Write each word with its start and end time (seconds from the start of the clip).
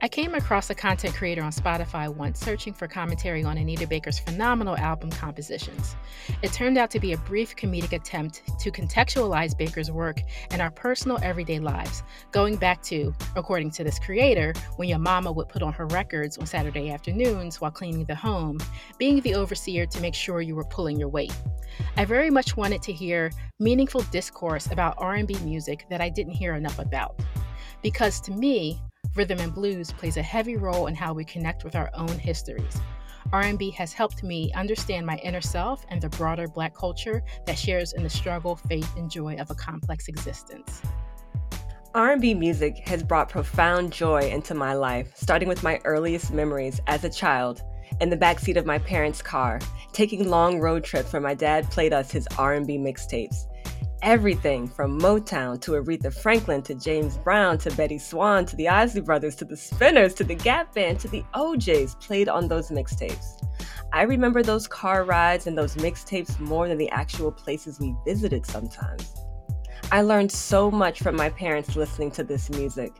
I 0.00 0.06
came 0.06 0.36
across 0.36 0.70
a 0.70 0.76
content 0.76 1.16
creator 1.16 1.42
on 1.42 1.50
Spotify 1.50 2.08
once 2.08 2.38
searching 2.38 2.72
for 2.72 2.86
commentary 2.86 3.42
on 3.42 3.58
Anita 3.58 3.84
Baker's 3.84 4.20
phenomenal 4.20 4.76
album 4.76 5.10
compositions. 5.10 5.96
It 6.40 6.52
turned 6.52 6.78
out 6.78 6.88
to 6.92 7.00
be 7.00 7.14
a 7.14 7.18
brief 7.18 7.56
comedic 7.56 7.92
attempt 7.92 8.42
to 8.60 8.70
contextualize 8.70 9.58
Baker's 9.58 9.90
work 9.90 10.20
in 10.52 10.60
our 10.60 10.70
personal 10.70 11.18
everyday 11.20 11.58
lives, 11.58 12.04
going 12.30 12.54
back 12.54 12.80
to, 12.84 13.12
according 13.34 13.72
to 13.72 13.82
this 13.82 13.98
creator, 13.98 14.52
when 14.76 14.88
your 14.88 15.00
mama 15.00 15.32
would 15.32 15.48
put 15.48 15.62
on 15.62 15.72
her 15.72 15.86
records 15.86 16.38
on 16.38 16.46
Saturday 16.46 16.90
afternoons 16.90 17.60
while 17.60 17.72
cleaning 17.72 18.04
the 18.04 18.14
home, 18.14 18.58
being 18.98 19.20
the 19.22 19.34
overseer 19.34 19.84
to 19.84 20.00
make 20.00 20.14
sure 20.14 20.40
you 20.40 20.54
were 20.54 20.64
pulling 20.64 20.96
your 20.96 21.08
weight. 21.08 21.34
I 21.96 22.04
very 22.04 22.30
much 22.30 22.56
wanted 22.56 22.82
to 22.82 22.92
hear 22.92 23.32
meaningful 23.58 24.02
discourse 24.12 24.70
about 24.70 24.94
R&B 24.98 25.38
music 25.40 25.86
that 25.90 26.00
I 26.00 26.08
didn't 26.08 26.34
hear 26.34 26.54
enough 26.54 26.78
about. 26.78 27.18
Because 27.82 28.20
to 28.22 28.30
me, 28.30 28.80
Rhythm 29.14 29.40
and 29.40 29.54
blues 29.54 29.92
plays 29.92 30.16
a 30.16 30.22
heavy 30.22 30.56
role 30.56 30.86
in 30.86 30.94
how 30.94 31.12
we 31.12 31.24
connect 31.24 31.64
with 31.64 31.74
our 31.74 31.90
own 31.94 32.18
histories. 32.18 32.80
R&B 33.32 33.70
has 33.72 33.92
helped 33.92 34.22
me 34.22 34.50
understand 34.54 35.04
my 35.04 35.16
inner 35.16 35.40
self 35.40 35.84
and 35.88 36.00
the 36.00 36.08
broader 36.10 36.48
black 36.48 36.74
culture 36.74 37.22
that 37.46 37.58
shares 37.58 37.92
in 37.92 38.02
the 38.02 38.10
struggle, 38.10 38.56
faith, 38.56 38.90
and 38.96 39.10
joy 39.10 39.36
of 39.36 39.50
a 39.50 39.54
complex 39.54 40.08
existence. 40.08 40.82
R&B 41.94 42.34
music 42.34 42.86
has 42.86 43.02
brought 43.02 43.28
profound 43.28 43.92
joy 43.92 44.20
into 44.20 44.54
my 44.54 44.72
life, 44.72 45.12
starting 45.14 45.48
with 45.48 45.62
my 45.62 45.80
earliest 45.84 46.32
memories 46.32 46.80
as 46.86 47.04
a 47.04 47.10
child 47.10 47.62
in 48.00 48.10
the 48.10 48.16
backseat 48.16 48.56
of 48.56 48.66
my 48.66 48.78
parents' 48.78 49.20
car, 49.20 49.58
taking 49.92 50.28
long 50.28 50.60
road 50.60 50.84
trips 50.84 51.12
where 51.12 51.22
my 51.22 51.34
dad 51.34 51.68
played 51.70 51.92
us 51.92 52.10
his 52.10 52.28
R&B 52.38 52.78
mixtapes 52.78 53.46
everything 54.02 54.68
from 54.68 55.00
Motown 55.00 55.60
to 55.60 55.72
Aretha 55.72 56.12
Franklin 56.12 56.62
to 56.62 56.74
James 56.74 57.16
Brown 57.18 57.58
to 57.58 57.70
Betty 57.72 57.98
Swann 57.98 58.46
to 58.46 58.56
the 58.56 58.68
Isley 58.68 59.00
Brothers 59.00 59.34
to 59.36 59.44
the 59.44 59.56
Spinners 59.56 60.14
to 60.14 60.24
the 60.24 60.34
Gap 60.34 60.74
Band 60.74 61.00
to 61.00 61.08
the 61.08 61.24
O'Jays 61.34 61.94
played 61.96 62.28
on 62.28 62.48
those 62.48 62.70
mixtapes. 62.70 63.44
I 63.92 64.02
remember 64.02 64.42
those 64.42 64.68
car 64.68 65.04
rides 65.04 65.46
and 65.46 65.56
those 65.56 65.74
mixtapes 65.76 66.38
more 66.38 66.68
than 66.68 66.78
the 66.78 66.90
actual 66.90 67.32
places 67.32 67.80
we 67.80 67.94
visited 68.06 68.46
sometimes. 68.46 69.14
I 69.90 70.02
learned 70.02 70.30
so 70.30 70.70
much 70.70 71.00
from 71.00 71.16
my 71.16 71.30
parents 71.30 71.74
listening 71.74 72.10
to 72.12 72.24
this 72.24 72.50
music. 72.50 72.92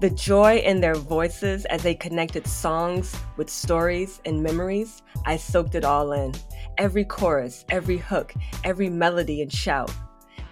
The 0.00 0.10
joy 0.10 0.56
in 0.58 0.80
their 0.80 0.94
voices 0.94 1.64
as 1.66 1.82
they 1.82 1.94
connected 1.94 2.46
songs 2.46 3.16
with 3.36 3.48
stories 3.48 4.20
and 4.26 4.42
memories, 4.42 5.02
I 5.24 5.36
soaked 5.36 5.74
it 5.74 5.84
all 5.84 6.12
in. 6.12 6.34
Every 6.76 7.04
chorus, 7.04 7.64
every 7.70 7.96
hook, 7.96 8.34
every 8.64 8.90
melody 8.90 9.40
and 9.40 9.50
shout. 9.52 9.90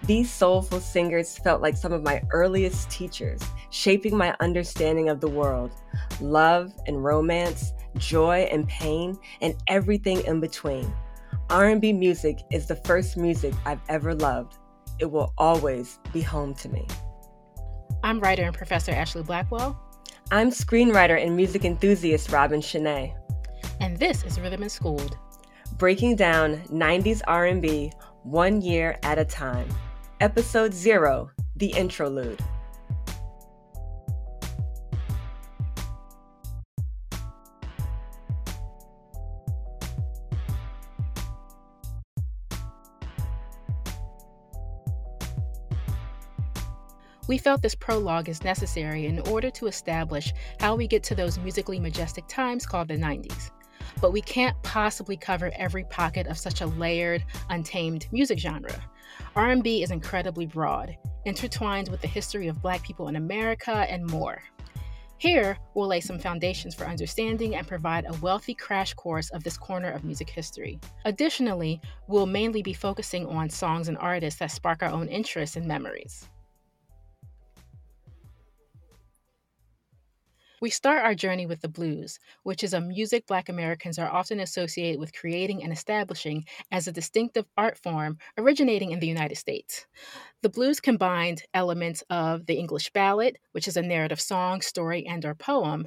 These 0.05 0.29
soulful 0.29 0.81
singers 0.81 1.37
felt 1.37 1.61
like 1.61 1.77
some 1.77 1.93
of 1.93 2.03
my 2.03 2.21
earliest 2.31 2.89
teachers, 2.89 3.41
shaping 3.69 4.17
my 4.17 4.35
understanding 4.41 5.07
of 5.07 5.21
the 5.21 5.29
world 5.29 5.71
love 6.19 6.73
and 6.87 7.01
romance, 7.01 7.71
joy 7.97 8.47
and 8.51 8.67
pain, 8.67 9.17
and 9.39 9.55
everything 9.67 10.21
in 10.25 10.41
between. 10.41 10.93
R&B 11.49 11.93
music 11.93 12.39
is 12.51 12.67
the 12.67 12.75
first 12.75 13.15
music 13.15 13.53
I've 13.65 13.79
ever 13.87 14.13
loved. 14.13 14.57
It 14.99 15.09
will 15.09 15.33
always 15.37 15.99
be 16.11 16.21
home 16.21 16.53
to 16.55 16.69
me. 16.69 16.85
I'm 18.03 18.19
writer 18.19 18.43
and 18.43 18.53
professor 18.53 18.91
Ashley 18.91 19.23
Blackwell. 19.23 19.79
I'm 20.31 20.49
screenwriter 20.49 21.23
and 21.23 21.33
music 21.35 21.63
enthusiast 21.63 22.29
Robin 22.29 22.59
Shanae. 22.59 23.15
And 23.79 23.97
this 23.97 24.23
is 24.23 24.37
Rhythm 24.37 24.63
and 24.63 24.71
Schooled. 24.71 25.17
Breaking 25.77 26.17
down 26.17 26.57
90s 26.67 27.21
R&B 27.25 27.91
one 28.23 28.61
year 28.61 28.97
at 29.03 29.17
a 29.17 29.25
time. 29.25 29.67
Episode 30.23 30.73
0 30.73 31.29
The 31.57 31.73
Introlude. 31.73 32.39
We 47.27 47.37
felt 47.37 47.61
this 47.61 47.75
prologue 47.75 48.29
is 48.29 48.45
necessary 48.45 49.07
in 49.07 49.19
order 49.27 49.49
to 49.49 49.67
establish 49.67 50.31
how 50.61 50.77
we 50.77 50.87
get 50.87 51.03
to 51.03 51.15
those 51.15 51.37
musically 51.37 51.81
majestic 51.81 52.29
times 52.29 52.65
called 52.65 52.87
the 52.87 52.95
90s. 52.95 53.51
But 53.99 54.13
we 54.13 54.21
can't 54.21 54.55
possibly 54.63 55.17
cover 55.17 55.51
every 55.57 55.83
pocket 55.83 56.27
of 56.27 56.37
such 56.37 56.61
a 56.61 56.67
layered, 56.67 57.25
untamed 57.49 58.07
music 58.13 58.39
genre. 58.39 58.81
R&B 59.35 59.81
is 59.81 59.89
incredibly 59.89 60.45
broad, 60.45 60.95
intertwined 61.25 61.89
with 61.89 62.01
the 62.01 62.07
history 62.07 62.47
of 62.47 62.61
black 62.61 62.83
people 62.83 63.07
in 63.07 63.15
America 63.15 63.71
and 63.71 64.05
more. 64.05 64.43
Here, 65.17 65.57
we'll 65.73 65.87
lay 65.87 66.01
some 66.01 66.19
foundations 66.19 66.75
for 66.75 66.85
understanding 66.85 67.55
and 67.55 67.67
provide 67.67 68.05
a 68.05 68.13
wealthy 68.21 68.53
crash 68.53 68.93
course 68.93 69.31
of 69.31 69.43
this 69.43 69.57
corner 69.57 69.89
of 69.89 70.03
music 70.03 70.29
history. 70.29 70.79
Additionally, 71.05 71.81
we'll 72.07 72.27
mainly 72.27 72.61
be 72.61 72.73
focusing 72.73 73.25
on 73.25 73.49
songs 73.49 73.87
and 73.87 73.97
artists 73.97 74.39
that 74.39 74.51
spark 74.51 74.83
our 74.83 74.89
own 74.89 75.07
interests 75.07 75.55
and 75.55 75.65
memories. 75.65 76.29
We 80.63 80.69
start 80.69 81.03
our 81.03 81.13
journey 81.13 81.45
with 81.45 81.59
the 81.59 81.67
blues, 81.67 82.19
which 82.43 82.63
is 82.63 82.73
a 82.73 82.79
music 82.79 83.27
Black 83.27 83.49
Americans 83.49 83.99
are 83.99 84.09
often 84.09 84.39
associated 84.39 84.97
with 84.97 85.11
creating 85.13 85.61
and 85.61 85.73
establishing 85.73 86.45
as 86.71 86.87
a 86.87 86.93
distinctive 86.93 87.45
art 87.57 87.77
form 87.77 88.17
originating 88.37 88.91
in 88.91 89.01
the 89.01 89.07
United 89.07 89.35
States. 89.35 89.85
The 90.41 90.47
blues 90.47 90.79
combined 90.79 91.43
elements 91.53 92.01
of 92.09 92.45
the 92.45 92.53
English 92.53 92.91
ballad, 92.91 93.39
which 93.51 93.67
is 93.67 93.75
a 93.75 93.81
narrative 93.81 94.21
song, 94.21 94.61
story, 94.61 95.05
and 95.05 95.25
or 95.25 95.35
poem, 95.35 95.85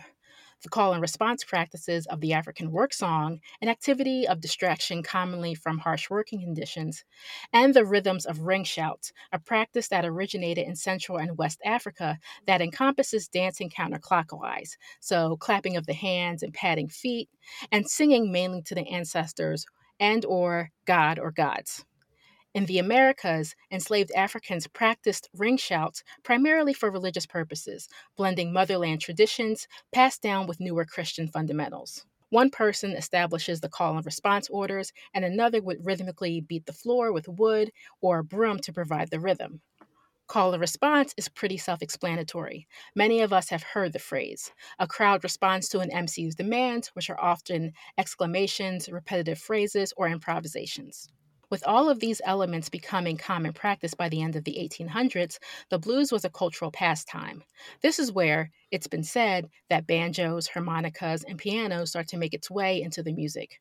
the 0.62 0.68
call 0.68 0.92
and 0.92 1.02
response 1.02 1.44
practices 1.44 2.06
of 2.06 2.20
the 2.20 2.32
African 2.32 2.70
work 2.70 2.92
song, 2.92 3.40
an 3.60 3.68
activity 3.68 4.26
of 4.26 4.40
distraction 4.40 5.02
commonly 5.02 5.54
from 5.54 5.78
harsh 5.78 6.10
working 6.10 6.40
conditions, 6.40 7.04
and 7.52 7.74
the 7.74 7.84
rhythms 7.84 8.26
of 8.26 8.40
ring 8.40 8.64
shout, 8.64 9.12
a 9.32 9.38
practice 9.38 9.88
that 9.88 10.04
originated 10.04 10.66
in 10.66 10.76
Central 10.76 11.18
and 11.18 11.38
West 11.38 11.60
Africa 11.64 12.18
that 12.46 12.62
encompasses 12.62 13.28
dancing 13.28 13.70
counterclockwise, 13.70 14.76
so 15.00 15.36
clapping 15.36 15.76
of 15.76 15.86
the 15.86 15.94
hands 15.94 16.42
and 16.42 16.54
patting 16.54 16.88
feet, 16.88 17.28
and 17.70 17.88
singing 17.88 18.32
mainly 18.32 18.62
to 18.62 18.74
the 18.74 18.86
ancestors 18.88 19.66
and 20.00 20.24
or 20.24 20.70
God 20.84 21.18
or 21.18 21.30
gods. 21.30 21.84
In 22.56 22.64
the 22.64 22.78
Americas, 22.78 23.54
enslaved 23.70 24.10
Africans 24.12 24.66
practiced 24.66 25.28
ring 25.34 25.58
shouts 25.58 26.02
primarily 26.22 26.72
for 26.72 26.90
religious 26.90 27.26
purposes, 27.26 27.86
blending 28.16 28.50
motherland 28.50 29.02
traditions 29.02 29.68
passed 29.92 30.22
down 30.22 30.46
with 30.46 30.58
newer 30.58 30.86
Christian 30.86 31.28
fundamentals. 31.28 32.06
One 32.30 32.48
person 32.48 32.92
establishes 32.92 33.60
the 33.60 33.68
call 33.68 33.94
and 33.98 34.06
response 34.06 34.48
orders, 34.48 34.94
and 35.12 35.22
another 35.22 35.60
would 35.60 35.84
rhythmically 35.84 36.40
beat 36.40 36.64
the 36.64 36.72
floor 36.72 37.12
with 37.12 37.28
wood 37.28 37.72
or 38.00 38.20
a 38.20 38.24
broom 38.24 38.58
to 38.60 38.72
provide 38.72 39.10
the 39.10 39.20
rhythm. 39.20 39.60
Call 40.26 40.54
and 40.54 40.60
response 40.62 41.12
is 41.18 41.28
pretty 41.28 41.58
self 41.58 41.82
explanatory. 41.82 42.66
Many 42.94 43.20
of 43.20 43.34
us 43.34 43.50
have 43.50 43.64
heard 43.64 43.92
the 43.92 43.98
phrase. 43.98 44.50
A 44.78 44.86
crowd 44.86 45.22
responds 45.24 45.68
to 45.68 45.80
an 45.80 45.90
MC's 45.90 46.34
demands, 46.34 46.88
which 46.94 47.10
are 47.10 47.20
often 47.20 47.74
exclamations, 47.98 48.88
repetitive 48.88 49.38
phrases, 49.38 49.92
or 49.98 50.08
improvisations. 50.08 51.10
With 51.48 51.64
all 51.64 51.88
of 51.88 52.00
these 52.00 52.20
elements 52.24 52.68
becoming 52.68 53.16
common 53.16 53.52
practice 53.52 53.94
by 53.94 54.08
the 54.08 54.20
end 54.20 54.34
of 54.34 54.42
the 54.42 54.58
1800s, 54.58 55.38
the 55.68 55.78
blues 55.78 56.10
was 56.10 56.24
a 56.24 56.30
cultural 56.30 56.72
pastime. 56.72 57.44
This 57.82 58.00
is 58.00 58.10
where 58.10 58.50
it's 58.72 58.88
been 58.88 59.04
said 59.04 59.48
that 59.68 59.86
banjos, 59.86 60.48
harmonicas, 60.48 61.22
and 61.22 61.38
pianos 61.38 61.90
start 61.90 62.08
to 62.08 62.16
make 62.16 62.34
its 62.34 62.50
way 62.50 62.82
into 62.82 63.00
the 63.00 63.12
music. 63.12 63.60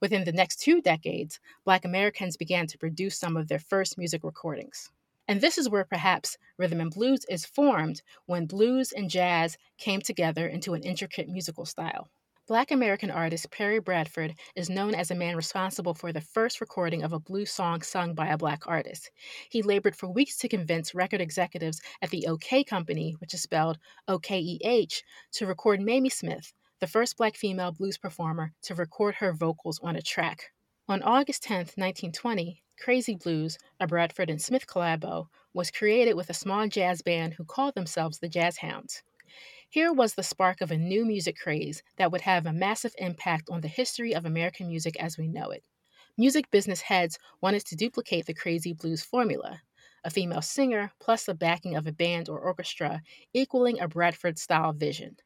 Within 0.00 0.24
the 0.24 0.32
next 0.32 0.60
two 0.60 0.80
decades, 0.80 1.38
Black 1.64 1.84
Americans 1.84 2.38
began 2.38 2.66
to 2.68 2.78
produce 2.78 3.18
some 3.18 3.36
of 3.36 3.48
their 3.48 3.58
first 3.58 3.98
music 3.98 4.24
recordings. 4.24 4.90
And 5.28 5.42
this 5.42 5.58
is 5.58 5.68
where 5.68 5.84
perhaps 5.84 6.38
rhythm 6.56 6.80
and 6.80 6.90
blues 6.90 7.26
is 7.28 7.44
formed 7.44 8.00
when 8.24 8.46
blues 8.46 8.92
and 8.92 9.10
jazz 9.10 9.58
came 9.76 10.00
together 10.00 10.46
into 10.46 10.72
an 10.72 10.82
intricate 10.82 11.28
musical 11.28 11.66
style. 11.66 12.08
Black 12.48 12.70
American 12.70 13.10
artist 13.10 13.50
Perry 13.50 13.80
Bradford 13.80 14.36
is 14.54 14.70
known 14.70 14.94
as 14.94 15.10
a 15.10 15.16
man 15.16 15.34
responsible 15.34 15.94
for 15.94 16.12
the 16.12 16.20
first 16.20 16.60
recording 16.60 17.02
of 17.02 17.12
a 17.12 17.18
blues 17.18 17.50
song 17.50 17.82
sung 17.82 18.14
by 18.14 18.28
a 18.28 18.38
black 18.38 18.68
artist. 18.68 19.10
He 19.50 19.62
labored 19.62 19.96
for 19.96 20.06
weeks 20.06 20.36
to 20.38 20.48
convince 20.48 20.94
record 20.94 21.20
executives 21.20 21.80
at 22.02 22.10
the 22.10 22.24
OKeh 22.28 22.64
Company, 22.64 23.16
which 23.18 23.34
is 23.34 23.42
spelled 23.42 23.78
O 24.06 24.20
K 24.20 24.38
E 24.38 24.60
H, 24.62 25.02
to 25.32 25.46
record 25.48 25.80
Mamie 25.80 26.08
Smith, 26.08 26.52
the 26.78 26.86
first 26.86 27.16
black 27.16 27.34
female 27.34 27.72
blues 27.72 27.98
performer 27.98 28.52
to 28.62 28.76
record 28.76 29.16
her 29.16 29.32
vocals 29.32 29.80
on 29.82 29.96
a 29.96 30.02
track. 30.02 30.52
On 30.88 31.02
August 31.02 31.42
10, 31.42 31.56
1920, 31.74 32.62
Crazy 32.78 33.16
Blues, 33.16 33.58
a 33.80 33.88
Bradford 33.88 34.30
and 34.30 34.40
Smith 34.40 34.68
collabo, 34.68 35.26
was 35.52 35.72
created 35.72 36.14
with 36.14 36.30
a 36.30 36.34
small 36.34 36.68
jazz 36.68 37.02
band 37.02 37.34
who 37.34 37.44
called 37.44 37.74
themselves 37.74 38.20
the 38.20 38.28
Jazz 38.28 38.58
Hounds. 38.58 39.02
Here 39.70 39.92
was 39.92 40.14
the 40.14 40.24
spark 40.24 40.60
of 40.60 40.72
a 40.72 40.76
new 40.76 41.04
music 41.04 41.36
craze 41.38 41.80
that 41.98 42.10
would 42.10 42.22
have 42.22 42.46
a 42.46 42.52
massive 42.52 42.96
impact 42.98 43.48
on 43.48 43.60
the 43.60 43.68
history 43.68 44.12
of 44.12 44.24
American 44.24 44.66
music 44.66 44.96
as 44.98 45.16
we 45.16 45.28
know 45.28 45.50
it. 45.52 45.62
Music 46.16 46.50
business 46.50 46.80
heads 46.80 47.18
wanted 47.40 47.64
to 47.66 47.76
duplicate 47.76 48.26
the 48.26 48.34
crazy 48.34 48.72
blues 48.72 49.02
formula 49.04 49.62
a 50.04 50.10
female 50.10 50.42
singer 50.42 50.92
plus 50.98 51.26
the 51.26 51.34
backing 51.34 51.76
of 51.76 51.86
a 51.86 51.92
band 51.92 52.28
or 52.28 52.40
orchestra, 52.40 53.02
equaling 53.32 53.78
a 53.80 53.86
Bradford 53.88 54.38
style 54.38 54.72
vision. 54.72 55.16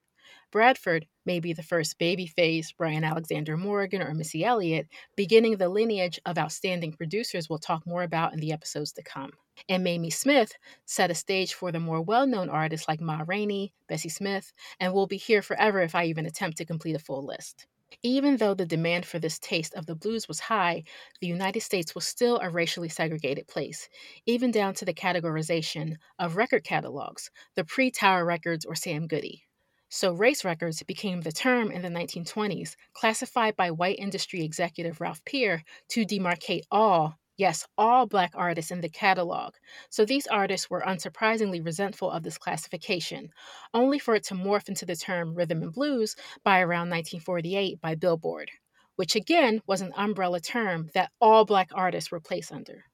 Bradford 0.50 1.06
may 1.24 1.38
be 1.38 1.52
the 1.52 1.62
first 1.62 1.98
babyface, 1.98 2.74
Brian 2.76 3.04
Alexander 3.04 3.56
Morgan, 3.56 4.02
or 4.02 4.12
Missy 4.14 4.44
Elliott, 4.44 4.88
beginning 5.14 5.56
the 5.56 5.68
lineage 5.68 6.18
of 6.26 6.38
outstanding 6.38 6.92
producers 6.92 7.48
we'll 7.48 7.60
talk 7.60 7.86
more 7.86 8.02
about 8.02 8.32
in 8.32 8.40
the 8.40 8.52
episodes 8.52 8.92
to 8.92 9.02
come. 9.02 9.30
And 9.68 9.84
Mamie 9.84 10.10
Smith 10.10 10.52
set 10.86 11.10
a 11.10 11.14
stage 11.14 11.54
for 11.54 11.70
the 11.70 11.78
more 11.78 12.02
well 12.02 12.26
known 12.26 12.48
artists 12.48 12.88
like 12.88 13.00
Ma 13.00 13.22
Rainey, 13.26 13.72
Bessie 13.88 14.08
Smith, 14.08 14.52
and 14.80 14.92
will 14.92 15.06
be 15.06 15.18
here 15.18 15.42
forever 15.42 15.82
if 15.82 15.94
I 15.94 16.06
even 16.06 16.26
attempt 16.26 16.58
to 16.58 16.64
complete 16.64 16.96
a 16.96 16.98
full 16.98 17.24
list. 17.24 17.66
Even 18.02 18.36
though 18.36 18.54
the 18.54 18.66
demand 18.66 19.06
for 19.06 19.18
this 19.18 19.38
taste 19.38 19.74
of 19.74 19.86
the 19.86 19.94
blues 19.94 20.26
was 20.26 20.40
high, 20.40 20.82
the 21.20 21.26
United 21.26 21.60
States 21.60 21.94
was 21.94 22.06
still 22.06 22.38
a 22.40 22.50
racially 22.50 22.88
segregated 22.88 23.46
place, 23.46 23.88
even 24.26 24.50
down 24.50 24.74
to 24.74 24.84
the 24.84 24.94
categorization 24.94 25.96
of 26.18 26.36
record 26.36 26.64
catalogs, 26.64 27.30
the 27.54 27.64
pre 27.64 27.90
Tower 27.90 28.24
Records 28.24 28.64
or 28.64 28.74
Sam 28.74 29.06
Goody. 29.06 29.44
So, 29.90 30.14
race 30.14 30.42
records 30.42 30.82
became 30.84 31.20
the 31.20 31.32
term 31.32 31.70
in 31.70 31.82
the 31.82 31.90
1920s, 31.90 32.76
classified 32.94 33.56
by 33.56 33.70
white 33.70 33.98
industry 33.98 34.42
executive 34.42 35.02
Ralph 35.02 35.22
Peer 35.26 35.64
to 35.88 36.06
demarcate 36.06 36.62
all 36.70 37.18
Yes, 37.36 37.66
all 37.76 38.06
Black 38.06 38.30
artists 38.34 38.70
in 38.70 38.80
the 38.80 38.88
catalog. 38.88 39.54
So 39.90 40.06
these 40.06 40.26
artists 40.26 40.70
were 40.70 40.80
unsurprisingly 40.80 41.62
resentful 41.62 42.10
of 42.10 42.22
this 42.22 42.38
classification, 42.38 43.30
only 43.74 43.98
for 43.98 44.14
it 44.14 44.24
to 44.28 44.34
morph 44.34 44.68
into 44.70 44.86
the 44.86 44.96
term 44.96 45.34
rhythm 45.34 45.62
and 45.62 45.72
blues 45.74 46.16
by 46.42 46.60
around 46.60 46.88
1948 46.88 47.82
by 47.82 47.94
Billboard, 47.94 48.50
which 48.96 49.14
again 49.14 49.60
was 49.66 49.82
an 49.82 49.92
umbrella 49.94 50.40
term 50.40 50.88
that 50.94 51.12
all 51.20 51.44
Black 51.44 51.68
artists 51.74 52.10
were 52.10 52.20
placed 52.20 52.50
under. 52.50 52.86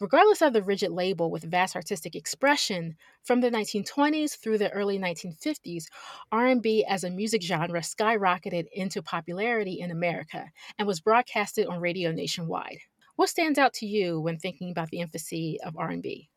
Regardless 0.00 0.42
of 0.42 0.52
the 0.52 0.62
rigid 0.62 0.90
label 0.90 1.30
with 1.30 1.44
vast 1.44 1.76
artistic 1.76 2.14
expression, 2.14 2.96
from 3.24 3.40
the 3.40 3.50
1920s 3.50 4.38
through 4.38 4.58
the 4.58 4.70
early 4.70 4.98
1950s, 4.98 5.84
R&B 6.32 6.84
as 6.88 7.04
a 7.04 7.10
music 7.10 7.42
genre 7.42 7.80
skyrocketed 7.80 8.66
into 8.72 9.02
popularity 9.02 9.80
in 9.80 9.90
America 9.90 10.46
and 10.78 10.86
was 10.86 11.00
broadcasted 11.00 11.66
on 11.66 11.80
radio 11.80 12.12
nationwide. 12.12 12.78
What 13.16 13.28
stands 13.28 13.58
out 13.58 13.72
to 13.74 13.86
you 13.86 14.20
when 14.20 14.38
thinking 14.38 14.70
about 14.70 14.90
the 14.90 15.00
infancy 15.00 15.58
of 15.64 15.76
R&B? 15.76 16.28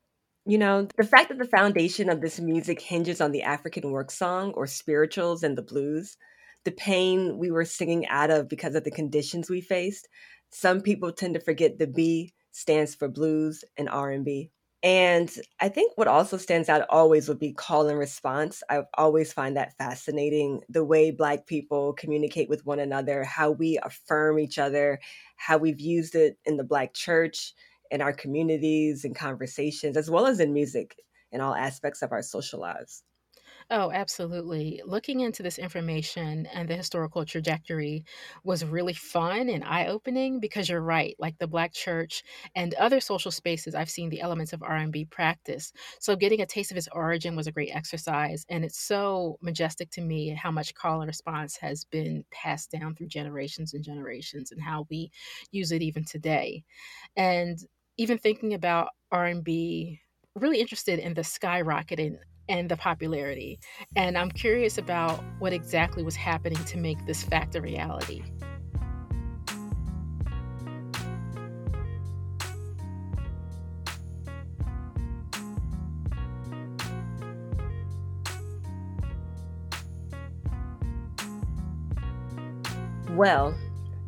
You 0.46 0.58
know, 0.58 0.88
the 0.98 1.04
fact 1.04 1.30
that 1.30 1.38
the 1.38 1.46
foundation 1.46 2.10
of 2.10 2.22
this 2.22 2.40
music 2.40 2.82
hinges 2.82 3.22
on 3.22 3.32
the 3.32 3.44
African 3.44 3.92
work 3.92 4.10
song 4.10 4.54
or 4.54 4.66
spirituals 4.66 5.44
and 5.44 5.58
the 5.58 5.62
blues, 5.62 6.18
the 6.64 6.72
pain 6.72 7.38
we 7.38 7.52
were 7.52 7.66
singing 7.66 8.08
out 8.08 8.32
of 8.32 8.48
because 8.48 8.76
of 8.76 8.84
the 8.84 8.92
conditions 8.92 9.50
we 9.50 9.62
faced. 9.62 10.08
Some 10.52 10.82
people 10.82 11.12
tend 11.12 11.36
to 11.36 11.40
forget 11.40 11.78
the 11.78 11.88
B 11.88 12.34
stands 12.60 12.94
for 12.94 13.08
blues 13.08 13.64
and 13.78 13.88
R&B. 13.88 14.52
And 14.84 15.34
I 15.60 15.70
think 15.70 15.94
what 15.96 16.08
also 16.08 16.38
stands 16.38 16.70
out 16.70 16.86
always 16.90 17.28
would 17.28 17.40
be 17.40 17.54
call 17.54 17.88
and 17.88 17.98
response. 17.98 18.64
I 18.70 18.84
always 18.98 19.32
find 19.32 19.56
that 19.56 19.78
fascinating 19.78 20.62
the 20.70 20.84
way 20.84 21.12
Black 21.12 21.48
people 21.48 21.94
communicate 21.94 22.50
with 22.50 22.66
one 22.66 22.80
another, 22.80 23.24
how 23.24 23.52
we 23.52 23.80
affirm 23.84 24.40
each 24.40 24.58
other, 24.58 25.00
how 25.36 25.58
we've 25.58 25.82
used 25.82 26.16
it 26.16 26.38
in 26.46 26.58
the 26.58 26.64
Black 26.64 26.94
church, 26.94 27.54
in 27.92 28.02
our 28.02 28.14
communities, 28.14 29.04
in 29.04 29.14
conversations, 29.14 29.98
as 29.98 30.10
well 30.10 30.28
as 30.28 30.40
in 30.40 30.54
music, 30.54 30.96
in 31.32 31.42
all 31.42 31.56
aspects 31.56 32.02
of 32.02 32.12
our 32.12 32.22
social 32.22 32.60
lives. 32.60 33.04
Oh, 33.72 33.92
absolutely. 33.92 34.82
Looking 34.84 35.20
into 35.20 35.44
this 35.44 35.60
information 35.60 36.48
and 36.48 36.68
the 36.68 36.76
historical 36.76 37.24
trajectory 37.24 38.04
was 38.44 38.66
really 38.66 38.96
fun 38.96 39.48
and 39.48 39.64
eye 39.64 39.86
opening 39.86 40.40
because 40.40 40.70
you're 40.70 40.82
right. 40.82 41.16
Like 41.20 41.38
the 41.38 41.46
Black 41.48 41.72
church 41.72 42.24
and 42.56 42.74
other 42.76 43.00
social 43.00 43.30
spaces, 43.30 43.76
I've 43.76 43.90
seen 43.92 44.10
the 44.10 44.22
elements 44.22 44.54
of 44.54 44.64
R&B 44.64 45.06
practice. 45.06 45.72
So 46.00 46.16
getting 46.16 46.42
a 46.42 46.48
taste 46.48 46.72
of 46.72 46.78
its 46.78 46.88
origin 46.92 47.36
was 47.36 47.46
a 47.46 47.52
great 47.52 47.70
exercise. 47.72 48.44
And 48.50 48.66
it's 48.66 48.80
so 48.80 49.38
majestic 49.40 49.92
to 49.92 50.02
me 50.02 50.30
how 50.30 50.50
much 50.50 50.74
call 50.74 51.02
and 51.02 51.08
response 51.08 51.56
has 51.58 51.86
been 51.86 52.26
passed 52.32 52.72
down 52.72 52.96
through 52.96 53.08
generations 53.10 53.76
and 53.76 53.84
generations 53.84 54.52
and 54.52 54.60
how 54.64 54.88
we 54.90 55.12
use 55.52 55.72
it 55.72 55.84
even 55.84 56.06
today. 56.06 56.64
And 57.16 57.60
even 57.98 58.18
thinking 58.18 58.54
about 58.54 58.90
R&B 59.12 60.00
really 60.36 60.60
interested 60.60 61.00
in 61.00 61.14
the 61.14 61.22
skyrocketing 61.22 62.18
and 62.50 62.70
the 62.70 62.76
popularity. 62.76 63.60
And 63.96 64.18
I'm 64.18 64.32
curious 64.32 64.78
about 64.78 65.24
what 65.38 65.54
exactly 65.54 66.04
was 66.04 66.16
happening 66.16 66.62
to 66.66 66.78
make 66.78 67.06
this 67.06 67.24
fact 67.24 67.56
a 67.56 67.62
reality. 67.62 68.24
Well, 83.12 83.54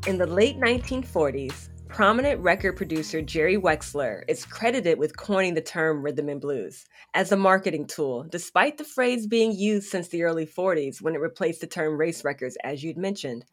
in 0.08 0.18
the 0.18 0.26
late 0.26 0.58
1940s, 0.58 1.68
Prominent 1.94 2.40
record 2.40 2.78
producer 2.78 3.22
Jerry 3.22 3.58
Wexler 3.58 4.24
is 4.30 4.46
credited 4.46 4.98
with 4.98 5.18
coining 5.18 5.56
the 5.56 5.62
term 5.62 6.02
rhythm 6.02 6.30
and 6.30 6.40
blues 6.40 6.86
as 7.14 7.34
a 7.34 7.38
marketing 7.38 7.86
tool, 7.86 8.24
despite 8.24 8.78
the 8.78 8.86
phrase 8.86 9.28
being 9.28 9.52
used 9.52 9.90
since 9.90 10.08
the 10.08 10.24
early 10.24 10.46
40s 10.46 11.02
when 11.02 11.16
it 11.16 11.22
replaced 11.22 11.60
the 11.60 11.68
term 11.68 12.00
race 12.00 12.24
records, 12.24 12.58
as 12.64 12.82
you'd 12.82 12.98
mentioned. 12.98 13.44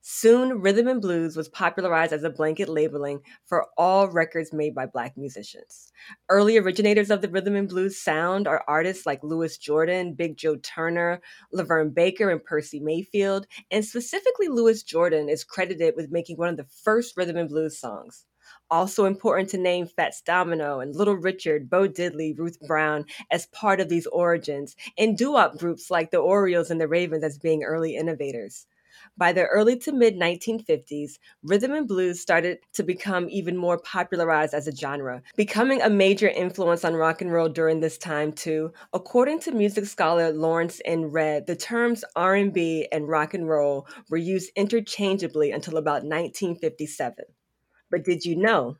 Soon, 0.00 0.60
rhythm 0.60 0.86
and 0.86 1.02
blues 1.02 1.36
was 1.36 1.48
popularized 1.48 2.12
as 2.12 2.22
a 2.22 2.30
blanket 2.30 2.68
labeling 2.68 3.20
for 3.44 3.66
all 3.76 4.08
records 4.08 4.52
made 4.52 4.74
by 4.74 4.86
Black 4.86 5.16
musicians. 5.16 5.92
Early 6.28 6.56
originators 6.56 7.10
of 7.10 7.20
the 7.20 7.28
rhythm 7.28 7.56
and 7.56 7.68
blues 7.68 8.00
sound 8.00 8.46
are 8.46 8.64
artists 8.68 9.06
like 9.06 9.22
Louis 9.22 9.58
Jordan, 9.58 10.14
Big 10.14 10.36
Joe 10.36 10.56
Turner, 10.56 11.20
LaVern 11.52 11.94
Baker, 11.94 12.30
and 12.30 12.42
Percy 12.42 12.80
Mayfield. 12.80 13.46
And 13.70 13.84
specifically, 13.84 14.48
Louis 14.48 14.82
Jordan 14.82 15.28
is 15.28 15.44
credited 15.44 15.94
with 15.96 16.12
making 16.12 16.36
one 16.36 16.48
of 16.48 16.56
the 16.56 16.68
first 16.84 17.16
rhythm 17.16 17.36
and 17.36 17.48
blues 17.48 17.76
songs. 17.76 18.24
Also 18.70 19.04
important 19.04 19.50
to 19.50 19.58
name 19.58 19.86
Fats 19.86 20.22
Domino 20.22 20.80
and 20.80 20.94
Little 20.94 21.16
Richard, 21.16 21.68
Bo 21.68 21.88
Diddley, 21.88 22.38
Ruth 22.38 22.58
Brown 22.60 23.04
as 23.30 23.46
part 23.46 23.80
of 23.80 23.88
these 23.90 24.06
origins, 24.06 24.74
and 24.96 25.18
doo-wop 25.18 25.58
groups 25.58 25.90
like 25.90 26.10
the 26.10 26.18
Orioles 26.18 26.70
and 26.70 26.80
the 26.80 26.88
Ravens 26.88 27.24
as 27.24 27.38
being 27.38 27.62
early 27.62 27.96
innovators. 27.96 28.66
By 29.18 29.32
the 29.32 29.46
early 29.46 29.76
to 29.78 29.90
mid 29.90 30.14
1950s, 30.14 31.18
rhythm 31.42 31.72
and 31.72 31.88
blues 31.88 32.20
started 32.20 32.58
to 32.74 32.84
become 32.84 33.28
even 33.28 33.56
more 33.56 33.76
popularized 33.76 34.54
as 34.54 34.68
a 34.68 34.76
genre, 34.76 35.22
becoming 35.34 35.82
a 35.82 35.90
major 35.90 36.28
influence 36.28 36.84
on 36.84 36.94
rock 36.94 37.20
and 37.20 37.32
roll 37.32 37.48
during 37.48 37.80
this 37.80 37.98
time 37.98 38.30
too. 38.30 38.72
According 38.92 39.40
to 39.40 39.50
music 39.50 39.86
scholar 39.86 40.32
Lawrence 40.32 40.80
N. 40.84 41.06
Redd, 41.06 41.48
the 41.48 41.56
terms 41.56 42.04
R&B 42.14 42.86
and 42.92 43.08
rock 43.08 43.34
and 43.34 43.48
roll 43.48 43.88
were 44.08 44.18
used 44.18 44.52
interchangeably 44.54 45.50
until 45.50 45.78
about 45.78 46.04
1957. 46.04 47.24
But 47.90 48.04
did 48.04 48.24
you 48.24 48.36
know 48.36 48.76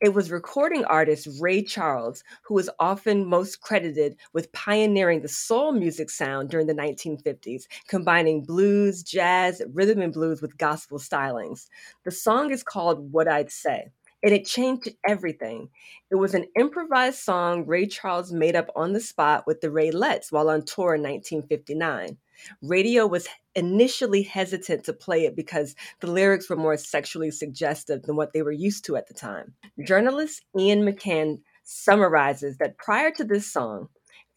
it 0.00 0.14
was 0.14 0.30
recording 0.30 0.84
artist 0.84 1.28
Ray 1.40 1.62
Charles 1.62 2.22
who 2.44 2.54
was 2.54 2.70
often 2.78 3.26
most 3.26 3.60
credited 3.60 4.16
with 4.32 4.52
pioneering 4.52 5.22
the 5.22 5.28
soul 5.28 5.72
music 5.72 6.10
sound 6.10 6.50
during 6.50 6.66
the 6.66 6.74
1950s, 6.74 7.64
combining 7.88 8.44
blues, 8.44 9.02
jazz, 9.02 9.62
rhythm 9.72 10.00
and 10.00 10.12
blues 10.12 10.42
with 10.42 10.58
gospel 10.58 10.98
stylings. 10.98 11.66
The 12.04 12.10
song 12.10 12.50
is 12.50 12.62
called 12.62 13.12
What 13.12 13.28
I'd 13.28 13.50
Say 13.50 13.90
and 14.22 14.34
it 14.34 14.44
changed 14.44 14.88
everything. 15.06 15.68
It 16.10 16.16
was 16.16 16.34
an 16.34 16.46
improvised 16.58 17.18
song 17.18 17.66
Ray 17.66 17.86
Charles 17.86 18.32
made 18.32 18.56
up 18.56 18.70
on 18.74 18.92
the 18.92 19.00
spot 19.00 19.44
with 19.46 19.60
the 19.60 19.68
Raelettes 19.68 20.32
while 20.32 20.48
on 20.48 20.64
tour 20.64 20.94
in 20.94 21.02
1959. 21.02 22.16
Radio 22.62 23.06
was 23.06 23.28
initially 23.54 24.22
hesitant 24.22 24.84
to 24.84 24.92
play 24.92 25.24
it 25.24 25.36
because 25.36 25.74
the 26.00 26.10
lyrics 26.10 26.48
were 26.48 26.56
more 26.56 26.76
sexually 26.76 27.30
suggestive 27.30 28.02
than 28.02 28.16
what 28.16 28.32
they 28.32 28.42
were 28.42 28.52
used 28.52 28.84
to 28.84 28.96
at 28.96 29.08
the 29.08 29.14
time. 29.14 29.54
Journalist 29.84 30.42
Ian 30.58 30.82
McCann 30.82 31.40
summarizes 31.64 32.58
that 32.58 32.78
prior 32.78 33.10
to 33.12 33.24
this 33.24 33.50
song, 33.50 33.88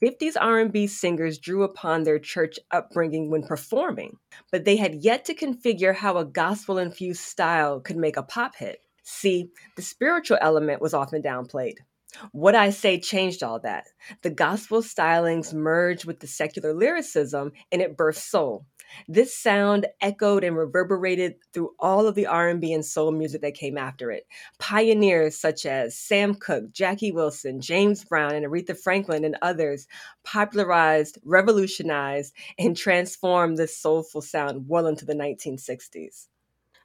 50s 0.01 0.35
R&B 0.39 0.87
singers 0.87 1.37
drew 1.37 1.63
upon 1.63 2.03
their 2.03 2.19
church 2.19 2.57
upbringing 2.71 3.29
when 3.29 3.43
performing, 3.43 4.15
but 4.51 4.63
they 4.63 4.77
had 4.77 5.03
yet 5.03 5.25
to 5.25 5.35
configure 5.35 5.93
how 5.93 6.17
a 6.17 6.25
gospel-infused 6.25 7.21
style 7.21 7.81
could 7.81 7.97
make 7.97 8.15
a 8.15 8.23
pop 8.23 8.55
hit. 8.55 8.81
See, 9.03 9.49
the 9.75 9.81
spiritual 9.81 10.37
element 10.39 10.81
was 10.81 10.93
often 10.93 11.21
downplayed. 11.21 11.77
What 12.31 12.55
I 12.55 12.71
Say 12.71 12.99
changed 12.99 13.43
all 13.43 13.59
that. 13.59 13.87
The 14.23 14.29
gospel 14.29 14.81
stylings 14.81 15.53
merged 15.53 16.05
with 16.05 16.19
the 16.19 16.27
secular 16.27 16.73
lyricism 16.73 17.51
and 17.71 17.81
it 17.81 17.95
birthed 17.95 18.17
soul. 18.17 18.65
This 19.07 19.37
sound 19.37 19.85
echoed 20.01 20.43
and 20.43 20.57
reverberated 20.57 21.35
through 21.53 21.75
all 21.79 22.07
of 22.07 22.15
the 22.15 22.25
R&B 22.25 22.73
and 22.73 22.83
soul 22.83 23.11
music 23.11 23.41
that 23.41 23.53
came 23.53 23.77
after 23.77 24.11
it. 24.11 24.25
Pioneers 24.57 25.39
such 25.39 25.65
as 25.65 25.97
Sam 25.97 26.33
Cooke, 26.33 26.71
Jackie 26.71 27.11
Wilson, 27.11 27.61
James 27.61 28.03
Brown, 28.03 28.33
and 28.33 28.45
Aretha 28.45 28.77
Franklin 28.77 29.23
and 29.23 29.37
others 29.41 29.87
popularized, 30.23 31.19
revolutionized, 31.23 32.33
and 32.57 32.75
transformed 32.75 33.57
this 33.57 33.77
soulful 33.77 34.21
sound 34.21 34.65
well 34.67 34.87
into 34.87 35.05
the 35.05 35.13
1960s. 35.13 36.27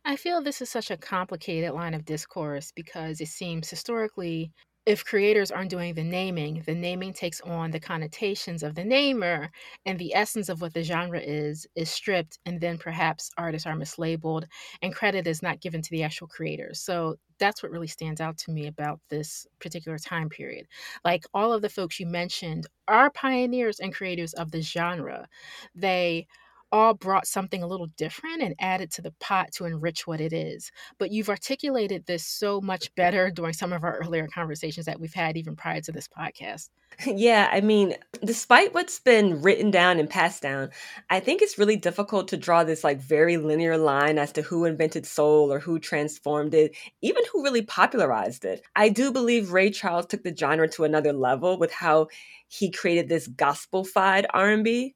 I 0.05 0.17
feel 0.17 0.43
this 0.43 0.61
is 0.61 0.69
such 0.69 0.91
a 0.91 0.99
complicated 0.99 1.73
line 1.73 1.95
of 1.95 2.05
discourse 2.05 2.73
because 2.73 3.23
it 3.23 3.29
seems 3.29 3.71
historically 3.71 4.53
if 4.87 5.05
creators 5.05 5.51
aren't 5.51 5.71
doing 5.71 5.95
the 5.95 6.05
naming, 6.05 6.63
the 6.67 6.75
naming 6.75 7.13
takes 7.15 7.41
on 7.41 7.71
the 7.71 7.81
connotations 7.81 8.63
of 8.63 8.75
the 8.75 8.85
namer, 8.85 9.51
and 9.87 9.99
the 9.99 10.15
essence 10.15 10.49
of 10.51 10.61
what 10.61 10.75
the 10.75 10.83
genre 10.83 11.21
is 11.21 11.67
is 11.75 11.91
stripped, 11.91 12.39
and 12.45 12.61
then 12.61 12.77
perhaps 12.79 13.31
artists 13.39 13.67
are 13.67 13.75
mislabeled, 13.77 14.45
and 14.83 14.95
credit 14.95 15.27
is 15.27 15.43
not 15.43 15.61
given 15.61 15.81
to 15.83 15.91
the 15.91 16.03
actual 16.03 16.27
creators. 16.27 16.81
So 16.81 17.17
that's 17.39 17.63
what 17.63 17.73
really 17.73 17.87
stands 17.87 18.21
out 18.21 18.37
to 18.39 18.51
me 18.53 18.67
about 18.67 19.01
this 19.09 19.47
particular 19.59 19.99
time 19.99 20.29
period. 20.29 20.67
Like 21.05 21.25
all 21.35 21.53
of 21.53 21.63
the 21.63 21.69
folks 21.71 21.99
you 21.99 22.07
mentioned 22.07 22.67
are 22.87 23.11
pioneers 23.11 23.81
and 23.81 23.95
creators 23.95 24.35
of 24.35 24.51
the 24.51 24.61
genre. 24.61 25.27
They 25.75 26.27
all 26.75 26.93
brought 26.93 27.25
something 27.25 27.63
a 27.63 27.69
little 27.69 27.87
different 27.97 28.43
and 28.43 28.57
added 28.59 28.91
to 28.91 29.01
the 29.01 29.15
pot 29.21 29.53
to 29.53 29.65
enrich 29.65 30.09
what 30.09 30.21
it 30.21 30.33
is. 30.33 30.73
But 30.99 31.13
you've 31.13 31.29
articulated 31.29 32.05
this 32.05 32.27
so 32.27 32.61
much 32.61 32.93
better 32.97 33.31
during 33.31 33.53
some 33.53 33.73
of 33.73 33.85
our 33.85 33.99
earlier 33.99 34.27
conversations 34.27 34.87
that 34.87 34.99
we've 34.99 35.15
had 35.15 35.37
even 35.37 35.55
prior 35.55 35.81
to 35.83 35.93
this 35.93 36.09
podcast. 36.09 36.71
Yeah, 37.07 37.49
I 37.51 37.61
mean, 37.61 37.97
despite 38.25 38.73
what's 38.73 39.01
been 39.01 39.43
written 39.43 39.73
down 39.73 39.99
and 39.99 40.09
passed 40.09 40.43
down, 40.43 40.71
I 41.11 41.19
think 41.19 41.43
it's 41.43 41.59
really 41.59 41.77
difficult 41.77 42.29
to 42.29 42.37
draw 42.37 42.63
this 42.63 42.85
like 42.85 43.01
very 43.01 43.37
linear 43.37 43.77
line 43.77 44.17
as 44.17 44.31
to 44.33 44.43
who 44.43 44.65
invented 44.65 45.05
soul 45.05 45.53
or 45.53 45.59
who 45.59 45.81
transformed 45.81 46.55
it, 46.55 46.77
even 47.03 47.25
who 47.33 47.43
really 47.43 47.63
popularized 47.63 48.45
it. 48.45 48.63
I 48.77 48.91
do 48.91 49.11
believe 49.11 49.53
Ray 49.53 49.71
Charles 49.71 50.07
took 50.07 50.23
the 50.23 50.37
genre 50.37 50.69
to 50.69 50.85
another 50.85 51.13
level 51.13 51.59
with 51.59 51.73
how 51.73 52.09
he 52.47 52.71
created 52.71 53.09
this 53.09 53.27
gospel-fied 53.27 54.27
R&B 54.33 54.95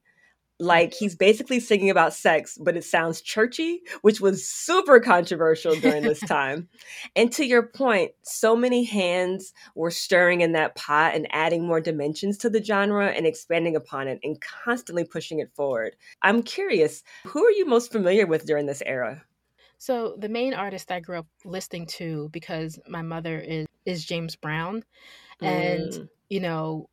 like 0.59 0.93
he's 0.93 1.15
basically 1.15 1.59
singing 1.59 1.89
about 1.89 2.13
sex, 2.13 2.57
but 2.59 2.75
it 2.75 2.83
sounds 2.83 3.21
churchy, 3.21 3.81
which 4.01 4.19
was 4.19 4.47
super 4.47 4.99
controversial 4.99 5.75
during 5.75 6.03
this 6.03 6.19
time. 6.27 6.67
and 7.15 7.31
to 7.31 7.45
your 7.45 7.63
point, 7.63 8.11
so 8.23 8.55
many 8.55 8.83
hands 8.83 9.53
were 9.75 9.91
stirring 9.91 10.41
in 10.41 10.51
that 10.51 10.75
pot 10.75 11.15
and 11.15 11.27
adding 11.31 11.65
more 11.65 11.79
dimensions 11.79 12.37
to 12.39 12.49
the 12.49 12.63
genre 12.63 13.07
and 13.07 13.25
expanding 13.25 13.75
upon 13.75 14.07
it 14.07 14.19
and 14.23 14.41
constantly 14.41 15.05
pushing 15.05 15.39
it 15.39 15.51
forward. 15.55 15.95
I'm 16.21 16.43
curious, 16.43 17.03
who 17.25 17.43
are 17.45 17.51
you 17.51 17.65
most 17.65 17.91
familiar 17.91 18.27
with 18.27 18.45
during 18.45 18.65
this 18.65 18.83
era? 18.85 19.23
So 19.77 20.15
the 20.17 20.27
main 20.27 20.53
artist 20.53 20.91
I 20.91 20.99
grew 20.99 21.19
up 21.19 21.27
listening 21.45 21.85
to 21.87 22.27
because 22.33 22.79
my 22.87 23.01
mother 23.01 23.39
is 23.39 23.65
is 23.85 24.05
James 24.05 24.35
Brown. 24.35 24.83
And 25.41 25.93
mm. 25.93 26.09
you 26.29 26.41
know, 26.41 26.89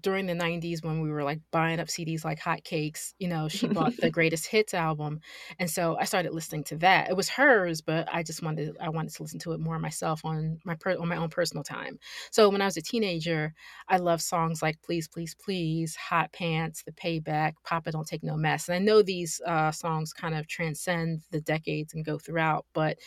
during 0.00 0.26
the 0.26 0.34
90s 0.34 0.84
when 0.84 1.00
we 1.00 1.10
were 1.10 1.24
like 1.24 1.40
buying 1.50 1.80
up 1.80 1.88
CDs 1.88 2.24
like 2.24 2.40
hotcakes, 2.40 3.12
you 3.18 3.28
know, 3.28 3.48
she 3.48 3.66
bought 3.68 3.96
the 3.96 4.10
greatest 4.10 4.46
hits 4.46 4.74
album. 4.74 5.20
And 5.58 5.68
so 5.68 5.96
I 5.98 6.04
started 6.04 6.32
listening 6.32 6.64
to 6.64 6.76
that. 6.78 7.10
It 7.10 7.16
was 7.16 7.28
hers, 7.28 7.80
but 7.80 8.08
I 8.12 8.22
just 8.22 8.42
wanted 8.42 8.76
I 8.80 8.88
wanted 8.88 9.14
to 9.14 9.22
listen 9.22 9.40
to 9.40 9.52
it 9.52 9.60
more 9.60 9.78
myself 9.78 10.24
on 10.24 10.58
my 10.64 10.74
per, 10.74 10.96
on 10.96 11.08
my 11.08 11.16
own 11.16 11.28
personal 11.28 11.64
time. 11.64 11.98
So 12.30 12.48
when 12.48 12.62
I 12.62 12.66
was 12.66 12.76
a 12.76 12.82
teenager, 12.82 13.52
I 13.88 13.96
loved 13.98 14.22
songs 14.22 14.62
like 14.62 14.80
Please 14.82 15.08
Please 15.08 15.34
Please, 15.34 15.96
Hot 15.96 16.32
Pants, 16.32 16.82
The 16.84 16.92
Payback, 16.92 17.54
Papa 17.64 17.92
Don't 17.92 18.06
Take 18.06 18.22
No 18.22 18.36
Mess. 18.36 18.68
And 18.68 18.76
I 18.76 18.78
know 18.78 19.02
these 19.02 19.40
uh, 19.46 19.72
songs 19.72 20.12
kind 20.12 20.34
of 20.34 20.46
transcend 20.46 21.22
the 21.30 21.40
decades 21.40 21.94
and 21.94 22.04
go 22.04 22.18
throughout, 22.18 22.66
but 22.72 22.98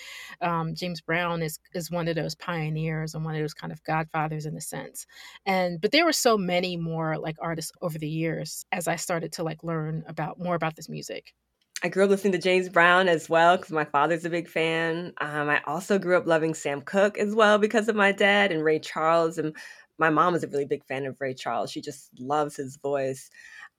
um, 0.41 0.75
James 0.75 1.01
Brown 1.01 1.41
is 1.41 1.59
is 1.73 1.89
one 1.89 2.07
of 2.07 2.15
those 2.15 2.35
pioneers 2.35 3.15
and 3.15 3.25
one 3.25 3.35
of 3.35 3.41
those 3.41 3.53
kind 3.53 3.71
of 3.71 3.83
godfathers 3.83 4.45
in 4.45 4.55
a 4.55 4.61
sense. 4.61 5.05
And 5.45 5.79
but 5.81 5.91
there 5.91 6.05
were 6.05 6.13
so 6.13 6.37
many 6.37 6.72
more 6.77 7.17
like 7.17 7.35
artists 7.41 7.71
over 7.81 7.97
the 7.97 8.07
years 8.07 8.65
as 8.71 8.87
I 8.87 8.95
started 8.95 9.33
to 9.33 9.43
like 9.43 9.63
learn 9.63 10.03
about 10.07 10.39
more 10.39 10.55
about 10.55 10.75
this 10.75 10.89
music. 10.89 11.33
I 11.85 11.89
grew 11.89 12.05
up 12.05 12.09
listening 12.09 12.31
to 12.33 12.39
James 12.39 12.69
Brown 12.69 13.09
as 13.09 13.29
well 13.29 13.57
because 13.57 13.71
my 13.71 13.83
father's 13.83 14.23
a 14.23 14.29
big 14.29 14.47
fan. 14.47 15.13
Um, 15.19 15.49
I 15.49 15.61
also 15.65 15.99
grew 15.99 16.15
up 16.15 16.25
loving 16.25 16.53
Sam 16.53 16.81
Cooke 16.81 17.17
as 17.17 17.35
well 17.35 17.57
because 17.57 17.89
of 17.89 17.95
my 17.95 18.13
dad 18.13 18.53
and 18.53 18.63
Ray 18.63 18.79
Charles. 18.79 19.37
And 19.37 19.53
my 19.97 20.09
mom 20.09 20.33
is 20.33 20.45
a 20.45 20.47
really 20.47 20.65
big 20.65 20.85
fan 20.85 21.05
of 21.05 21.19
Ray 21.19 21.33
Charles. 21.33 21.71
She 21.71 21.81
just 21.81 22.09
loves 22.17 22.55
his 22.55 22.77
voice. 22.77 23.29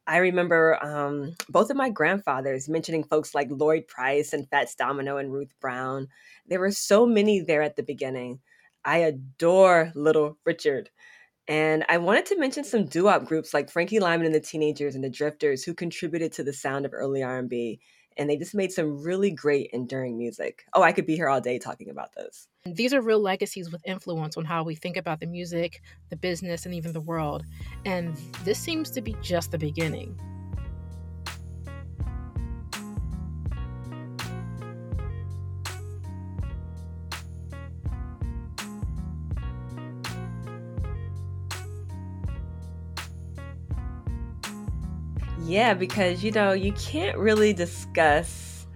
I 0.06 0.18
remember 0.18 0.78
um, 0.84 1.34
both 1.48 1.70
of 1.70 1.78
my 1.78 1.88
grandfathers 1.88 2.68
mentioning 2.68 3.04
folks 3.04 3.34
like 3.34 3.48
Lloyd 3.50 3.88
Price 3.88 4.34
and 4.34 4.48
Fats 4.50 4.74
Domino 4.74 5.16
and 5.16 5.32
Ruth 5.32 5.54
Brown. 5.60 6.08
There 6.46 6.60
were 6.60 6.72
so 6.72 7.06
many 7.06 7.40
there 7.40 7.62
at 7.62 7.76
the 7.76 7.82
beginning. 7.82 8.40
I 8.84 8.98
adore 8.98 9.92
Little 9.94 10.36
Richard. 10.44 10.90
And 11.46 11.84
I 11.88 11.98
wanted 11.98 12.26
to 12.26 12.38
mention 12.38 12.64
some 12.64 12.86
doo-wop 12.86 13.26
groups 13.26 13.52
like 13.52 13.70
Frankie 13.70 14.00
Lymon 14.00 14.26
and 14.26 14.34
the 14.34 14.40
Teenagers 14.40 14.94
and 14.94 15.04
the 15.04 15.10
Drifters 15.10 15.62
who 15.62 15.74
contributed 15.74 16.32
to 16.32 16.42
the 16.42 16.52
sound 16.52 16.86
of 16.86 16.94
early 16.94 17.22
R&B 17.22 17.80
and 18.16 18.30
they 18.30 18.36
just 18.36 18.54
made 18.54 18.72
some 18.72 19.02
really 19.02 19.30
great 19.30 19.70
enduring 19.72 20.16
music. 20.16 20.64
Oh, 20.72 20.82
I 20.82 20.92
could 20.92 21.06
be 21.06 21.16
here 21.16 21.28
all 21.28 21.40
day 21.40 21.58
talking 21.58 21.90
about 21.90 22.14
those. 22.16 22.48
These 22.64 22.94
are 22.94 23.00
real 23.00 23.20
legacies 23.20 23.70
with 23.70 23.82
influence 23.84 24.36
on 24.36 24.44
how 24.44 24.62
we 24.62 24.74
think 24.74 24.96
about 24.96 25.20
the 25.20 25.26
music, 25.26 25.82
the 26.10 26.16
business, 26.16 26.64
and 26.64 26.74
even 26.74 26.92
the 26.92 27.00
world. 27.00 27.44
And 27.84 28.16
this 28.44 28.58
seems 28.58 28.90
to 28.92 29.00
be 29.00 29.16
just 29.20 29.50
the 29.50 29.58
beginning. 29.58 30.18
Yeah, 45.46 45.74
because 45.74 46.24
you 46.24 46.30
know 46.30 46.52
you 46.52 46.72
can't 46.72 47.18
really 47.18 47.52
discuss, 47.52 48.66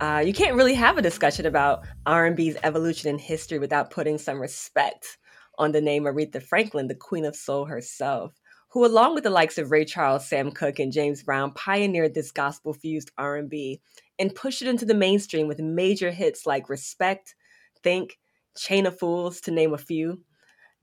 uh, 0.00 0.24
you 0.26 0.32
can't 0.32 0.56
really 0.56 0.74
have 0.74 0.98
a 0.98 1.02
discussion 1.02 1.46
about 1.46 1.86
R 2.04 2.26
and 2.26 2.34
B's 2.34 2.56
evolution 2.64 3.10
in 3.10 3.18
history 3.18 3.60
without 3.60 3.92
putting 3.92 4.18
some 4.18 4.40
respect 4.40 5.18
on 5.56 5.70
the 5.70 5.80
name 5.80 6.02
Aretha 6.02 6.42
Franklin, 6.42 6.88
the 6.88 6.96
Queen 6.96 7.24
of 7.24 7.36
Soul 7.36 7.66
herself, 7.66 8.34
who, 8.70 8.84
along 8.84 9.14
with 9.14 9.22
the 9.22 9.30
likes 9.30 9.56
of 9.56 9.70
Ray 9.70 9.84
Charles, 9.84 10.28
Sam 10.28 10.50
Cooke, 10.50 10.80
and 10.80 10.92
James 10.92 11.22
Brown, 11.22 11.52
pioneered 11.52 12.14
this 12.14 12.32
gospel-fused 12.32 13.12
R 13.16 13.36
and 13.36 13.48
B 13.48 13.80
and 14.18 14.34
pushed 14.34 14.62
it 14.62 14.68
into 14.68 14.84
the 14.84 14.94
mainstream 14.94 15.46
with 15.46 15.60
major 15.60 16.10
hits 16.10 16.44
like 16.44 16.68
"Respect," 16.68 17.36
"Think," 17.84 18.18
"Chain 18.56 18.86
of 18.86 18.98
Fools," 18.98 19.40
to 19.42 19.52
name 19.52 19.72
a 19.72 19.78
few. 19.78 20.22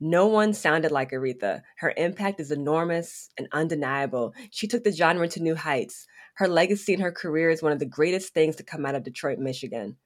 No 0.00 0.26
one 0.26 0.52
sounded 0.52 0.90
like 0.90 1.12
Aretha. 1.12 1.62
Her 1.78 1.94
impact 1.96 2.40
is 2.40 2.50
enormous 2.50 3.30
and 3.38 3.48
undeniable. 3.52 4.34
She 4.50 4.66
took 4.66 4.84
the 4.84 4.92
genre 4.92 5.28
to 5.28 5.42
new 5.42 5.54
heights. 5.54 6.06
Her 6.34 6.48
legacy 6.48 6.94
and 6.94 7.02
her 7.02 7.12
career 7.12 7.50
is 7.50 7.62
one 7.62 7.72
of 7.72 7.78
the 7.78 7.86
greatest 7.86 8.34
things 8.34 8.56
to 8.56 8.64
come 8.64 8.84
out 8.84 8.96
of 8.96 9.04
Detroit, 9.04 9.38
Michigan. 9.38 9.96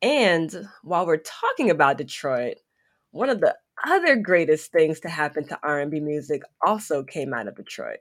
And 0.00 0.68
while 0.82 1.06
we're 1.06 1.18
talking 1.18 1.70
about 1.70 1.98
Detroit, 1.98 2.56
one 3.10 3.30
of 3.30 3.40
the 3.40 3.54
other 3.84 4.16
greatest 4.16 4.72
things 4.72 5.00
to 5.00 5.08
happen 5.08 5.46
to 5.48 5.58
R&B 5.62 6.00
music 6.00 6.42
also 6.64 7.02
came 7.02 7.34
out 7.34 7.48
of 7.48 7.56
Detroit. 7.56 7.98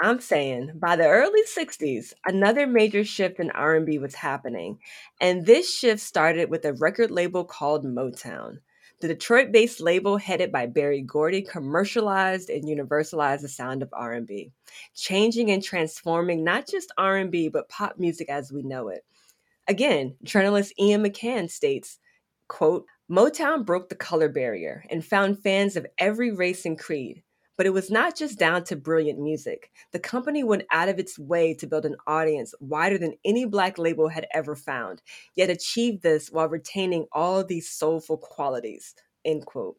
I'm 0.00 0.20
saying 0.20 0.72
by 0.76 0.96
the 0.96 1.08
early 1.08 1.42
60s, 1.42 2.12
another 2.24 2.66
major 2.66 3.04
shift 3.04 3.40
in 3.40 3.50
R&B 3.50 3.98
was 3.98 4.14
happening, 4.14 4.78
and 5.20 5.44
this 5.44 5.74
shift 5.74 6.00
started 6.00 6.50
with 6.50 6.64
a 6.64 6.72
record 6.72 7.10
label 7.10 7.44
called 7.44 7.84
Motown. 7.84 8.58
The 9.00 9.08
Detroit 9.08 9.52
based 9.52 9.80
label 9.80 10.16
headed 10.16 10.50
by 10.50 10.66
Berry 10.66 11.02
Gordy 11.02 11.42
commercialized 11.42 12.50
and 12.50 12.64
universalized 12.64 13.42
the 13.42 13.48
sound 13.48 13.80
of 13.80 13.90
R&B, 13.92 14.50
changing 14.96 15.52
and 15.52 15.62
transforming 15.62 16.42
not 16.42 16.66
just 16.66 16.92
R&B 16.98 17.48
but 17.48 17.68
pop 17.68 17.98
music 17.98 18.28
as 18.28 18.50
we 18.50 18.62
know 18.62 18.88
it. 18.88 19.04
Again, 19.68 20.16
journalist 20.24 20.72
Ian 20.80 21.04
McCann 21.04 21.48
states, 21.48 21.98
quote, 22.48 22.86
Motown 23.08 23.64
broke 23.64 23.88
the 23.88 23.94
color 23.94 24.28
barrier 24.28 24.84
and 24.90 25.04
found 25.04 25.42
fans 25.42 25.76
of 25.76 25.86
every 25.98 26.32
race 26.32 26.66
and 26.66 26.76
creed. 26.76 27.22
But 27.58 27.66
it 27.66 27.74
was 27.74 27.90
not 27.90 28.16
just 28.16 28.38
down 28.38 28.64
to 28.64 28.76
brilliant 28.76 29.18
music. 29.18 29.70
The 29.92 29.98
company 29.98 30.42
went 30.44 30.62
out 30.72 30.88
of 30.88 30.98
its 30.98 31.18
way 31.18 31.52
to 31.54 31.66
build 31.66 31.84
an 31.84 31.96
audience 32.06 32.54
wider 32.60 32.96
than 32.96 33.18
any 33.26 33.44
black 33.44 33.76
label 33.76 34.08
had 34.08 34.26
ever 34.32 34.56
found, 34.56 35.02
yet 35.34 35.50
achieved 35.50 36.02
this 36.02 36.30
while 36.30 36.48
retaining 36.48 37.06
all 37.12 37.44
these 37.44 37.68
soulful 37.70 38.16
qualities. 38.16 38.94
End 39.26 39.44
quote. 39.44 39.76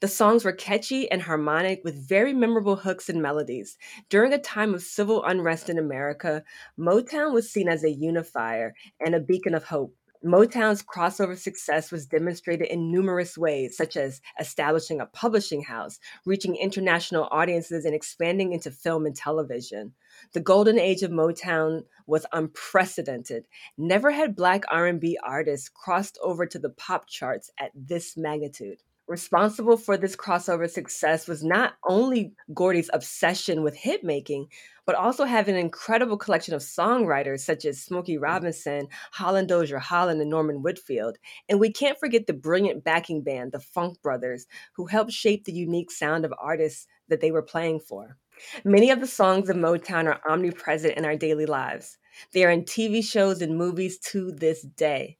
The 0.00 0.08
songs 0.08 0.44
were 0.44 0.52
catchy 0.52 1.10
and 1.10 1.22
harmonic 1.22 1.82
with 1.84 2.08
very 2.08 2.32
memorable 2.32 2.76
hooks 2.76 3.08
and 3.08 3.22
melodies. 3.22 3.78
During 4.08 4.32
a 4.32 4.38
time 4.38 4.74
of 4.74 4.82
civil 4.82 5.24
unrest 5.24 5.68
in 5.68 5.78
America, 5.78 6.44
Motown 6.78 7.32
was 7.32 7.50
seen 7.50 7.68
as 7.68 7.82
a 7.84 7.90
unifier 7.90 8.74
and 9.00 9.14
a 9.14 9.20
beacon 9.20 9.54
of 9.54 9.64
hope. 9.64 9.96
Motown's 10.24 10.82
crossover 10.82 11.38
success 11.38 11.92
was 11.92 12.06
demonstrated 12.06 12.66
in 12.68 12.90
numerous 12.90 13.38
ways, 13.38 13.76
such 13.76 13.96
as 13.96 14.20
establishing 14.40 15.00
a 15.00 15.06
publishing 15.06 15.62
house, 15.62 16.00
reaching 16.26 16.56
international 16.56 17.28
audiences, 17.30 17.84
and 17.84 17.94
expanding 17.94 18.52
into 18.52 18.70
film 18.70 19.06
and 19.06 19.14
television. 19.14 19.92
The 20.32 20.40
golden 20.40 20.78
age 20.78 21.02
of 21.02 21.12
Motown 21.12 21.84
was 22.06 22.26
unprecedented. 22.32 23.46
Never 23.76 24.10
had 24.10 24.34
black 24.34 24.64
R&B 24.68 25.18
artists 25.22 25.68
crossed 25.68 26.18
over 26.22 26.46
to 26.46 26.58
the 26.58 26.70
pop 26.70 27.06
charts 27.06 27.50
at 27.58 27.70
this 27.74 28.16
magnitude. 28.16 28.82
Responsible 29.08 29.78
for 29.78 29.96
this 29.96 30.14
crossover 30.14 30.68
success 30.68 31.26
was 31.26 31.42
not 31.42 31.76
only 31.88 32.34
Gordy's 32.52 32.90
obsession 32.92 33.62
with 33.62 33.74
hit 33.74 34.04
making, 34.04 34.48
but 34.84 34.96
also 34.96 35.24
having 35.24 35.54
an 35.54 35.60
incredible 35.62 36.18
collection 36.18 36.52
of 36.52 36.60
songwriters 36.60 37.40
such 37.40 37.64
as 37.64 37.82
Smokey 37.82 38.18
mm. 38.18 38.22
Robinson, 38.22 38.86
Holland 39.12 39.48
Dozier 39.48 39.78
Holland, 39.78 40.20
and 40.20 40.28
Norman 40.28 40.62
Whitfield. 40.62 41.16
And 41.48 41.58
we 41.58 41.72
can't 41.72 41.98
forget 41.98 42.26
the 42.26 42.34
brilliant 42.34 42.84
backing 42.84 43.22
band, 43.22 43.52
the 43.52 43.60
Funk 43.60 43.96
Brothers, 44.02 44.46
who 44.74 44.84
helped 44.84 45.12
shape 45.12 45.44
the 45.44 45.52
unique 45.52 45.90
sound 45.90 46.26
of 46.26 46.34
artists 46.38 46.86
that 47.08 47.22
they 47.22 47.30
were 47.30 47.40
playing 47.40 47.80
for. 47.80 48.18
Many 48.62 48.90
of 48.90 49.00
the 49.00 49.06
songs 49.06 49.48
of 49.48 49.56
Motown 49.56 50.04
are 50.04 50.20
omnipresent 50.30 50.98
in 50.98 51.06
our 51.06 51.16
daily 51.16 51.46
lives. 51.46 51.96
They 52.34 52.44
are 52.44 52.50
in 52.50 52.64
TV 52.64 53.02
shows 53.02 53.40
and 53.40 53.56
movies 53.56 53.98
to 54.10 54.32
this 54.32 54.60
day. 54.60 55.16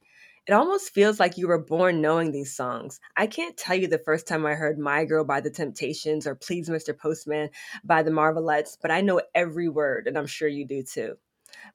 It 0.49 0.55
almost 0.55 0.95
feels 0.95 1.21
like 1.21 1.37
you 1.37 1.47
were 1.47 1.62
born 1.62 2.00
knowing 2.00 2.33
these 2.33 2.57
songs. 2.57 3.00
I 3.19 3.26
can't 3.26 3.55
tell 3.55 3.76
you 3.76 3.87
the 3.87 3.99
first 3.99 4.26
time 4.26 4.47
I 4.47 4.55
heard 4.55 4.78
My 4.78 5.05
Girl 5.05 5.23
by 5.23 5.43
the 5.43 5.50
Temptations 5.50 6.26
or 6.26 6.35
Please 6.35 6.71
Mr. 6.71 6.97
Postman 6.97 7.50
by 7.85 8.02
the 8.02 8.11
Marvelettes, 8.11 8.78
but 8.81 8.90
I 8.90 9.02
know 9.02 9.21
every 9.35 9.69
word, 9.69 10.07
and 10.07 10.17
I'm 10.17 10.26
sure 10.26 10.49
you 10.49 10.67
do 10.67 10.83
too. 10.83 11.17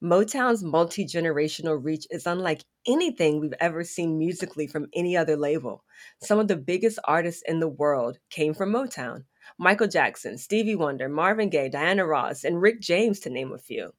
Motown's 0.02 0.64
multi 0.64 1.04
generational 1.04 1.78
reach 1.80 2.08
is 2.10 2.26
unlike 2.26 2.64
anything 2.84 3.38
we've 3.38 3.54
ever 3.60 3.84
seen 3.84 4.18
musically 4.18 4.66
from 4.66 4.88
any 4.92 5.16
other 5.16 5.36
label. 5.36 5.84
Some 6.20 6.40
of 6.40 6.48
the 6.48 6.56
biggest 6.56 6.98
artists 7.04 7.44
in 7.46 7.60
the 7.60 7.68
world 7.68 8.18
came 8.28 8.54
from 8.54 8.72
Motown 8.72 9.22
Michael 9.56 9.86
Jackson, 9.86 10.36
Stevie 10.36 10.74
Wonder, 10.74 11.08
Marvin 11.08 11.48
Gaye, 11.48 11.68
Diana 11.68 12.04
Ross, 12.04 12.42
and 12.42 12.60
Rick 12.60 12.80
James, 12.80 13.20
to 13.20 13.30
name 13.30 13.52
a 13.52 13.58
few. 13.58 13.92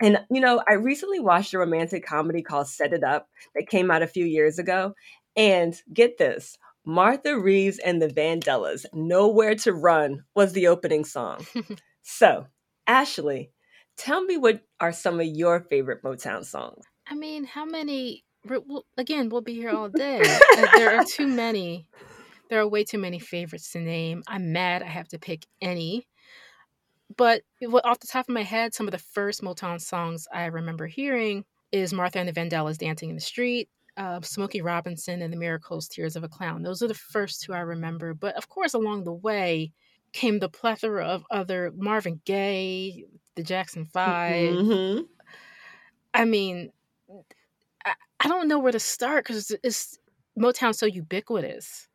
And, 0.00 0.18
you 0.30 0.40
know, 0.40 0.62
I 0.68 0.74
recently 0.74 1.20
watched 1.20 1.54
a 1.54 1.58
romantic 1.58 2.04
comedy 2.04 2.42
called 2.42 2.68
Set 2.68 2.92
It 2.92 3.04
Up 3.04 3.28
that 3.54 3.68
came 3.68 3.90
out 3.90 4.02
a 4.02 4.06
few 4.06 4.24
years 4.24 4.58
ago. 4.58 4.94
And 5.34 5.74
get 5.92 6.18
this 6.18 6.58
Martha 6.84 7.38
Reeves 7.38 7.78
and 7.78 8.02
the 8.02 8.08
Vandellas, 8.08 8.84
Nowhere 8.92 9.54
to 9.56 9.72
Run 9.72 10.24
was 10.34 10.52
the 10.52 10.66
opening 10.66 11.04
song. 11.04 11.46
so, 12.02 12.46
Ashley, 12.86 13.50
tell 13.96 14.22
me 14.22 14.36
what 14.36 14.62
are 14.80 14.92
some 14.92 15.20
of 15.20 15.26
your 15.26 15.60
favorite 15.60 16.02
Motown 16.02 16.44
songs? 16.44 16.84
I 17.06 17.14
mean, 17.14 17.44
how 17.44 17.64
many? 17.64 18.24
Again, 18.98 19.28
we'll 19.28 19.40
be 19.40 19.54
here 19.54 19.70
all 19.70 19.88
day. 19.88 20.22
There 20.74 20.98
are 20.98 21.04
too 21.04 21.28
many. 21.28 21.86
There 22.50 22.60
are 22.60 22.68
way 22.68 22.84
too 22.84 22.98
many 22.98 23.18
favorites 23.20 23.70
to 23.72 23.80
name. 23.80 24.22
I'm 24.26 24.52
mad 24.52 24.82
I 24.82 24.86
have 24.86 25.08
to 25.08 25.18
pick 25.18 25.46
any 25.60 26.06
but 27.16 27.42
off 27.84 28.00
the 28.00 28.06
top 28.06 28.28
of 28.28 28.34
my 28.34 28.42
head, 28.42 28.74
some 28.74 28.86
of 28.86 28.92
the 28.92 28.98
first 28.98 29.42
Motown 29.42 29.80
songs 29.80 30.26
I 30.32 30.46
remember 30.46 30.86
hearing 30.86 31.44
is 31.70 31.92
Martha 31.92 32.18
and 32.18 32.28
the 32.28 32.32
Vandellas 32.32 32.78
Dancing 32.78 33.08
in 33.08 33.14
the 33.14 33.20
Street, 33.20 33.68
uh, 33.96 34.20
Smokey 34.20 34.60
Robinson 34.60 35.22
and 35.22 35.32
the 35.32 35.36
Miracles 35.36 35.88
Tears 35.88 36.16
of 36.16 36.24
a 36.24 36.28
Clown. 36.28 36.62
Those 36.62 36.82
are 36.82 36.88
the 36.88 36.94
first 36.94 37.42
two 37.42 37.54
I 37.54 37.60
remember. 37.60 38.14
But 38.14 38.36
of 38.36 38.48
course, 38.48 38.74
along 38.74 39.04
the 39.04 39.12
way 39.12 39.72
came 40.12 40.38
the 40.38 40.48
plethora 40.48 41.06
of 41.06 41.24
other 41.30 41.72
Marvin 41.76 42.20
Gaye, 42.24 43.06
the 43.34 43.42
Jackson 43.42 43.86
5 43.86 44.54
mm-hmm. 44.54 45.02
I 46.14 46.24
mean, 46.26 46.70
I, 47.84 47.94
I 48.20 48.28
don't 48.28 48.48
know 48.48 48.58
where 48.58 48.72
to 48.72 48.80
start 48.80 49.24
because 49.24 49.50
it's, 49.50 49.60
it's 49.64 49.98
Motown 50.38 50.74
so 50.74 50.86
ubiquitous. 50.86 51.88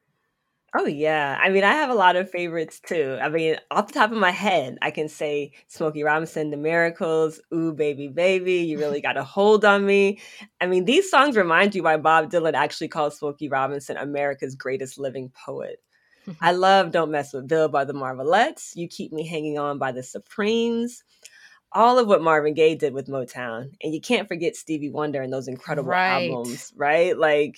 Oh 0.80 0.86
yeah. 0.86 1.40
I 1.42 1.50
mean, 1.50 1.64
I 1.64 1.74
have 1.74 1.90
a 1.90 1.96
lot 1.96 2.16
of 2.16 2.30
favorites 2.30 2.80
too. 2.80 3.18
I 3.20 3.30
mean, 3.30 3.58
off 3.72 3.88
the 3.88 3.94
top 3.94 4.12
of 4.12 4.18
my 4.20 4.30
head, 4.30 4.78
I 4.84 4.92
can 4.92 5.10
say 5.10 5.54
Smokey 5.68 6.04
Robinson, 6.04 6.52
The 6.52 6.58
Miracles, 6.58 7.42
Ooh 7.52 7.74
Baby 7.74 8.10
Baby, 8.10 8.58
You 8.58 8.78
Really 8.78 9.02
Got 9.02 9.18
a 9.18 9.24
Hold 9.24 9.66
on 9.66 9.88
Me. 9.88 10.20
I 10.62 10.68
mean, 10.68 10.86
these 10.86 11.10
songs 11.10 11.36
remind 11.36 11.74
you 11.74 11.82
why 11.82 11.98
Bob 11.98 12.30
Dylan 12.30 12.54
actually 12.54 12.90
called 12.90 13.14
Smokey 13.14 13.50
Robinson 13.50 13.98
America's 13.98 14.54
greatest 14.54 15.00
living 15.00 15.32
poet. 15.32 15.82
I 16.42 16.52
love 16.52 16.92
Don't 16.92 17.10
Mess 17.10 17.34
with 17.34 17.48
Bill 17.48 17.70
by 17.70 17.84
the 17.84 17.94
Marvelettes, 17.94 18.74
You 18.76 18.88
Keep 18.88 19.14
Me 19.14 19.26
Hanging 19.26 19.58
On 19.58 19.80
by 19.80 19.92
the 19.92 20.04
Supremes, 20.04 21.04
all 21.72 21.98
of 21.98 22.08
what 22.08 22.22
Marvin 22.22 22.54
Gaye 22.54 22.76
did 22.76 22.94
with 22.94 23.08
Motown. 23.08 23.72
And 23.82 23.96
you 23.96 24.02
can't 24.02 24.28
forget 24.28 24.56
Stevie 24.56 24.92
Wonder 24.92 25.24
and 25.24 25.34
those 25.34 25.48
incredible 25.48 25.90
right. 25.90 26.30
albums, 26.30 26.72
right? 26.76 27.18
Like, 27.18 27.58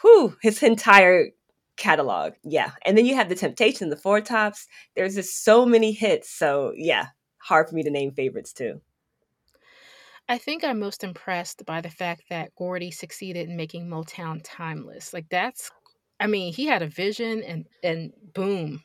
whew, 0.00 0.34
his 0.40 0.62
entire 0.62 1.32
catalog. 1.76 2.34
Yeah. 2.44 2.72
And 2.84 2.96
then 2.96 3.06
you 3.06 3.14
have 3.14 3.28
the 3.28 3.34
Temptation, 3.34 3.90
the 3.90 3.96
Four 3.96 4.20
Tops. 4.20 4.66
There's 4.94 5.14
just 5.14 5.44
so 5.44 5.66
many 5.66 5.92
hits. 5.92 6.30
So 6.30 6.72
yeah, 6.76 7.08
hard 7.38 7.68
for 7.68 7.74
me 7.74 7.82
to 7.82 7.90
name 7.90 8.12
favorites 8.12 8.52
too. 8.52 8.80
I 10.28 10.38
think 10.38 10.64
I'm 10.64 10.80
most 10.80 11.04
impressed 11.04 11.64
by 11.66 11.80
the 11.80 11.90
fact 11.90 12.22
that 12.30 12.54
Gordy 12.56 12.90
succeeded 12.90 13.48
in 13.48 13.56
making 13.56 13.86
Motown 13.86 14.40
timeless. 14.42 15.12
Like 15.12 15.26
that's 15.30 15.70
I 16.18 16.26
mean, 16.26 16.52
he 16.52 16.66
had 16.66 16.82
a 16.82 16.86
vision 16.86 17.42
and 17.42 17.66
and 17.82 18.12
boom. 18.34 18.82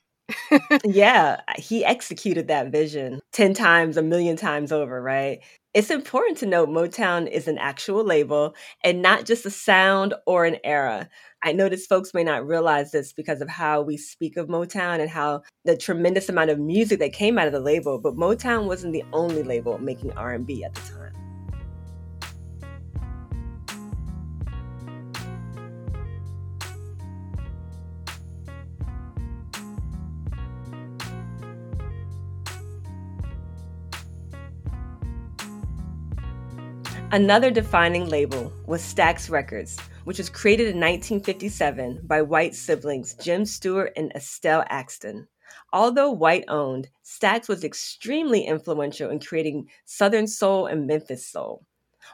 yeah, 0.86 1.42
he 1.58 1.84
executed 1.84 2.48
that 2.48 2.72
vision 2.72 3.20
10 3.34 3.54
times, 3.54 3.98
a 3.98 4.02
million 4.02 4.38
times 4.38 4.72
over, 4.72 5.02
right? 5.02 5.40
It's 5.74 5.90
important 5.90 6.38
to 6.40 6.46
note 6.46 6.68
Motown 6.68 7.32
is 7.32 7.48
an 7.48 7.58
actual 7.58 8.04
label 8.04 8.56
and 8.84 9.02
not 9.02 9.26
just 9.26 9.46
a 9.46 9.50
sound 9.50 10.14
or 10.26 10.44
an 10.44 10.58
era. 10.66 11.08
I 11.44 11.54
notice 11.54 11.86
folks 11.86 12.14
may 12.14 12.26
not 12.26 12.46
realize 12.46 12.92
this 12.92 13.14
because 13.14 13.40
of 13.40 13.48
how 13.48 13.82
we 13.82 13.96
speak 13.96 14.36
of 14.36 14.50
Motown 14.50 15.00
and 15.00 15.10
how 15.10 15.44
the 15.64 15.78
tremendous 15.78 16.28
amount 16.28 16.50
of 16.50 16.60
music 16.60 17.00
that 17.00 17.14
came 17.14 17.40
out 17.40 17.48
of 17.48 17.54
the 17.54 17.62
label, 17.62 18.00
but 18.00 18.18
Motown 18.18 18.66
wasn't 18.66 18.92
the 18.92 19.06
only 19.14 19.44
label 19.44 19.78
making 19.78 20.12
R&B 20.12 20.62
at 20.66 20.74
the 20.76 20.82
time. 20.82 21.01
Another 37.14 37.52
defining 37.52 38.08
label 38.08 38.54
was 38.66 38.82
Stax 38.82 39.30
Records, 39.30 39.78
which 40.06 40.18
was 40.18 40.30
created 40.30 40.68
in 40.68 40.78
1957 40.78 42.00
by 42.04 42.22
white 42.22 42.56
siblings 42.56 43.16
Jim 43.16 43.44
Stewart 43.44 43.92
and 43.98 44.14
Estelle 44.16 44.64
Axton. 44.70 45.28
Although 45.74 46.12
white 46.12 46.46
owned, 46.48 46.88
Stax 47.04 47.50
was 47.50 47.66
extremely 47.66 48.46
influential 48.46 49.10
in 49.10 49.20
creating 49.20 49.68
Southern 49.84 50.26
soul 50.26 50.68
and 50.68 50.88
Memphis 50.88 51.28
soul. 51.28 51.66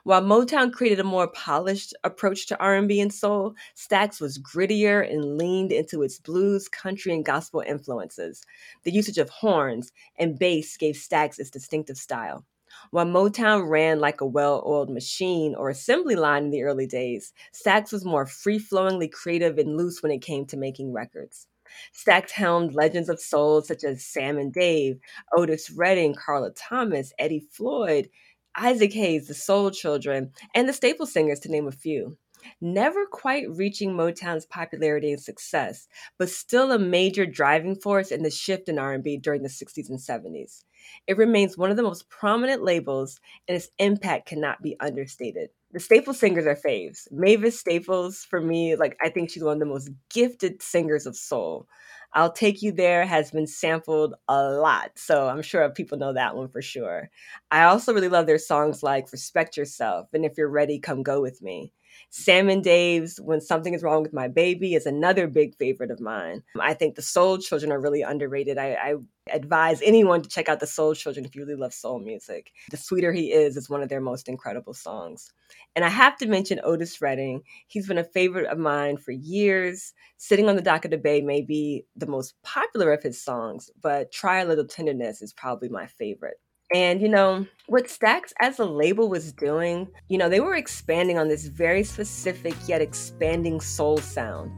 While 0.04 0.24
Motown 0.24 0.74
created 0.74 1.00
a 1.00 1.04
more 1.04 1.28
polished 1.28 1.94
approach 2.04 2.48
to 2.48 2.60
R&B 2.60 3.00
and 3.00 3.14
soul, 3.14 3.54
Stax 3.76 4.20
was 4.20 4.40
grittier 4.40 5.08
and 5.08 5.38
leaned 5.38 5.72
into 5.72 6.02
its 6.02 6.18
blues, 6.18 6.68
country, 6.68 7.14
and 7.14 7.24
gospel 7.24 7.60
influences. 7.60 8.42
The 8.82 8.92
usage 8.92 9.20
of 9.20 9.30
horns 9.30 9.92
and 10.18 10.40
bass 10.40 10.76
gave 10.76 10.96
Stax 10.96 11.38
its 11.38 11.52
distinctive 11.52 11.98
style. 11.98 12.46
While 12.92 13.06
Motown 13.06 13.70
ran 13.70 14.00
like 14.00 14.22
a 14.22 14.26
well 14.26 14.64
oiled 14.66 14.90
machine 14.90 15.56
or 15.56 15.70
assembly 15.70 16.16
line 16.16 16.46
in 16.46 16.50
the 16.52 16.64
early 16.64 16.88
days, 16.88 17.34
Stax 17.54 17.92
was 17.92 18.06
more 18.06 18.26
free 18.26 18.60
flowingly 18.60 19.08
creative 19.08 19.58
and 19.58 19.78
loose 19.78 20.02
when 20.02 20.12
it 20.12 20.22
came 20.22 20.46
to 20.48 20.58
making 20.58 20.94
records. 20.94 21.48
Stax 21.94 22.32
helmed 22.32 22.74
legends 22.74 23.10
of 23.10 23.20
soul 23.20 23.62
such 23.62 23.84
as 23.84 24.06
Sam 24.06 24.38
and 24.38 24.54
Dave, 24.54 25.00
Otis 25.36 25.70
Redding, 25.70 26.16
Carla 26.16 26.52
Thomas, 26.52 27.14
Eddie 27.20 27.48
Floyd, 27.52 28.10
Isaac 28.56 28.94
Hayes, 28.94 29.28
the 29.28 29.34
Soul 29.34 29.70
Children, 29.72 30.32
and 30.56 30.68
the 30.68 30.74
Staple 30.74 31.06
Singers, 31.06 31.40
to 31.42 31.50
name 31.50 31.68
a 31.68 31.72
few. 31.72 32.18
Never 32.62 33.06
quite 33.06 33.50
reaching 33.50 33.92
Motown's 33.92 34.46
popularity 34.46 35.12
and 35.12 35.22
success, 35.22 35.88
but 36.18 36.30
still 36.30 36.72
a 36.72 36.80
major 36.80 37.26
driving 37.26 37.76
force 37.76 38.12
in 38.12 38.24
the 38.24 38.32
shift 38.32 38.70
in 38.70 38.80
R&B 38.80 39.18
during 39.18 39.44
the 39.44 39.50
60s 39.50 39.90
and 39.90 40.00
70s. 40.00 40.64
It 41.08 41.18
remains 41.18 41.58
one 41.58 41.72
of 41.72 41.78
the 41.78 41.84
most 41.84 42.10
prominent 42.10 42.64
labels, 42.64 43.20
and 43.48 43.56
its 43.56 43.70
impact 43.80 44.28
cannot 44.28 44.62
be 44.62 44.76
understated. 44.80 45.50
The 45.74 45.80
Staple 45.80 46.14
singers 46.14 46.46
are 46.46 46.56
faves. 46.56 47.12
Mavis 47.12 47.60
Staples, 47.60 48.24
for 48.24 48.40
me, 48.42 48.76
like 48.76 48.98
I 49.02 49.10
think 49.10 49.30
she's 49.30 49.44
one 49.44 49.54
of 49.54 49.60
the 49.60 49.66
most 49.66 49.90
gifted 50.10 50.62
singers 50.62 51.06
of 51.06 51.16
soul. 51.16 51.68
I'll 52.14 52.32
Take 52.32 52.62
You 52.62 52.72
There 52.72 53.06
has 53.06 53.32
been 53.32 53.48
sampled 53.48 54.16
a 54.28 54.50
lot, 54.50 54.92
so 54.96 55.28
I'm 55.28 55.42
sure 55.42 55.70
people 55.70 55.98
know 55.98 56.14
that 56.14 56.36
one 56.36 56.48
for 56.48 56.62
sure. 56.62 57.10
I 57.52 57.64
also 57.64 57.94
really 57.94 58.10
love 58.10 58.26
their 58.26 58.40
songs 58.40 58.82
like 58.82 59.12
Respect 59.12 59.58
Yourself 59.58 60.08
and 60.14 60.26
If 60.26 60.38
You're 60.38 60.50
Ready, 60.50 60.80
Come 60.80 61.04
Go 61.04 61.22
With 61.22 61.42
Me. 61.42 61.74
Sam 62.10 62.50
and 62.50 62.64
Dave's 62.64 63.20
When 63.20 63.42
Something 63.42 63.74
Is 63.74 63.84
Wrong 63.84 64.02
with 64.02 64.14
My 64.14 64.28
Baby 64.28 64.76
is 64.76 64.86
another 64.86 65.28
big 65.28 65.56
favorite 65.56 65.92
of 65.92 66.00
mine. 66.00 66.42
I 66.60 66.74
think 66.74 66.96
the 66.96 67.02
Soul 67.02 67.38
Children 67.38 67.72
are 67.72 67.82
really 67.82 68.02
underrated. 68.02 68.58
I, 68.58 68.74
I 68.74 68.96
advise 69.32 69.82
anyone 69.82 70.22
to 70.22 70.30
check 70.30 70.48
out 70.48 70.60
the 70.62 70.68
Soul 70.68 70.96
Children 70.96 71.26
if 71.26 71.36
you 71.36 71.44
really 71.44 71.60
love 71.60 71.74
soul 71.74 72.00
music. 72.00 72.52
The 72.72 72.78
Sweeter 72.78 73.12
He 73.12 73.32
Is 73.32 73.58
is 73.58 73.70
one 73.70 73.84
of 73.84 73.90
their 73.90 74.02
most 74.02 74.30
incredible 74.30 74.74
songs. 74.74 75.32
And 75.76 75.84
I 75.84 75.90
have 75.90 76.18
to 76.18 76.28
mention 76.28 76.62
Otis 76.64 77.02
Redding. 77.02 77.42
He's 77.68 77.88
been 77.88 77.98
a 77.98 78.04
favorite 78.04 78.48
of 78.48 78.58
mine 78.58 78.98
for 78.98 79.12
years. 79.12 79.94
Sitting 80.18 80.48
on 80.50 80.56
the 80.56 80.62
Dock 80.62 80.86
of 80.86 80.92
the 80.92 80.98
Bay 80.98 81.22
may 81.22 81.42
be 81.42 81.86
the 81.96 82.08
most 82.08 82.36
popular 82.42 82.94
of 82.94 83.04
his 83.04 83.22
songs, 83.22 83.70
but 83.82 84.12
Try 84.12 84.40
a 84.40 84.46
Little 84.46 84.66
Tenderness 84.66 85.22
is 85.22 85.34
probably 85.34 85.70
my 85.70 85.88
favorite. 85.88 86.38
And, 86.74 87.02
you 87.02 87.08
know, 87.08 87.46
what 87.68 87.86
Stax 87.86 88.34
as 88.42 88.60
a 88.60 88.66
label 88.66 89.08
was 89.08 89.32
doing, 89.32 89.88
you 90.10 90.18
know, 90.18 90.28
they 90.28 90.42
were 90.42 90.56
expanding 90.56 91.18
on 91.18 91.30
this 91.30 91.48
very 91.48 91.84
specific 91.84 92.54
yet 92.68 92.82
expanding 92.82 93.62
soul 93.62 93.98
sound. 94.00 94.52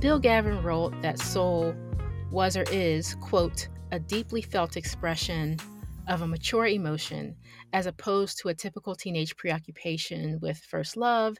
Bill 0.00 0.18
Gavin 0.18 0.62
wrote 0.62 1.00
that 1.02 1.18
soul 1.18 1.74
was 2.30 2.56
or 2.56 2.64
is, 2.70 3.14
quote, 3.16 3.68
a 3.90 3.98
deeply 3.98 4.40
felt 4.40 4.76
expression 4.76 5.58
of 6.10 6.22
a 6.22 6.28
mature 6.28 6.66
emotion 6.66 7.36
as 7.72 7.86
opposed 7.86 8.38
to 8.40 8.48
a 8.50 8.54
typical 8.54 8.96
teenage 8.96 9.36
preoccupation 9.36 10.40
with 10.42 10.58
first 10.58 10.96
love 10.98 11.38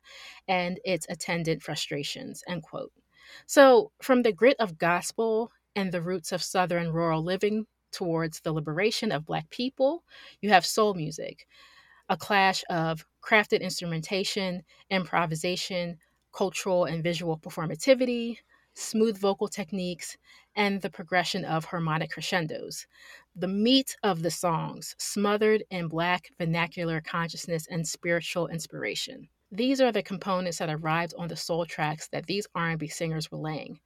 and 0.49 0.81
its 0.85 1.07
attendant 1.11 1.63
frustrations, 1.63 2.43
end 2.49 2.63
quote. 2.63 2.93
So, 3.47 3.93
from 4.03 4.23
the 4.23 4.33
grit 4.33 4.57
of 4.61 4.79
gospel 4.79 5.53
and 5.77 5.93
the 5.93 6.03
roots 6.03 6.33
of 6.33 6.43
Southern 6.43 6.93
rural 6.93 7.23
living 7.25 7.67
towards 7.93 8.41
the 8.41 8.53
liberation 8.53 9.13
of 9.13 9.27
Black 9.27 9.51
people, 9.51 10.05
you 10.41 10.51
have 10.51 10.67
soul 10.67 10.95
music, 10.95 11.47
a 12.09 12.17
clash 12.17 12.65
of 12.71 13.07
crafted 13.23 13.61
instrumentation, 13.61 14.63
improvisation, 14.91 15.99
cultural 16.33 16.85
and 16.85 17.03
visual 17.03 17.39
performativity, 17.39 18.39
smooth 18.75 19.19
vocal 19.19 19.49
techniques, 19.49 20.17
and 20.57 20.81
the 20.83 20.91
progression 20.91 21.45
of 21.45 21.67
harmonic 21.67 22.11
crescendos. 22.11 22.87
The 23.37 23.47
meat 23.47 23.97
of 24.03 24.23
the 24.23 24.31
songs, 24.31 24.97
smothered 24.99 25.63
in 25.71 25.87
Black 25.87 26.33
vernacular 26.37 27.01
consciousness 27.01 27.69
and 27.71 27.87
spiritual 27.87 28.49
inspiration. 28.49 29.29
These 29.53 29.81
are 29.81 29.93
the 29.93 30.03
components 30.03 30.59
that 30.59 30.69
arrived 30.69 31.15
on 31.17 31.29
the 31.29 31.37
soul 31.37 31.65
tracks 31.65 32.09
that 32.09 32.27
these 32.27 32.49
R&B 32.57 32.89
singers 32.89 33.31
were 33.31 33.39
laying. 33.39 33.79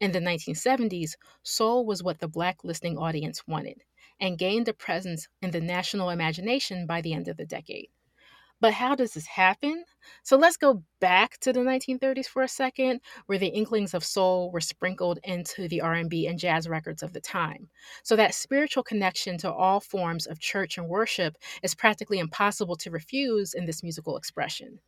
In 0.00 0.10
the 0.10 0.18
1970s, 0.18 1.12
soul 1.44 1.86
was 1.86 2.02
what 2.02 2.18
the 2.18 2.26
Black 2.26 2.64
listening 2.64 2.98
audience 2.98 3.46
wanted 3.46 3.84
and 4.20 4.36
gained 4.36 4.66
a 4.66 4.74
presence 4.74 5.28
in 5.42 5.52
the 5.52 5.60
national 5.60 6.10
imagination 6.10 6.84
by 6.84 7.00
the 7.00 7.12
end 7.12 7.28
of 7.28 7.36
the 7.36 7.46
decade. 7.46 7.90
But 8.60 8.72
how 8.74 8.94
does 8.96 9.12
this 9.12 9.26
happen? 9.26 9.84
So 10.24 10.36
let's 10.36 10.56
go 10.56 10.82
back 11.00 11.38
to 11.40 11.52
the 11.52 11.60
1930s 11.60 12.26
for 12.26 12.42
a 12.42 12.48
second, 12.48 13.00
where 13.26 13.38
the 13.38 13.46
inklings 13.46 13.94
of 13.94 14.04
soul 14.04 14.50
were 14.50 14.60
sprinkled 14.60 15.20
into 15.22 15.68
the 15.68 15.80
R&B 15.80 16.26
and 16.26 16.38
jazz 16.38 16.68
records 16.68 17.02
of 17.02 17.12
the 17.12 17.20
time. 17.20 17.68
So 18.02 18.16
that 18.16 18.34
spiritual 18.34 18.82
connection 18.82 19.38
to 19.38 19.52
all 19.52 19.80
forms 19.80 20.26
of 20.26 20.40
church 20.40 20.76
and 20.76 20.88
worship 20.88 21.36
is 21.62 21.74
practically 21.74 22.18
impossible 22.18 22.76
to 22.76 22.90
refuse 22.90 23.54
in 23.54 23.66
this 23.66 23.82
musical 23.82 24.16
expression. 24.16 24.80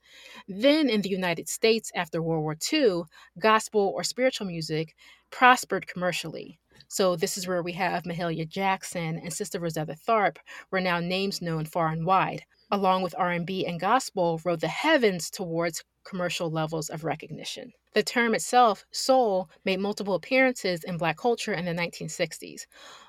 Then 0.49 0.91
in 0.91 1.03
the 1.03 1.09
United 1.11 1.49
States 1.49 1.93
after 1.95 2.21
World 2.21 2.43
War 2.43 2.57
II, 2.73 3.03
gospel 3.39 3.93
or 3.95 4.03
spiritual 4.03 4.47
music 4.49 4.97
prospered 5.31 5.87
commercially. 5.87 6.59
So 6.89 7.15
this 7.15 7.39
is 7.39 7.47
where 7.47 7.63
we 7.63 7.73
have 7.73 8.03
Mahalia 8.03 8.49
Jackson 8.49 9.19
and 9.19 9.33
Sister 9.33 9.61
Rosetta 9.61 9.95
Tharpe 9.95 10.39
were 10.73 10.81
now 10.81 10.99
names 10.99 11.41
known 11.41 11.67
far 11.67 11.89
and 11.89 12.05
wide 12.05 12.45
along 12.71 13.03
with 13.03 13.15
R&B 13.19 13.67
and 13.67 13.81
gospel, 13.81 14.41
rode 14.45 14.61
the 14.61 14.69
heavens 14.69 15.31
towards 15.31 15.85
commercial 16.05 16.51
levels 16.51 16.89
of 16.89 17.05
recognition. 17.05 17.73
The 17.95 18.03
term 18.03 18.35
itself, 18.35 18.85
soul, 18.93 19.51
made 19.65 19.81
multiple 19.81 20.15
appearances 20.15 20.85
in 20.85 20.97
black 20.97 21.17
culture 21.17 21.53
in 21.53 21.65
the 21.65 21.73
1960s, 21.73 22.67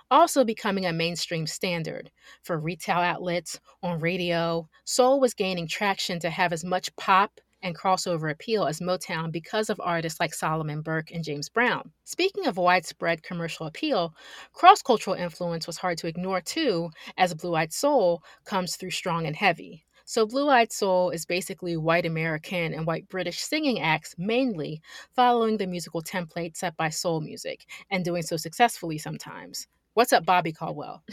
also 0.10 0.44
becoming 0.44 0.86
a 0.86 0.94
mainstream 0.94 1.48
standard 1.48 2.12
for 2.44 2.60
retail 2.60 2.98
outlets, 2.98 3.60
on 3.84 4.00
radio. 4.00 4.68
Soul 4.84 5.20
was 5.20 5.34
gaining 5.34 5.68
traction 5.68 6.20
to 6.20 6.30
have 6.30 6.52
as 6.52 6.64
much 6.64 6.96
pop 6.96 7.40
and 7.64 7.78
crossover 7.78 8.32
appeal 8.32 8.66
as 8.66 8.80
Motown 8.80 9.32
because 9.32 9.70
of 9.70 9.80
artists 9.82 10.20
like 10.20 10.34
Solomon 10.34 10.82
Burke 10.82 11.12
and 11.12 11.24
James 11.24 11.50
Brown. 11.50 11.92
Speaking 12.04 12.48
of 12.48 12.58
widespread 12.58 13.24
commercial 13.24 13.66
appeal, 13.66 14.14
cross 14.54 14.82
cultural 14.82 15.16
influence 15.16 15.68
was 15.68 15.78
hard 15.78 15.98
to 16.00 16.08
ignore 16.08 16.42
too, 16.42 16.90
as 17.18 17.34
Blue 17.34 17.56
Eyed 17.56 17.74
Soul 17.74 18.24
comes 18.46 18.76
through 18.76 18.92
strong 18.92 19.26
and 19.26 19.36
heavy. 19.36 19.86
So, 20.06 20.26
Blue 20.26 20.50
Eyed 20.50 20.72
Soul 20.72 21.12
is 21.12 21.26
basically 21.26 21.78
white 21.78 22.06
American 22.06 22.74
and 22.74 22.86
white 22.86 23.08
British 23.10 23.40
singing 23.40 23.80
acts 23.80 24.16
mainly 24.18 24.82
following 25.16 25.58
the 25.58 25.68
musical 25.68 26.02
template 26.02 26.58
set 26.58 26.76
by 26.78 26.90
soul 26.90 27.22
music 27.22 27.66
and 27.90 28.04
doing 28.04 28.24
so 28.24 28.38
successfully 28.38 28.98
sometimes. 28.98 29.68
What's 29.94 30.14
up, 30.14 30.26
Bobby 30.26 30.54
Caldwell? 30.54 31.04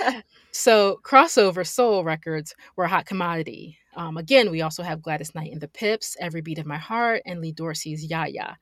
so, 0.52 0.98
crossover 1.04 1.66
soul 1.66 2.02
records 2.02 2.54
were 2.76 2.84
a 2.84 2.88
hot 2.88 3.04
commodity. 3.04 3.76
Um, 3.94 4.16
again, 4.16 4.50
we 4.50 4.62
also 4.62 4.82
have 4.82 5.02
Gladys 5.02 5.34
Knight 5.34 5.52
and 5.52 5.60
the 5.60 5.68
Pips, 5.68 6.16
Every 6.18 6.40
Beat 6.40 6.58
of 6.58 6.64
My 6.64 6.78
Heart, 6.78 7.22
and 7.26 7.42
Lee 7.42 7.52
Dorsey's 7.52 8.06
Ya 8.06 8.24
Ya. 8.24 8.54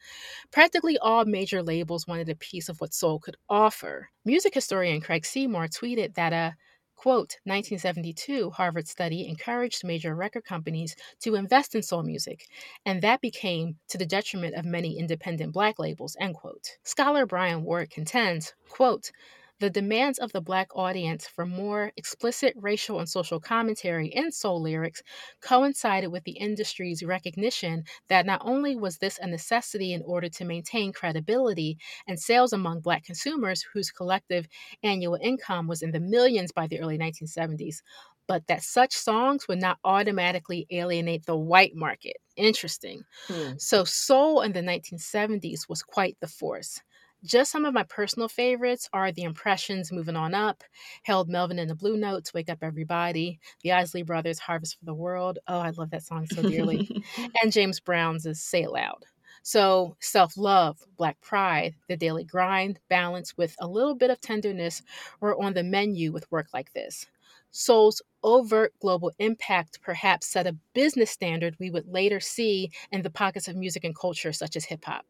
Practically 0.50 0.98
all 0.98 1.24
major 1.24 1.62
labels 1.62 2.08
wanted 2.08 2.28
a 2.28 2.34
piece 2.34 2.68
of 2.68 2.80
what 2.80 2.92
soul 2.92 3.20
could 3.20 3.36
offer. 3.48 4.08
Music 4.24 4.54
historian 4.54 5.00
Craig 5.00 5.24
Seymour 5.24 5.68
tweeted 5.68 6.14
that 6.14 6.32
a 6.32 6.56
quote 6.96 7.38
1972 7.44 8.50
harvard 8.50 8.86
study 8.86 9.26
encouraged 9.26 9.84
major 9.84 10.14
record 10.14 10.44
companies 10.44 10.94
to 11.18 11.34
invest 11.34 11.74
in 11.74 11.82
soul 11.82 12.02
music 12.02 12.46
and 12.84 13.00
that 13.00 13.22
became 13.22 13.74
to 13.88 13.96
the 13.96 14.04
detriment 14.04 14.54
of 14.54 14.66
many 14.66 14.98
independent 14.98 15.50
black 15.50 15.78
labels 15.78 16.14
end 16.20 16.34
quote 16.34 16.76
scholar 16.82 17.24
brian 17.24 17.64
ward 17.64 17.88
contends 17.88 18.52
quote 18.68 19.10
the 19.60 19.70
demands 19.70 20.18
of 20.18 20.32
the 20.32 20.40
Black 20.40 20.68
audience 20.74 21.26
for 21.26 21.46
more 21.46 21.92
explicit 21.96 22.54
racial 22.56 22.98
and 22.98 23.08
social 23.08 23.38
commentary 23.40 24.08
in 24.08 24.32
soul 24.32 24.60
lyrics 24.62 25.02
coincided 25.40 26.08
with 26.08 26.24
the 26.24 26.32
industry's 26.38 27.02
recognition 27.04 27.84
that 28.08 28.26
not 28.26 28.40
only 28.44 28.74
was 28.76 28.98
this 28.98 29.18
a 29.18 29.26
necessity 29.26 29.92
in 29.92 30.02
order 30.02 30.28
to 30.30 30.44
maintain 30.44 30.92
credibility 30.92 31.78
and 32.08 32.18
sales 32.18 32.52
among 32.52 32.80
Black 32.80 33.04
consumers 33.04 33.62
whose 33.72 33.90
collective 33.90 34.46
annual 34.82 35.18
income 35.20 35.66
was 35.66 35.82
in 35.82 35.92
the 35.92 36.00
millions 36.00 36.52
by 36.52 36.66
the 36.66 36.80
early 36.80 36.98
1970s, 36.98 37.82
but 38.26 38.46
that 38.46 38.62
such 38.62 38.92
songs 38.94 39.46
would 39.48 39.60
not 39.60 39.78
automatically 39.84 40.66
alienate 40.70 41.26
the 41.26 41.36
white 41.36 41.74
market. 41.74 42.16
Interesting. 42.36 43.04
Hmm. 43.28 43.58
So, 43.58 43.84
soul 43.84 44.42
in 44.42 44.52
the 44.52 44.62
1970s 44.62 45.68
was 45.68 45.82
quite 45.82 46.16
the 46.20 46.28
force. 46.28 46.80
Just 47.22 47.52
some 47.52 47.66
of 47.66 47.74
my 47.74 47.82
personal 47.82 48.28
favorites 48.28 48.88
are 48.94 49.12
The 49.12 49.24
Impressions, 49.24 49.92
Moving 49.92 50.16
On 50.16 50.34
Up, 50.34 50.64
Harold 51.02 51.28
Melvin 51.28 51.58
and 51.58 51.68
the 51.68 51.74
Blue 51.74 51.98
Notes, 51.98 52.32
Wake 52.32 52.48
Up 52.48 52.58
Everybody, 52.62 53.38
The 53.62 53.72
Isley 53.72 54.02
Brothers, 54.02 54.38
Harvest 54.38 54.78
for 54.78 54.86
the 54.86 54.94
World. 54.94 55.38
Oh, 55.46 55.58
I 55.58 55.70
love 55.70 55.90
that 55.90 56.02
song 56.02 56.26
so 56.26 56.40
dearly. 56.42 57.04
and 57.42 57.52
James 57.52 57.78
Brown's 57.78 58.24
is 58.24 58.42
Say 58.42 58.62
It 58.62 58.72
Loud. 58.72 59.04
So, 59.42 59.96
self 60.00 60.36
love, 60.38 60.78
black 60.96 61.20
pride, 61.20 61.74
the 61.88 61.96
daily 61.96 62.24
grind, 62.24 62.78
balance 62.88 63.36
with 63.36 63.54
a 63.58 63.66
little 63.66 63.94
bit 63.94 64.10
of 64.10 64.20
tenderness 64.20 64.82
were 65.20 65.38
on 65.42 65.52
the 65.52 65.62
menu 65.62 66.12
with 66.12 66.30
work 66.30 66.48
like 66.54 66.72
this. 66.72 67.06
Soul's 67.50 68.00
overt 68.22 68.72
global 68.80 69.12
impact 69.18 69.82
perhaps 69.82 70.26
set 70.26 70.46
a 70.46 70.56
business 70.72 71.10
standard 71.10 71.56
we 71.58 71.70
would 71.70 71.86
later 71.86 72.20
see 72.20 72.70
in 72.92 73.02
the 73.02 73.10
pockets 73.10 73.48
of 73.48 73.56
music 73.56 73.84
and 73.84 73.94
culture 73.96 74.32
such 74.32 74.56
as 74.56 74.64
hip 74.64 74.84
hop. 74.84 75.06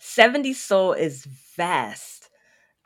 70s 0.00 0.56
soul 0.56 0.92
is 0.92 1.26
vast. 1.56 2.30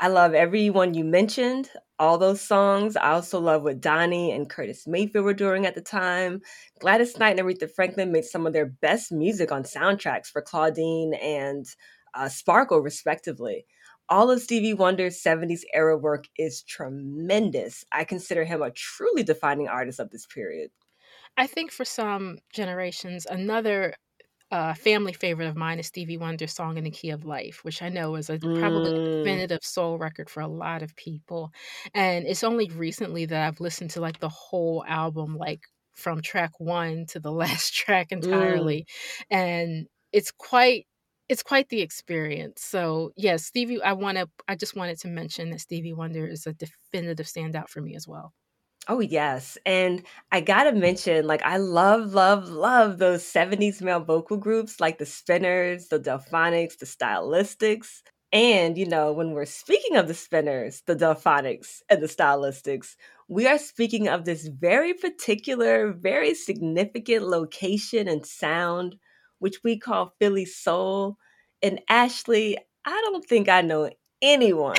I 0.01 0.09
love 0.09 0.35
everyone 0.35 0.95
you 0.95 1.05
mentioned, 1.05 1.71
all 1.99 2.19
those 2.19 2.41
songs. 2.41 2.97
I 2.97 3.13
also 3.13 3.39
love 3.39 3.63
what 3.63 3.81
Donnie 3.81 4.33
and 4.33 4.51
Curtis 4.51 4.87
Mayfield 4.89 5.25
were 5.25 5.33
doing 5.33 5.65
at 5.65 5.77
the 5.77 5.81
time. 5.81 6.41
Gladys 6.81 7.17
Knight 7.17 7.39
and 7.39 7.49
Aretha 7.49 7.71
Franklin 7.71 8.11
made 8.11 8.25
some 8.25 8.47
of 8.47 8.53
their 8.53 8.67
best 8.67 9.13
music 9.13 9.53
on 9.53 9.63
soundtracks 9.63 10.27
for 10.27 10.43
Claudine 10.43 11.15
and 11.15 11.67
uh, 12.15 12.29
Sparkle, 12.29 12.81
respectively. 12.81 13.65
All 14.09 14.31
of 14.31 14.43
Stevie 14.43 14.75
Wonder's 14.75 15.23
70s 15.23 15.63
era 15.73 15.97
work 15.97 16.25
is 16.37 16.63
tremendous. 16.63 17.85
I 17.93 18.03
consider 18.05 18.45
him 18.45 18.61
a 18.61 18.73
truly 18.73 19.23
defining 19.23 19.69
artist 19.69 20.01
of 20.01 20.11
this 20.11 20.27
period. 20.27 20.71
I 21.37 21.47
think 21.47 21.71
for 21.71 21.85
some 21.85 22.39
generations, 22.53 23.27
another 23.27 23.95
uh, 24.51 24.75
family 24.75 25.13
favorite 25.13 25.47
of 25.49 25.57
mine 25.57 25.79
is 25.79 25.87
Stevie 25.89 26.19
Wonder's 26.19 26.53
song 26.55 26.77
"In 26.79 26.85
the 26.85 26.91
Key 26.91 27.11
of 27.11 27.25
Life," 27.25 27.65
which 27.65 27.83
I 27.83 27.89
know 27.89 28.15
is 28.17 28.31
a 28.31 28.41
probably 28.55 28.93
Mm. 28.93 29.05
definitive 29.25 29.65
soul 29.65 29.99
record 29.99 30.31
for 30.31 30.41
a 30.41 30.49
lot 30.49 30.83
of 30.83 30.95
people. 30.97 31.51
And 31.95 32.27
it's 32.27 32.45
only 32.45 32.69
recently 32.71 33.27
that 33.27 33.47
I've 33.49 33.61
listened 33.61 33.91
to 33.93 34.01
like 34.01 34.19
the 34.21 34.29
whole 34.29 34.85
album, 34.87 35.37
like 35.37 35.63
from 35.93 36.21
track 36.23 36.53
one 36.61 37.07
to 37.07 37.21
the 37.21 37.33
last 37.43 37.75
track 37.75 38.13
Mm. 38.23 38.79
entirely, 38.79 38.87
and 39.31 39.87
it's 40.13 40.31
quite 40.33 40.87
it's 41.29 41.43
quite 41.43 41.69
the 41.71 41.81
experience. 41.83 42.63
So 42.63 43.13
yes, 43.17 43.45
Stevie. 43.47 43.83
I 43.83 43.93
want 43.95 44.19
to. 44.19 44.29
I 44.49 44.57
just 44.57 44.77
wanted 44.77 44.99
to 45.01 45.09
mention 45.09 45.51
that 45.51 45.61
Stevie 45.61 45.93
Wonder 45.95 46.27
is 46.27 46.47
a 46.47 46.53
definitive 46.55 47.27
standout 47.27 47.69
for 47.71 47.81
me 47.81 47.97
as 47.97 48.07
well. 48.09 48.33
Oh, 48.89 49.01
yes. 49.01 49.57
And 49.65 50.03
I 50.31 50.41
gotta 50.41 50.73
mention, 50.73 51.27
like, 51.27 51.43
I 51.43 51.57
love, 51.57 52.13
love, 52.13 52.49
love 52.49 52.99
those 52.99 53.25
70s 53.25 53.81
male 53.81 54.01
vocal 54.01 54.37
groups 54.37 54.79
like 54.81 54.99
the 54.99 55.07
Spinners, 55.07 55.89
the 55.89 55.99
Delphonics, 55.99 56.77
the 56.79 56.87
Stylistics. 56.87 58.03
And, 58.33 58.77
you 58.77 58.87
know, 58.87 59.13
when 59.13 59.31
we're 59.31 59.47
speaking 59.47 59.97
of 59.97 60.07
the 60.09 60.15
Spinners, 60.15 60.83
the 60.87 60.97
Delphonics, 60.97 61.81
and 61.89 62.03
the 62.03 62.07
Stylistics, 62.09 62.97
we 63.29 63.47
are 63.47 63.59
speaking 63.59 64.09
of 64.09 64.25
this 64.27 64.49
very 64.49 64.93
particular, 64.93 65.93
very 65.93 66.35
significant 66.35 67.23
location 67.27 68.07
and 68.07 68.27
sound, 68.27 68.97
which 69.39 69.63
we 69.65 69.79
call 69.79 70.13
Philly 70.21 70.45
Soul. 70.45 71.17
And 71.63 71.81
Ashley, 71.89 72.59
I 72.85 73.01
don't 73.07 73.25
think 73.25 73.49
I 73.49 73.63
know 73.63 73.89
anyone 74.21 74.77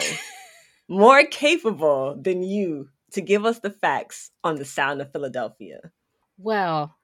more 0.90 1.24
capable 1.26 2.16
than 2.22 2.44
you 2.44 2.90
to 3.16 3.22
give 3.22 3.46
us 3.46 3.60
the 3.60 3.72
facts 3.72 4.32
on 4.44 4.56
the 4.58 4.66
sound 4.66 5.02
of 5.02 5.12
Philadelphia. 5.12 5.92
Well, 6.38 6.96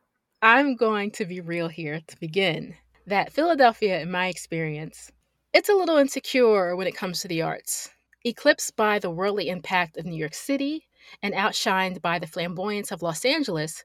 I'm 0.42 0.76
going 0.76 1.12
to 1.12 1.26
be 1.26 1.42
real 1.42 1.68
here 1.70 2.02
to 2.06 2.20
begin. 2.20 2.76
That 3.08 3.34
Philadelphia, 3.34 4.00
in 4.02 4.12
my 4.12 4.28
experience, 4.28 5.12
It's 5.54 5.70
a 5.70 5.74
little 5.74 5.98
insecure 5.98 6.76
when 6.76 6.88
it 6.88 6.96
comes 6.96 7.22
to 7.22 7.28
the 7.28 7.42
arts. 7.42 7.90
Eclipsed 8.26 8.76
by 8.78 9.00
the 9.00 9.10
worldly 9.12 9.50
impact 9.50 9.98
of 9.98 10.06
New 10.06 10.16
York 10.18 10.34
City 10.34 10.88
and 11.24 11.34
outshined 11.34 12.02
by 12.02 12.20
the 12.20 12.28
flamboyance 12.28 12.92
of 12.92 13.02
Los 13.02 13.26
Angeles, 13.26 13.84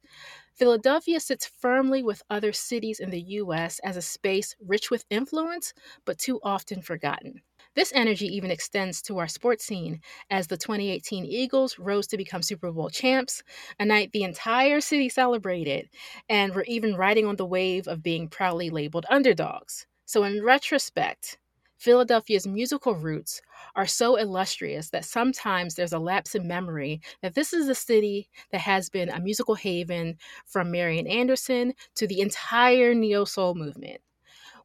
Philadelphia 0.54 1.20
sits 1.20 1.46
firmly 1.46 2.02
with 2.02 2.22
other 2.30 2.52
cities 2.52 3.00
in 3.00 3.10
the 3.10 3.22
U.S. 3.40 3.80
as 3.80 3.96
a 3.96 4.02
space 4.02 4.54
rich 4.60 4.90
with 4.90 5.04
influence, 5.10 5.74
but 6.04 6.18
too 6.18 6.40
often 6.42 6.82
forgotten. 6.82 7.42
This 7.76 7.92
energy 7.94 8.26
even 8.26 8.50
extends 8.50 9.00
to 9.02 9.18
our 9.18 9.28
sports 9.28 9.64
scene 9.64 10.00
as 10.30 10.48
the 10.48 10.56
2018 10.56 11.24
Eagles 11.24 11.78
rose 11.78 12.08
to 12.08 12.16
become 12.16 12.42
Super 12.42 12.72
Bowl 12.72 12.90
champs, 12.90 13.44
a 13.78 13.84
night 13.84 14.10
the 14.12 14.24
entire 14.24 14.80
city 14.80 15.08
celebrated, 15.08 15.88
and 16.28 16.54
were 16.56 16.64
even 16.64 16.96
riding 16.96 17.24
on 17.24 17.36
the 17.36 17.46
wave 17.46 17.86
of 17.86 18.02
being 18.02 18.28
proudly 18.28 18.68
labeled 18.68 19.06
underdogs. 19.08 19.86
So, 20.06 20.24
in 20.24 20.42
retrospect, 20.42 21.38
Philadelphia's 21.78 22.46
musical 22.48 22.94
roots 22.96 23.40
are 23.76 23.86
so 23.86 24.16
illustrious 24.16 24.90
that 24.90 25.04
sometimes 25.04 25.74
there's 25.76 25.92
a 25.92 25.98
lapse 26.00 26.34
in 26.34 26.48
memory 26.48 27.00
that 27.22 27.34
this 27.34 27.52
is 27.52 27.68
a 27.68 27.74
city 27.76 28.28
that 28.50 28.62
has 28.62 28.88
been 28.88 29.08
a 29.08 29.20
musical 29.20 29.54
haven 29.54 30.18
from 30.46 30.72
Marian 30.72 31.06
Anderson 31.06 31.74
to 31.94 32.06
the 32.08 32.20
entire 32.20 32.92
neo 32.94 33.24
soul 33.24 33.54
movement. 33.54 34.00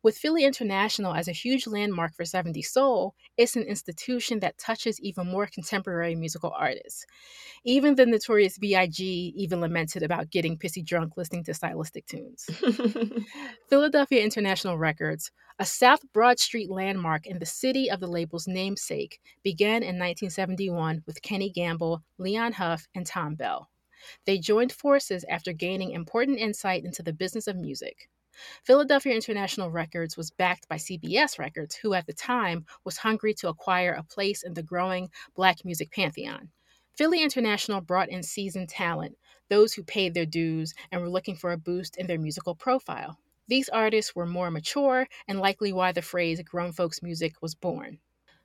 With 0.04 0.18
Philly 0.18 0.46
International 0.46 1.14
as 1.14 1.28
a 1.28 1.32
huge 1.32 1.68
landmark 1.68 2.16
for 2.16 2.24
70s 2.24 2.66
soul, 2.66 3.14
it's 3.38 3.56
an 3.56 3.62
institution 3.62 4.40
that 4.40 4.58
touches 4.58 5.00
even 5.00 5.28
more 5.28 5.46
contemporary 5.46 6.16
musical 6.16 6.52
artists. 6.58 7.06
Even 7.64 7.94
the 7.94 8.08
notorious 8.08 8.58
B.I.G. 8.58 9.34
even 9.36 9.62
lamented 9.62 10.02
about 10.02 10.32
getting 10.32 10.58
pissy 10.58 10.84
drunk 10.84 11.18
listening 11.18 11.44
to 11.44 11.54
stylistic 11.54 12.08
tunes. 12.08 12.50
Philadelphia 13.70 14.24
International 14.24 14.76
Records, 14.76 15.30
a 15.60 15.66
South 15.66 16.02
Broad 16.14 16.40
Street 16.40 16.72
landmark 16.72 17.28
in 17.28 17.38
the 17.38 17.46
city 17.46 17.92
of 17.92 18.00
the 18.00 18.08
label's 18.08 18.48
namesake, 18.48 19.20
began 19.44 19.84
in 19.84 20.00
1971 20.00 21.04
with 21.06 21.22
Kenny 21.22 21.52
Gamble, 21.52 22.02
Leon 22.18 22.54
Huff, 22.54 22.88
and 22.96 23.06
Thom 23.06 23.36
Bell. 23.36 23.70
They 24.26 24.40
joined 24.40 24.72
forces 24.72 25.24
after 25.30 25.54
gaining 25.54 25.92
important 25.92 26.40
insight 26.40 26.84
into 26.84 27.04
the 27.04 27.14
business 27.14 27.46
of 27.46 27.56
music. 27.56 28.10
Philadelphia 28.64 29.14
International 29.14 29.70
Records 29.70 30.18
was 30.18 30.32
backed 30.32 30.68
by 30.68 30.78
CBS 30.78 31.38
Records, 31.38 31.76
who 31.76 31.94
at 31.94 32.06
the 32.06 32.14
time 32.14 32.66
was 32.84 32.98
hungry 32.98 33.34
to 33.36 33.50
acquire 33.50 33.94
a 33.94 34.04
place 34.04 34.44
in 34.44 34.54
the 34.54 34.64
growing 34.64 35.10
black 35.36 35.64
music 35.66 35.92
pantheon. 35.92 36.50
Philly 36.96 37.24
International 37.24 37.82
brought 37.82 38.10
in 38.10 38.24
seasoned 38.24 38.70
talent, 38.70 39.18
those 39.50 39.74
who 39.74 39.84
paid 39.84 40.14
their 40.14 40.26
dues 40.26 40.74
and 40.92 41.02
were 41.02 41.10
looking 41.10 41.36
for 41.36 41.52
a 41.52 41.58
boost 41.58 41.98
in 41.98 42.08
their 42.08 42.20
musical 42.20 42.56
profile. 42.56 43.18
These 43.48 43.70
artists 43.70 44.16
were 44.16 44.26
more 44.26 44.52
mature 44.52 45.08
and 45.28 45.40
likely 45.40 45.74
why 45.74 45.92
the 45.92 46.02
phrase 46.02 46.42
grown 46.42 46.72
folks 46.72 47.02
music 47.02 47.42
was 47.42 47.56
born. 47.56 48.00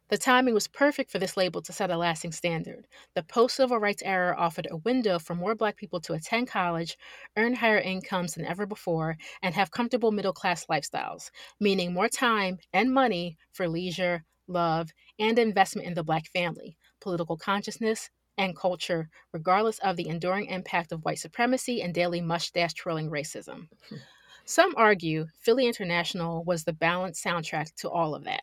The 0.08 0.18
timing 0.18 0.54
was 0.54 0.68
perfect 0.68 1.10
for 1.10 1.18
this 1.18 1.36
label 1.36 1.60
to 1.62 1.72
set 1.72 1.90
a 1.90 1.96
lasting 1.96 2.30
standard. 2.30 2.86
The 3.14 3.24
post 3.24 3.56
civil 3.56 3.78
rights 3.78 4.02
era 4.04 4.36
offered 4.38 4.68
a 4.70 4.76
window 4.76 5.18
for 5.18 5.34
more 5.34 5.56
Black 5.56 5.76
people 5.76 6.00
to 6.02 6.12
attend 6.12 6.46
college, 6.46 6.96
earn 7.36 7.54
higher 7.54 7.78
incomes 7.78 8.34
than 8.34 8.44
ever 8.44 8.66
before, 8.66 9.16
and 9.42 9.54
have 9.56 9.72
comfortable 9.72 10.12
middle 10.12 10.32
class 10.32 10.66
lifestyles, 10.66 11.30
meaning 11.58 11.92
more 11.92 12.08
time 12.08 12.58
and 12.72 12.94
money 12.94 13.36
for 13.50 13.68
leisure, 13.68 14.24
love, 14.46 14.90
and 15.18 15.40
investment 15.40 15.88
in 15.88 15.94
the 15.94 16.04
Black 16.04 16.26
family, 16.26 16.76
political 17.00 17.36
consciousness, 17.36 18.08
and 18.38 18.56
culture, 18.56 19.08
regardless 19.32 19.80
of 19.80 19.96
the 19.96 20.08
enduring 20.08 20.46
impact 20.46 20.92
of 20.92 21.04
white 21.04 21.18
supremacy 21.18 21.82
and 21.82 21.92
daily 21.92 22.20
mustache 22.20 22.74
twirling 22.74 23.10
racism. 23.10 23.68
Hmm. 23.88 23.96
Some 24.44 24.74
argue 24.76 25.26
Philly 25.40 25.66
International 25.66 26.44
was 26.44 26.62
the 26.62 26.72
balanced 26.72 27.24
soundtrack 27.24 27.74
to 27.76 27.90
all 27.90 28.14
of 28.14 28.22
that. 28.24 28.42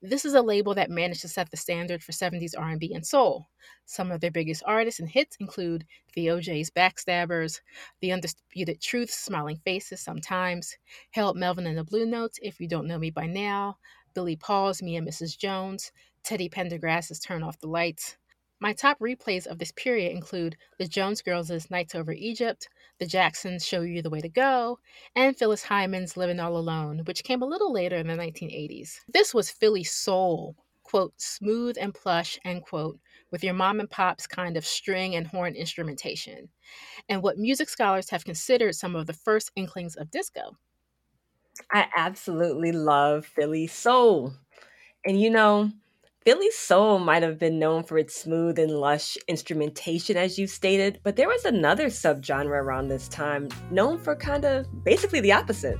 This 0.00 0.24
is 0.24 0.34
a 0.34 0.42
label 0.42 0.74
that 0.74 0.90
managed 0.90 1.22
to 1.22 1.28
set 1.28 1.50
the 1.50 1.56
standard 1.56 2.04
for 2.04 2.12
70s 2.12 2.52
R&B 2.56 2.94
and 2.94 3.04
soul. 3.04 3.48
Some 3.84 4.12
of 4.12 4.20
their 4.20 4.30
biggest 4.30 4.62
artists 4.64 5.00
and 5.00 5.08
hits 5.08 5.36
include 5.40 5.84
The 6.14 6.30
O'Jays' 6.30 6.70
Backstabbers, 6.70 7.60
The 8.00 8.12
Undisputed 8.12 8.80
Truth's 8.80 9.18
Smiling 9.18 9.56
Faces 9.64 10.00
Sometimes, 10.00 10.76
Harold 11.10 11.36
Melvin 11.36 11.66
and 11.66 11.76
the 11.76 11.82
Blue 11.82 12.06
Notes, 12.06 12.38
If 12.40 12.60
You 12.60 12.68
Don't 12.68 12.86
Know 12.86 13.00
Me 13.00 13.10
By 13.10 13.26
Now, 13.26 13.78
Billy 14.14 14.36
Paul's 14.36 14.82
Me 14.82 14.94
and 14.94 15.06
Mrs. 15.06 15.36
Jones, 15.36 15.90
Teddy 16.22 16.48
Pendergrass's 16.48 17.18
Turn 17.18 17.42
Off 17.42 17.58
the 17.58 17.66
Lights, 17.66 18.17
my 18.60 18.72
top 18.72 18.98
replays 18.98 19.46
of 19.46 19.58
this 19.58 19.72
period 19.72 20.12
include 20.12 20.56
the 20.78 20.86
Jones 20.86 21.22
Girls' 21.22 21.70
Nights 21.70 21.94
Over 21.94 22.12
Egypt, 22.12 22.68
the 22.98 23.06
Jacksons' 23.06 23.64
Show 23.64 23.82
You 23.82 24.02
the 24.02 24.10
Way 24.10 24.20
to 24.20 24.28
Go, 24.28 24.78
and 25.14 25.36
Phyllis 25.36 25.62
Hyman's 25.62 26.16
Living 26.16 26.40
All 26.40 26.56
Alone, 26.56 27.02
which 27.04 27.24
came 27.24 27.42
a 27.42 27.46
little 27.46 27.72
later 27.72 27.96
in 27.96 28.08
the 28.08 28.14
1980s. 28.14 29.00
This 29.08 29.32
was 29.32 29.50
Philly 29.50 29.84
soul, 29.84 30.56
quote, 30.82 31.14
smooth 31.20 31.76
and 31.80 31.94
plush, 31.94 32.38
end 32.44 32.62
quote, 32.62 32.98
with 33.30 33.44
your 33.44 33.54
mom 33.54 33.78
and 33.78 33.90
pop's 33.90 34.26
kind 34.26 34.56
of 34.56 34.66
string 34.66 35.14
and 35.14 35.26
horn 35.26 35.54
instrumentation, 35.54 36.48
and 37.08 37.22
what 37.22 37.38
music 37.38 37.68
scholars 37.68 38.10
have 38.10 38.24
considered 38.24 38.74
some 38.74 38.96
of 38.96 39.06
the 39.06 39.12
first 39.12 39.52
inklings 39.54 39.96
of 39.96 40.10
disco. 40.10 40.56
I 41.72 41.86
absolutely 41.96 42.72
love 42.72 43.26
Philly 43.26 43.66
soul. 43.66 44.32
And 45.04 45.20
you 45.20 45.30
know, 45.30 45.70
Philly 46.28 46.50
soul 46.50 46.98
might 46.98 47.22
have 47.22 47.38
been 47.38 47.58
known 47.58 47.84
for 47.84 47.96
its 47.96 48.14
smooth 48.14 48.58
and 48.58 48.70
lush 48.70 49.16
instrumentation, 49.28 50.18
as 50.18 50.38
you 50.38 50.46
stated, 50.46 51.00
but 51.02 51.16
there 51.16 51.26
was 51.26 51.46
another 51.46 51.86
subgenre 51.86 52.50
around 52.50 52.88
this 52.88 53.08
time 53.08 53.48
known 53.70 53.96
for 53.98 54.14
kind 54.14 54.44
of 54.44 54.66
basically 54.84 55.20
the 55.20 55.32
opposite. 55.32 55.78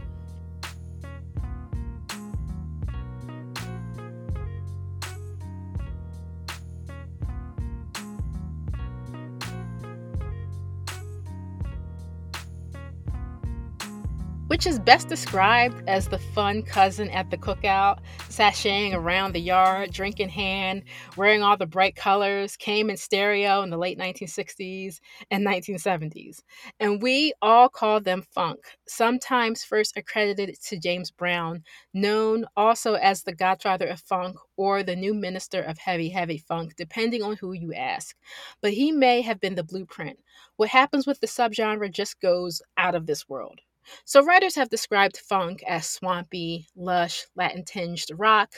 Which 14.58 14.66
is 14.66 14.80
best 14.80 15.06
described 15.06 15.88
as 15.88 16.08
the 16.08 16.18
fun 16.18 16.64
cousin 16.64 17.08
at 17.10 17.30
the 17.30 17.38
cookout, 17.38 18.00
sashaying 18.28 18.92
around 18.92 19.32
the 19.32 19.40
yard, 19.40 19.92
drink 19.92 20.18
in 20.18 20.28
hand, 20.28 20.82
wearing 21.16 21.44
all 21.44 21.56
the 21.56 21.64
bright 21.64 21.94
colors, 21.94 22.56
came 22.56 22.90
in 22.90 22.96
stereo 22.96 23.62
in 23.62 23.70
the 23.70 23.76
late 23.76 23.96
1960s 23.96 24.98
and 25.30 25.46
1970s. 25.46 26.40
And 26.80 27.00
we 27.00 27.32
all 27.40 27.68
call 27.68 28.00
them 28.00 28.24
funk, 28.34 28.58
sometimes 28.88 29.62
first 29.62 29.96
accredited 29.96 30.60
to 30.60 30.80
James 30.80 31.12
Brown, 31.12 31.62
known 31.94 32.44
also 32.56 32.94
as 32.94 33.22
the 33.22 33.36
godfather 33.36 33.86
of 33.86 34.00
funk 34.00 34.38
or 34.56 34.82
the 34.82 34.96
new 34.96 35.14
minister 35.14 35.62
of 35.62 35.78
heavy, 35.78 36.08
heavy 36.08 36.38
funk, 36.38 36.74
depending 36.74 37.22
on 37.22 37.36
who 37.36 37.52
you 37.52 37.74
ask. 37.74 38.16
But 38.60 38.72
he 38.72 38.90
may 38.90 39.20
have 39.20 39.38
been 39.38 39.54
the 39.54 39.62
blueprint. 39.62 40.18
What 40.56 40.70
happens 40.70 41.06
with 41.06 41.20
the 41.20 41.28
subgenre 41.28 41.92
just 41.92 42.20
goes 42.20 42.60
out 42.76 42.96
of 42.96 43.06
this 43.06 43.28
world. 43.28 43.60
So, 44.04 44.24
writers 44.24 44.54
have 44.54 44.68
described 44.70 45.16
funk 45.16 45.62
as 45.66 45.88
swampy, 45.88 46.68
lush, 46.76 47.24
Latin 47.36 47.64
tinged 47.64 48.06
rock. 48.14 48.52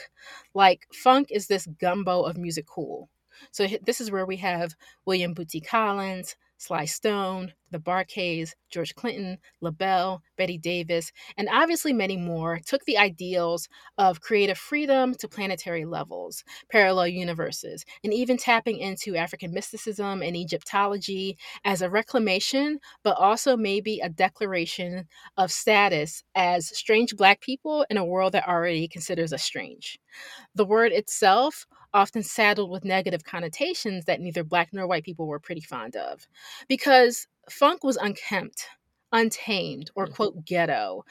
Like, 0.53 0.87
funk 0.93 1.29
is 1.31 1.47
this 1.47 1.67
gumbo 1.79 2.23
of 2.23 2.37
music 2.37 2.65
cool. 2.67 3.09
So, 3.51 3.67
this 3.83 4.01
is 4.01 4.11
where 4.11 4.25
we 4.25 4.37
have 4.37 4.75
William 5.05 5.33
Booty 5.33 5.61
Collins, 5.61 6.35
Sly 6.61 6.85
Stone, 6.85 7.53
the 7.71 7.79
Bar-Kays, 7.79 8.55
George 8.69 8.93
Clinton, 8.93 9.39
LaBelle, 9.61 10.21
Betty 10.37 10.59
Davis, 10.59 11.11
and 11.35 11.49
obviously 11.51 11.91
many 11.91 12.17
more 12.17 12.59
took 12.63 12.85
the 12.85 12.99
ideals 12.99 13.67
of 13.97 14.21
creative 14.21 14.59
freedom 14.59 15.15
to 15.15 15.27
planetary 15.27 15.85
levels, 15.85 16.43
parallel 16.71 17.07
universes, 17.07 17.83
and 18.03 18.13
even 18.13 18.37
tapping 18.37 18.77
into 18.77 19.15
African 19.15 19.51
mysticism 19.51 20.21
and 20.21 20.35
Egyptology 20.35 21.35
as 21.65 21.81
a 21.81 21.89
reclamation, 21.89 22.77
but 23.03 23.17
also 23.17 23.57
maybe 23.57 23.99
a 23.99 24.09
declaration 24.09 25.07
of 25.37 25.51
status 25.51 26.23
as 26.35 26.77
strange 26.77 27.15
Black 27.15 27.41
people 27.41 27.87
in 27.89 27.97
a 27.97 28.05
world 28.05 28.33
that 28.33 28.47
already 28.47 28.87
considers 28.87 29.33
us 29.33 29.41
strange. 29.41 29.99
The 30.53 30.65
word 30.65 30.91
itself 30.91 31.65
often 31.93 32.23
saddled 32.23 32.69
with 32.69 32.85
negative 32.85 33.23
connotations 33.23 34.05
that 34.05 34.21
neither 34.21 34.43
black 34.43 34.69
nor 34.71 34.87
white 34.87 35.03
people 35.03 35.27
were 35.27 35.39
pretty 35.39 35.61
fond 35.61 35.95
of. 35.95 36.27
Because 36.67 37.27
funk 37.49 37.83
was 37.83 37.97
unkempt, 37.97 38.67
untamed, 39.11 39.91
or 39.95 40.07
mm. 40.07 40.13
quote, 40.13 40.45
ghetto, 40.45 41.03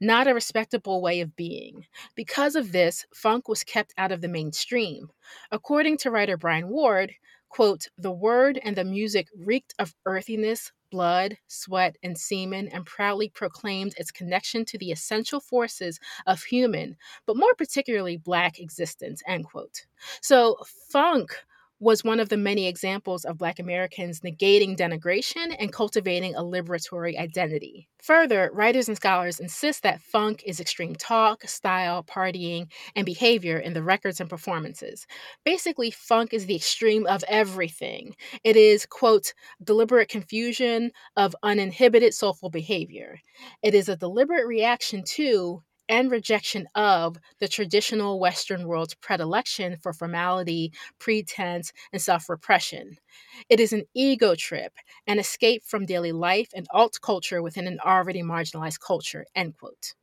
not 0.00 0.28
a 0.28 0.34
respectable 0.34 1.02
way 1.02 1.20
of 1.20 1.36
being. 1.36 1.86
Because 2.14 2.56
of 2.56 2.72
this, 2.72 3.06
funk 3.14 3.48
was 3.48 3.64
kept 3.64 3.94
out 3.98 4.12
of 4.12 4.20
the 4.20 4.28
mainstream. 4.28 5.08
According 5.50 5.98
to 5.98 6.10
writer 6.10 6.36
Brian 6.36 6.68
Ward, 6.68 7.12
quote, 7.48 7.88
the 7.98 8.12
word 8.12 8.58
and 8.62 8.76
the 8.76 8.84
music 8.84 9.28
reeked 9.36 9.74
of 9.78 9.94
earthiness, 10.06 10.72
blood, 10.90 11.36
sweat, 11.48 11.96
and 12.02 12.16
semen, 12.18 12.68
and 12.68 12.86
proudly 12.86 13.28
proclaimed 13.28 13.94
its 13.96 14.10
connection 14.10 14.64
to 14.66 14.78
the 14.78 14.90
essential 14.90 15.40
forces 15.40 15.98
of 16.26 16.42
human, 16.44 16.96
but 17.26 17.36
more 17.36 17.54
particularly 17.54 18.16
Black 18.16 18.58
existence, 18.58 19.22
end 19.26 19.44
quote. 19.44 19.86
So, 20.22 20.56
funk 20.90 21.36
was 21.80 22.02
one 22.02 22.18
of 22.18 22.28
the 22.28 22.36
many 22.36 22.66
examples 22.66 23.24
of 23.24 23.38
Black 23.38 23.58
Americans 23.58 24.20
negating 24.20 24.76
denigration 24.76 25.54
and 25.58 25.72
cultivating 25.72 26.34
a 26.34 26.42
liberatory 26.42 27.16
identity. 27.18 27.88
Further, 28.02 28.50
writers 28.52 28.88
and 28.88 28.96
scholars 28.96 29.38
insist 29.38 29.82
that 29.82 30.00
funk 30.00 30.42
is 30.44 30.60
extreme 30.60 30.94
talk, 30.96 31.46
style, 31.48 32.02
partying, 32.02 32.70
and 32.96 33.04
behavior 33.04 33.58
in 33.58 33.74
the 33.74 33.82
records 33.82 34.20
and 34.20 34.28
performances. 34.28 35.06
Basically, 35.44 35.90
funk 35.90 36.32
is 36.32 36.46
the 36.46 36.56
extreme 36.56 37.06
of 37.06 37.24
everything. 37.28 38.14
It 38.44 38.56
is, 38.56 38.86
quote, 38.86 39.32
deliberate 39.62 40.08
confusion 40.08 40.90
of 41.16 41.36
uninhibited 41.42 42.14
soulful 42.14 42.50
behavior. 42.50 43.18
It 43.62 43.74
is 43.74 43.88
a 43.88 43.96
deliberate 43.96 44.46
reaction 44.46 45.04
to 45.14 45.62
and 45.88 46.10
rejection 46.10 46.66
of 46.74 47.16
the 47.40 47.48
traditional 47.48 48.18
Western 48.20 48.66
world's 48.66 48.94
predilection 48.94 49.76
for 49.76 49.92
formality, 49.92 50.72
pretense, 50.98 51.72
and 51.92 52.00
self 52.02 52.28
repression. 52.28 52.96
It 53.48 53.60
is 53.60 53.72
an 53.72 53.84
ego 53.94 54.34
trip, 54.34 54.72
an 55.06 55.18
escape 55.18 55.62
from 55.64 55.86
daily 55.86 56.12
life 56.12 56.48
and 56.54 56.66
alt 56.72 56.98
culture 57.02 57.42
within 57.42 57.66
an 57.66 57.78
already 57.84 58.22
marginalized 58.22 58.80
culture. 58.80 59.26
End 59.34 59.56
quote. 59.58 59.94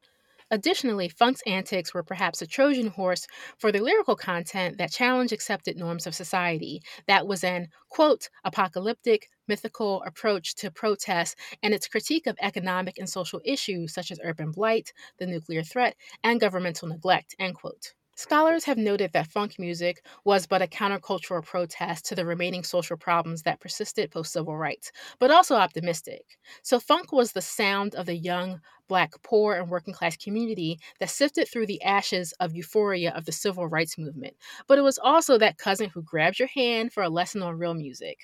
Additionally, 0.51 1.07
Funk's 1.09 1.41
antics 1.45 1.93
were 1.93 2.03
perhaps 2.03 2.41
a 2.41 2.47
Trojan 2.47 2.87
horse 2.87 3.27
for 3.57 3.71
the 3.71 3.79
lyrical 3.79 4.15
content 4.15 4.77
that 4.77 4.91
challenged 4.91 5.33
accepted 5.33 5.77
norms 5.77 6.05
of 6.07 6.15
society, 6.15 6.81
that 7.07 7.27
was 7.27 7.43
an, 7.43 7.67
quote, 7.89 8.29
apocalyptic, 8.43 9.29
mythical 9.47 10.01
approach 10.03 10.55
to 10.55 10.71
protest 10.71 11.35
and 11.63 11.73
its 11.73 11.87
critique 11.87 12.25
of 12.27 12.37
economic 12.41 12.97
and 12.97 13.09
social 13.09 13.41
issues 13.45 13.93
such 13.93 14.11
as 14.11 14.19
urban 14.23 14.51
blight, 14.51 14.93
the 15.19 15.25
nuclear 15.27 15.63
threat, 15.63 15.95
and 16.23 16.39
governmental 16.39 16.87
neglect, 16.87 17.35
end 17.39 17.55
quote. 17.55 17.93
Scholars 18.17 18.63
have 18.65 18.77
noted 18.77 19.11
that 19.13 19.27
funk 19.27 19.59
music 19.59 20.05
was 20.23 20.47
but 20.47 20.61
a 20.61 20.67
countercultural 20.67 21.43
protest 21.45 22.05
to 22.05 22.15
the 22.15 22.25
remaining 22.25 22.63
social 22.63 22.95
problems 22.97 23.41
that 23.43 23.59
persisted 23.59 24.09
post 24.11 24.31
civil 24.33 24.55
rights, 24.57 24.91
but 25.19 25.31
also 25.31 25.55
optimistic. 25.55 26.37
So, 26.63 26.79
funk 26.79 27.11
was 27.11 27.31
the 27.33 27.41
sound 27.41 27.95
of 27.95 28.05
the 28.05 28.15
young, 28.15 28.61
black, 28.87 29.11
poor, 29.23 29.55
and 29.55 29.69
working 29.69 29.93
class 29.93 30.15
community 30.17 30.79
that 30.99 31.09
sifted 31.09 31.47
through 31.47 31.67
the 31.67 31.81
ashes 31.81 32.33
of 32.39 32.55
euphoria 32.55 33.11
of 33.11 33.25
the 33.25 33.31
civil 33.31 33.67
rights 33.67 33.97
movement. 33.97 34.35
But 34.67 34.77
it 34.77 34.83
was 34.83 34.97
also 34.97 35.37
that 35.37 35.57
cousin 35.57 35.89
who 35.89 36.01
grabbed 36.01 36.39
your 36.39 36.47
hand 36.47 36.93
for 36.93 37.03
a 37.03 37.09
lesson 37.09 37.41
on 37.41 37.57
real 37.57 37.73
music. 37.73 38.19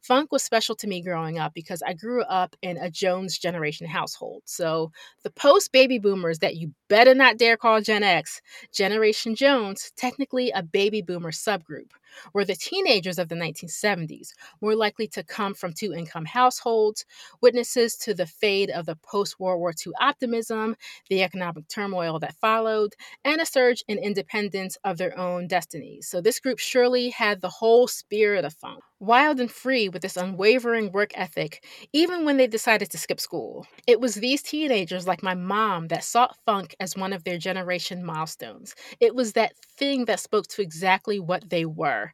Funk 0.00 0.30
was 0.30 0.42
special 0.42 0.76
to 0.76 0.86
me 0.86 1.02
growing 1.02 1.38
up 1.38 1.52
because 1.54 1.82
I 1.82 1.92
grew 1.94 2.22
up 2.22 2.54
in 2.62 2.76
a 2.76 2.90
Jones 2.90 3.38
generation 3.38 3.86
household. 3.86 4.42
So 4.44 4.92
the 5.22 5.30
post 5.30 5.72
baby 5.72 5.98
boomers 5.98 6.38
that 6.38 6.56
you 6.56 6.72
better 6.88 7.14
not 7.14 7.38
dare 7.38 7.56
call 7.56 7.80
Gen 7.80 8.02
X, 8.02 8.40
Generation 8.72 9.34
Jones, 9.34 9.92
technically 9.96 10.50
a 10.50 10.62
baby 10.62 11.02
boomer 11.02 11.32
subgroup 11.32 11.90
were 12.32 12.44
the 12.44 12.54
teenagers 12.54 13.18
of 13.18 13.28
the 13.28 13.34
1970s, 13.34 14.30
more 14.60 14.74
likely 14.74 15.08
to 15.08 15.22
come 15.22 15.54
from 15.54 15.72
two 15.72 15.92
income 15.92 16.24
households, 16.24 17.04
witnesses 17.40 17.96
to 17.96 18.14
the 18.14 18.26
fade 18.26 18.70
of 18.70 18.86
the 18.86 18.96
post 18.96 19.38
World 19.38 19.60
War 19.60 19.72
II 19.86 19.92
optimism, 20.00 20.76
the 21.08 21.22
economic 21.22 21.68
turmoil 21.68 22.18
that 22.18 22.36
followed, 22.36 22.94
and 23.24 23.40
a 23.40 23.46
surge 23.46 23.84
in 23.88 23.98
independence 23.98 24.76
of 24.84 24.98
their 24.98 25.18
own 25.18 25.46
destinies. 25.46 26.08
So 26.08 26.20
this 26.20 26.40
group 26.40 26.58
surely 26.58 27.10
had 27.10 27.40
the 27.40 27.48
whole 27.48 27.88
spirit 27.88 28.44
of 28.44 28.54
funk 28.54 28.82
wild 28.98 29.40
and 29.40 29.50
free 29.50 29.88
with 29.88 30.02
this 30.02 30.16
unwavering 30.16 30.90
work 30.92 31.10
ethic, 31.14 31.64
even 31.92 32.24
when 32.24 32.36
they 32.36 32.46
decided 32.46 32.90
to 32.90 32.98
skip 32.98 33.20
school. 33.20 33.66
It 33.86 34.00
was 34.00 34.14
these 34.14 34.42
teenagers, 34.42 35.06
like 35.06 35.22
my 35.22 35.34
mom, 35.34 35.88
that 35.88 36.04
sought 36.04 36.36
funk 36.46 36.74
as 36.80 36.96
one 36.96 37.12
of 37.12 37.24
their 37.24 37.38
generation 37.38 38.04
milestones. 38.04 38.74
It 39.00 39.14
was 39.14 39.32
that 39.34 39.52
thing 39.78 40.06
that 40.06 40.20
spoke 40.20 40.46
to 40.48 40.62
exactly 40.62 41.20
what 41.20 41.50
they 41.50 41.64
were. 41.64 42.12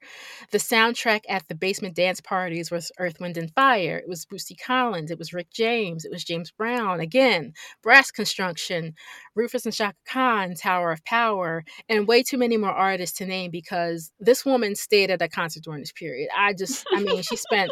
The 0.50 0.58
soundtrack 0.58 1.20
at 1.28 1.46
the 1.48 1.54
basement 1.54 1.94
dance 1.96 2.20
parties 2.20 2.70
was 2.70 2.90
Earth, 2.98 3.20
Wind, 3.20 3.36
and 3.36 3.52
Fire. 3.54 3.98
It 3.98 4.08
was 4.08 4.26
Bootsy 4.26 4.56
Collins. 4.58 5.10
It 5.10 5.18
was 5.18 5.32
Rick 5.32 5.50
James. 5.52 6.04
It 6.04 6.10
was 6.12 6.24
James 6.24 6.50
Brown. 6.50 7.00
Again, 7.00 7.52
Brass 7.82 8.10
Construction, 8.10 8.94
Rufus 9.34 9.64
and 9.64 9.74
Chaka 9.74 9.96
Khan, 10.06 10.54
Tower 10.54 10.92
of 10.92 11.04
Power, 11.04 11.64
and 11.88 12.06
way 12.06 12.22
too 12.22 12.38
many 12.38 12.56
more 12.56 12.70
artists 12.70 13.18
to 13.18 13.26
name 13.26 13.50
because 13.50 14.10
this 14.20 14.44
woman 14.44 14.74
stayed 14.74 15.10
at 15.10 15.22
a 15.22 15.28
concert 15.28 15.64
during 15.64 15.80
this 15.80 15.92
period. 15.92 16.28
I 16.36 16.52
just 16.52 16.71
I 16.92 17.02
mean, 17.02 17.22
she 17.22 17.36
spent 17.36 17.70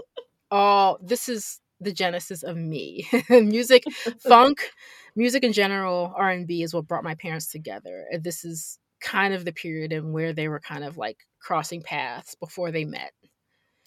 all 0.51 0.99
this 1.03 1.29
is 1.29 1.61
the 1.81 1.93
genesis 1.93 2.43
of 2.43 2.57
me. 2.57 3.09
music, 3.31 3.85
funk, 4.21 4.71
music 5.17 5.45
in 5.45 5.53
general, 5.53 6.13
R&B 6.17 6.63
is 6.63 6.75
what 6.75 6.87
brought 6.87 7.05
my 7.05 7.15
parents 7.15 7.51
together. 7.51 8.07
This 8.21 8.45
is 8.45 8.79
kind 9.01 9.33
of 9.33 9.45
the 9.45 9.53
period 9.53 9.93
in 9.93 10.13
where 10.13 10.33
they 10.33 10.49
were 10.49 10.61
kind 10.61 10.85
of 10.85 10.99
like 10.99 11.19
crossing 11.41 11.83
paths 11.83 12.35
before 12.35 12.71
they 12.71 12.85
met. 12.85 13.13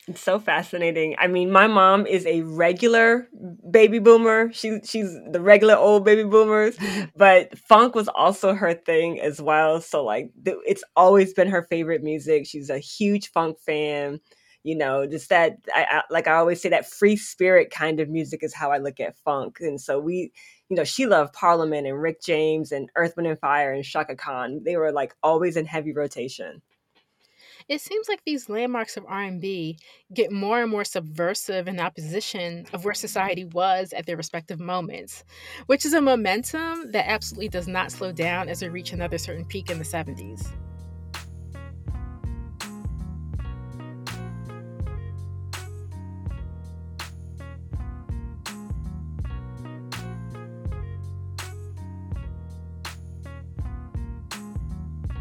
It's 0.07 0.19
so 0.19 0.37
fascinating. 0.37 1.15
I 1.17 1.27
mean, 1.27 1.49
my 1.49 1.67
mom 1.67 2.05
is 2.05 2.25
a 2.25 2.41
regular 2.41 3.29
baby 3.71 3.99
boomer. 3.99 4.51
She 4.51 4.81
she's 4.83 5.17
the 5.31 5.39
regular 5.39 5.77
old 5.77 6.03
baby 6.03 6.25
boomers, 6.25 6.75
but 7.15 7.57
funk 7.57 7.95
was 7.95 8.09
also 8.09 8.53
her 8.53 8.73
thing 8.73 9.21
as 9.21 9.41
well. 9.41 9.79
So 9.79 10.03
like, 10.03 10.31
it's 10.43 10.83
always 10.97 11.33
been 11.33 11.47
her 11.47 11.63
favorite 11.63 12.03
music. 12.03 12.45
She's 12.45 12.69
a 12.69 12.79
huge 12.79 13.31
funk 13.31 13.59
fan 13.61 14.19
you 14.63 14.75
know 14.75 15.05
just 15.05 15.29
that 15.29 15.57
I, 15.73 15.85
I, 15.89 16.01
like 16.09 16.27
i 16.27 16.33
always 16.33 16.61
say 16.61 16.69
that 16.69 16.89
free 16.89 17.15
spirit 17.15 17.69
kind 17.69 17.99
of 17.99 18.09
music 18.09 18.43
is 18.43 18.53
how 18.53 18.71
i 18.71 18.77
look 18.77 18.99
at 18.99 19.17
funk. 19.17 19.57
And 19.59 19.79
so 19.79 19.99
we 19.99 20.31
you 20.69 20.75
know 20.75 20.83
she 20.83 21.05
loved 21.05 21.33
parliament 21.33 21.85
and 21.85 22.01
rick 22.01 22.21
james 22.21 22.71
and 22.71 22.89
earth 22.95 23.13
wind 23.15 23.27
and 23.27 23.39
fire 23.39 23.71
and 23.73 23.83
chaka 23.83 24.15
khan. 24.15 24.61
They 24.63 24.77
were 24.77 24.91
like 24.91 25.13
always 25.21 25.57
in 25.57 25.65
heavy 25.65 25.93
rotation. 25.93 26.61
It 27.69 27.79
seems 27.79 28.09
like 28.09 28.21
these 28.25 28.49
landmarks 28.49 28.97
of 28.97 29.05
r&b 29.07 29.77
get 30.13 30.31
more 30.31 30.61
and 30.61 30.71
more 30.71 30.83
subversive 30.83 31.67
in 31.67 31.79
opposition 31.79 32.65
of 32.73 32.83
where 32.83 32.93
society 32.93 33.45
was 33.45 33.93
at 33.93 34.05
their 34.05 34.17
respective 34.17 34.59
moments 34.59 35.23
which 35.67 35.85
is 35.85 35.93
a 35.93 36.01
momentum 36.01 36.91
that 36.91 37.09
absolutely 37.09 37.49
does 37.49 37.67
not 37.67 37.91
slow 37.91 38.11
down 38.11 38.49
as 38.49 38.61
we 38.61 38.67
reach 38.67 38.91
another 38.91 39.17
certain 39.17 39.45
peak 39.45 39.69
in 39.69 39.79
the 39.79 39.85
70s 39.85 40.51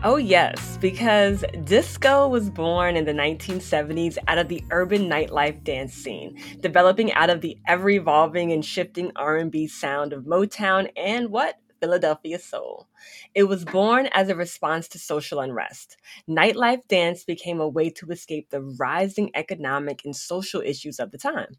Oh, 0.04 0.16
yes, 0.16 0.78
because 0.80 1.44
disco 1.62 2.26
was 2.26 2.50
born 2.50 2.96
in 2.96 3.04
the 3.04 3.12
1970s 3.12 4.18
out 4.26 4.36
of 4.38 4.48
the 4.48 4.64
urban 4.72 5.08
nightlife 5.08 5.62
dance 5.62 5.94
scene, 5.94 6.36
developing 6.60 7.12
out 7.12 7.30
of 7.30 7.40
the 7.40 7.56
ever-evolving 7.68 8.50
and 8.50 8.64
shifting 8.64 9.12
R&B 9.14 9.68
sound 9.68 10.12
of 10.12 10.24
Motown 10.24 10.90
and 10.96 11.28
what? 11.28 11.54
Philadelphia 11.80 12.40
soul. 12.40 12.88
It 13.34 13.44
was 13.44 13.64
born 13.64 14.08
as 14.12 14.28
a 14.28 14.34
response 14.34 14.88
to 14.88 14.98
social 14.98 15.38
unrest. 15.38 15.96
Nightlife 16.28 16.86
dance 16.88 17.22
became 17.24 17.60
a 17.60 17.68
way 17.68 17.90
to 17.90 18.06
escape 18.10 18.50
the 18.50 18.62
rising 18.62 19.30
economic 19.34 20.04
and 20.04 20.14
social 20.14 20.62
issues 20.62 20.98
of 20.98 21.12
the 21.12 21.18
time 21.18 21.56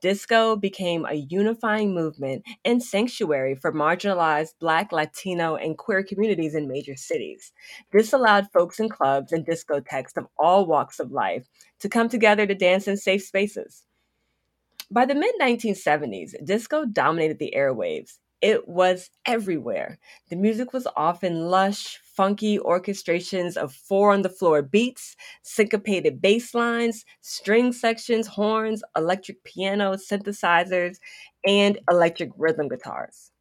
disco 0.00 0.56
became 0.56 1.04
a 1.06 1.14
unifying 1.14 1.94
movement 1.94 2.44
and 2.64 2.82
sanctuary 2.82 3.54
for 3.54 3.72
marginalized 3.72 4.54
Black, 4.60 4.92
Latino, 4.92 5.56
and 5.56 5.78
queer 5.78 6.02
communities 6.02 6.54
in 6.54 6.68
major 6.68 6.96
cities. 6.96 7.52
This 7.92 8.12
allowed 8.12 8.50
folks 8.52 8.80
in 8.80 8.88
clubs 8.88 9.32
and 9.32 9.46
discotheques 9.46 10.16
of 10.16 10.26
all 10.38 10.66
walks 10.66 11.00
of 11.00 11.12
life 11.12 11.46
to 11.80 11.88
come 11.88 12.08
together 12.08 12.46
to 12.46 12.54
dance 12.54 12.88
in 12.88 12.96
safe 12.96 13.22
spaces. 13.22 13.84
By 14.90 15.04
the 15.04 15.14
mid 15.14 15.34
1970s, 15.40 16.44
disco 16.44 16.84
dominated 16.84 17.38
the 17.38 17.54
airwaves. 17.56 18.18
It 18.46 18.68
was 18.68 19.10
everywhere. 19.26 19.98
The 20.30 20.36
music 20.36 20.72
was 20.72 20.86
often 20.94 21.48
lush, 21.48 21.98
funky 21.98 22.60
orchestrations 22.60 23.56
of 23.56 23.74
four 23.74 24.12
on 24.12 24.22
the 24.22 24.28
floor 24.28 24.62
beats, 24.62 25.16
syncopated 25.42 26.22
bass 26.22 26.54
lines, 26.54 27.04
string 27.22 27.72
sections, 27.72 28.28
horns, 28.28 28.84
electric 28.96 29.42
pianos, 29.42 30.06
synthesizers, 30.06 30.98
and 31.44 31.80
electric 31.90 32.30
rhythm 32.38 32.68
guitars. 32.68 33.32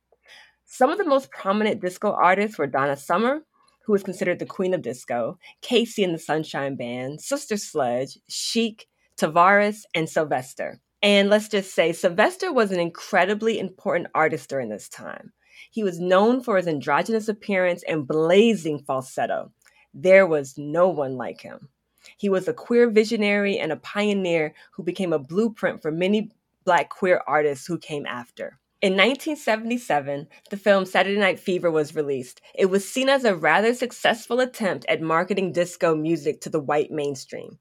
Some 0.65 0.89
of 0.89 0.97
the 0.97 1.05
most 1.05 1.29
prominent 1.29 1.81
disco 1.81 2.11
artists 2.11 2.57
were 2.57 2.65
Donna 2.65 2.97
Summer, 2.97 3.41
who 3.85 3.91
was 3.93 4.01
considered 4.01 4.39
the 4.39 4.47
queen 4.47 4.73
of 4.73 4.81
disco, 4.81 5.37
KC 5.61 6.03
and 6.03 6.15
the 6.15 6.19
Sunshine 6.19 6.77
Band, 6.77 7.21
Sister 7.21 7.57
Sledge, 7.57 8.17
Chic, 8.27 8.87
Tavares, 9.19 9.83
and 9.93 10.09
Sylvester. 10.09 10.81
And 11.05 11.29
let's 11.29 11.49
just 11.49 11.75
say 11.75 11.93
Sylvester 11.93 12.51
was 12.51 12.71
an 12.71 12.79
incredibly 12.79 13.59
important 13.59 14.07
artist 14.15 14.49
during 14.49 14.69
this 14.69 14.89
time. 14.89 15.33
He 15.69 15.83
was 15.83 15.99
known 15.99 16.41
for 16.41 16.57
his 16.57 16.67
androgynous 16.67 17.27
appearance 17.27 17.83
and 17.87 18.07
blazing 18.07 18.79
falsetto. 18.79 19.51
There 19.93 20.25
was 20.25 20.57
no 20.57 20.89
one 20.89 21.15
like 21.15 21.41
him. 21.41 21.69
He 22.17 22.27
was 22.27 22.47
a 22.47 22.53
queer 22.53 22.89
visionary 22.89 23.59
and 23.59 23.71
a 23.71 23.77
pioneer 23.77 24.55
who 24.71 24.81
became 24.81 25.13
a 25.13 25.19
blueprint 25.19 25.83
for 25.83 25.91
many 25.91 26.31
Black 26.63 26.89
queer 26.89 27.21
artists 27.27 27.67
who 27.67 27.77
came 27.77 28.07
after. 28.07 28.57
In 28.81 28.93
1977, 28.93 30.27
the 30.49 30.57
film 30.57 30.87
Saturday 30.87 31.19
Night 31.19 31.39
Fever 31.39 31.69
was 31.69 31.93
released. 31.93 32.41
It 32.55 32.71
was 32.71 32.89
seen 32.89 33.09
as 33.09 33.25
a 33.25 33.35
rather 33.35 33.75
successful 33.75 34.39
attempt 34.39 34.87
at 34.89 35.01
marketing 35.01 35.51
disco 35.51 35.95
music 35.95 36.41
to 36.41 36.49
the 36.49 36.59
white 36.59 36.89
mainstream. 36.89 37.59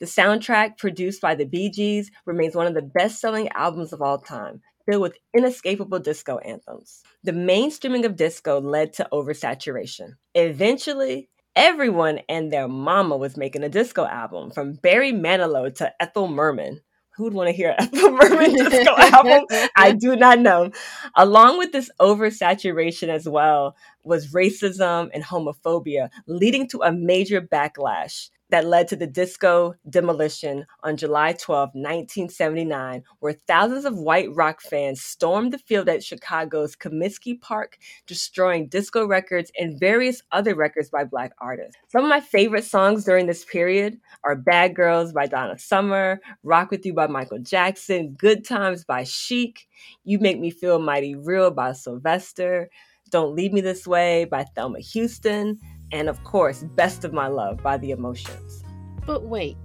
The 0.00 0.06
soundtrack, 0.06 0.76
produced 0.76 1.20
by 1.20 1.36
the 1.36 1.44
Bee 1.44 1.70
Gees, 1.70 2.10
remains 2.26 2.56
one 2.56 2.66
of 2.66 2.74
the 2.74 2.82
best 2.82 3.20
selling 3.20 3.48
albums 3.50 3.92
of 3.92 4.02
all 4.02 4.18
time, 4.18 4.60
filled 4.86 5.02
with 5.02 5.18
inescapable 5.32 6.00
disco 6.00 6.38
anthems. 6.38 7.02
The 7.22 7.32
mainstreaming 7.32 8.04
of 8.04 8.16
disco 8.16 8.60
led 8.60 8.92
to 8.94 9.08
oversaturation. 9.12 10.14
Eventually, 10.34 11.28
everyone 11.54 12.20
and 12.28 12.52
their 12.52 12.66
mama 12.66 13.16
was 13.16 13.36
making 13.36 13.62
a 13.62 13.68
disco 13.68 14.04
album, 14.04 14.50
from 14.50 14.74
Barry 14.74 15.12
Manilow 15.12 15.72
to 15.76 15.92
Ethel 16.02 16.28
Merman. 16.28 16.80
Who 17.16 17.22
would 17.24 17.34
want 17.34 17.46
to 17.46 17.52
hear 17.54 17.76
Ethel 17.78 18.10
Merman 18.10 18.52
disco 18.52 18.94
album? 18.98 19.46
I 19.76 19.92
do 19.92 20.16
not 20.16 20.40
know. 20.40 20.72
Along 21.14 21.58
with 21.58 21.70
this 21.70 21.88
oversaturation 22.00 23.08
as 23.08 23.28
well 23.28 23.76
was 24.02 24.32
racism 24.32 25.10
and 25.14 25.22
homophobia, 25.22 26.10
leading 26.26 26.66
to 26.70 26.82
a 26.82 26.90
major 26.90 27.40
backlash 27.40 28.30
that 28.50 28.66
led 28.66 28.88
to 28.88 28.96
the 28.96 29.06
disco 29.06 29.74
demolition 29.88 30.66
on 30.82 30.96
July 30.96 31.32
12, 31.32 31.70
1979, 31.74 33.02
where 33.20 33.34
thousands 33.46 33.84
of 33.84 33.96
white 33.96 34.28
rock 34.34 34.60
fans 34.60 35.02
stormed 35.02 35.52
the 35.52 35.58
field 35.58 35.88
at 35.88 36.04
Chicago's 36.04 36.76
Comiskey 36.76 37.40
Park, 37.40 37.78
destroying 38.06 38.68
disco 38.68 39.06
records 39.06 39.50
and 39.58 39.80
various 39.80 40.22
other 40.32 40.54
records 40.54 40.90
by 40.90 41.04
black 41.04 41.32
artists. 41.38 41.76
Some 41.88 42.04
of 42.04 42.10
my 42.10 42.20
favorite 42.20 42.64
songs 42.64 43.04
during 43.04 43.26
this 43.26 43.44
period 43.44 43.98
are 44.24 44.36
Bad 44.36 44.74
Girls 44.74 45.12
by 45.12 45.26
Donna 45.26 45.58
Summer, 45.58 46.20
Rock 46.42 46.70
With 46.70 46.84
You 46.84 46.94
by 46.94 47.06
Michael 47.06 47.38
Jackson, 47.38 48.14
Good 48.18 48.44
Times 48.44 48.84
by 48.84 49.04
Chic, 49.04 49.68
You 50.04 50.18
Make 50.18 50.38
Me 50.38 50.50
Feel 50.50 50.78
Mighty 50.78 51.14
Real 51.14 51.50
by 51.50 51.72
Sylvester, 51.72 52.68
Don't 53.10 53.34
Leave 53.34 53.52
Me 53.52 53.60
This 53.60 53.86
Way 53.86 54.26
by 54.26 54.44
Thelma 54.44 54.80
Houston, 54.80 55.58
and 55.92 56.08
of 56.08 56.22
course, 56.24 56.62
Best 56.62 57.04
of 57.04 57.12
My 57.12 57.28
Love 57.28 57.62
by 57.62 57.76
The 57.76 57.90
Emotions. 57.90 58.64
But 59.06 59.24
wait, 59.24 59.56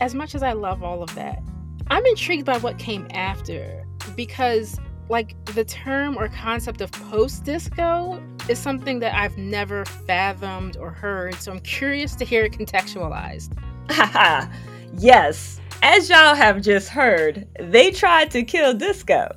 as 0.00 0.14
much 0.14 0.34
as 0.34 0.42
I 0.42 0.52
love 0.52 0.82
all 0.82 1.02
of 1.02 1.14
that, 1.14 1.42
I'm 1.88 2.04
intrigued 2.06 2.46
by 2.46 2.58
what 2.58 2.78
came 2.78 3.06
after 3.10 3.84
because, 4.16 4.78
like, 5.08 5.36
the 5.46 5.64
term 5.64 6.16
or 6.16 6.28
concept 6.28 6.80
of 6.80 6.90
post 6.92 7.44
disco 7.44 8.22
is 8.48 8.58
something 8.58 9.00
that 9.00 9.14
I've 9.14 9.36
never 9.36 9.84
fathomed 9.84 10.76
or 10.76 10.90
heard, 10.90 11.34
so 11.34 11.52
I'm 11.52 11.60
curious 11.60 12.14
to 12.16 12.24
hear 12.24 12.44
it 12.44 12.52
contextualized. 12.52 13.56
yes, 14.98 15.60
as 15.82 16.08
y'all 16.08 16.34
have 16.34 16.62
just 16.62 16.88
heard, 16.88 17.46
they 17.60 17.90
tried 17.90 18.30
to 18.30 18.42
kill 18.42 18.74
disco, 18.74 19.28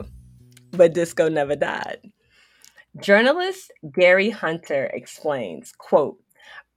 but 0.72 0.94
disco 0.94 1.28
never 1.28 1.56
died. 1.56 2.00
Journalist 3.02 3.72
Gary 3.94 4.30
Hunter 4.30 4.90
explains, 4.94 5.72
quote, 5.78 6.18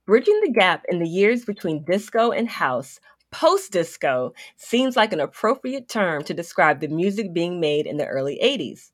Bridging 0.07 0.41
the 0.41 0.51
gap 0.51 0.83
in 0.89 0.97
the 0.97 1.07
years 1.07 1.45
between 1.45 1.85
disco 1.85 2.31
and 2.31 2.49
house, 2.49 2.99
post 3.31 3.71
disco 3.71 4.33
seems 4.57 4.95
like 4.95 5.13
an 5.13 5.19
appropriate 5.19 5.87
term 5.87 6.23
to 6.23 6.33
describe 6.33 6.79
the 6.79 6.87
music 6.87 7.33
being 7.33 7.59
made 7.59 7.85
in 7.85 7.97
the 7.97 8.07
early 8.07 8.39
80s. 8.43 8.91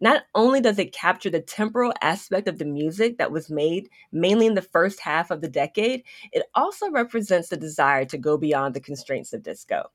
Not 0.00 0.24
only 0.34 0.60
does 0.60 0.78
it 0.78 0.92
capture 0.92 1.30
the 1.30 1.40
temporal 1.40 1.94
aspect 2.02 2.46
of 2.46 2.58
the 2.58 2.66
music 2.66 3.16
that 3.16 3.32
was 3.32 3.50
made 3.50 3.88
mainly 4.12 4.46
in 4.46 4.54
the 4.54 4.60
first 4.60 5.00
half 5.00 5.30
of 5.30 5.40
the 5.40 5.48
decade, 5.48 6.04
it 6.30 6.44
also 6.54 6.90
represents 6.90 7.48
the 7.48 7.56
desire 7.56 8.04
to 8.04 8.18
go 8.18 8.36
beyond 8.36 8.74
the 8.74 8.80
constraints 8.80 9.32
of 9.32 9.42
disco. 9.42 9.90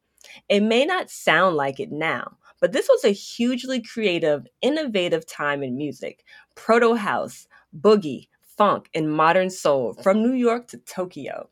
It 0.49 0.61
may 0.61 0.83
not 0.83 1.11
sound 1.11 1.55
like 1.55 1.79
it 1.79 1.91
now, 1.91 2.37
but 2.59 2.71
this 2.71 2.89
was 2.89 3.03
a 3.03 3.09
hugely 3.09 3.83
creative, 3.83 4.47
innovative 4.63 5.27
time 5.27 5.61
in 5.61 5.77
music. 5.77 6.23
Proto 6.55 6.95
house, 6.95 7.47
boogie, 7.79 8.29
funk, 8.57 8.89
and 8.93 9.11
modern 9.11 9.49
soul 9.49 9.93
from 10.01 10.21
New 10.21 10.33
York 10.33 10.67
to 10.67 10.77
Tokyo. 10.77 11.49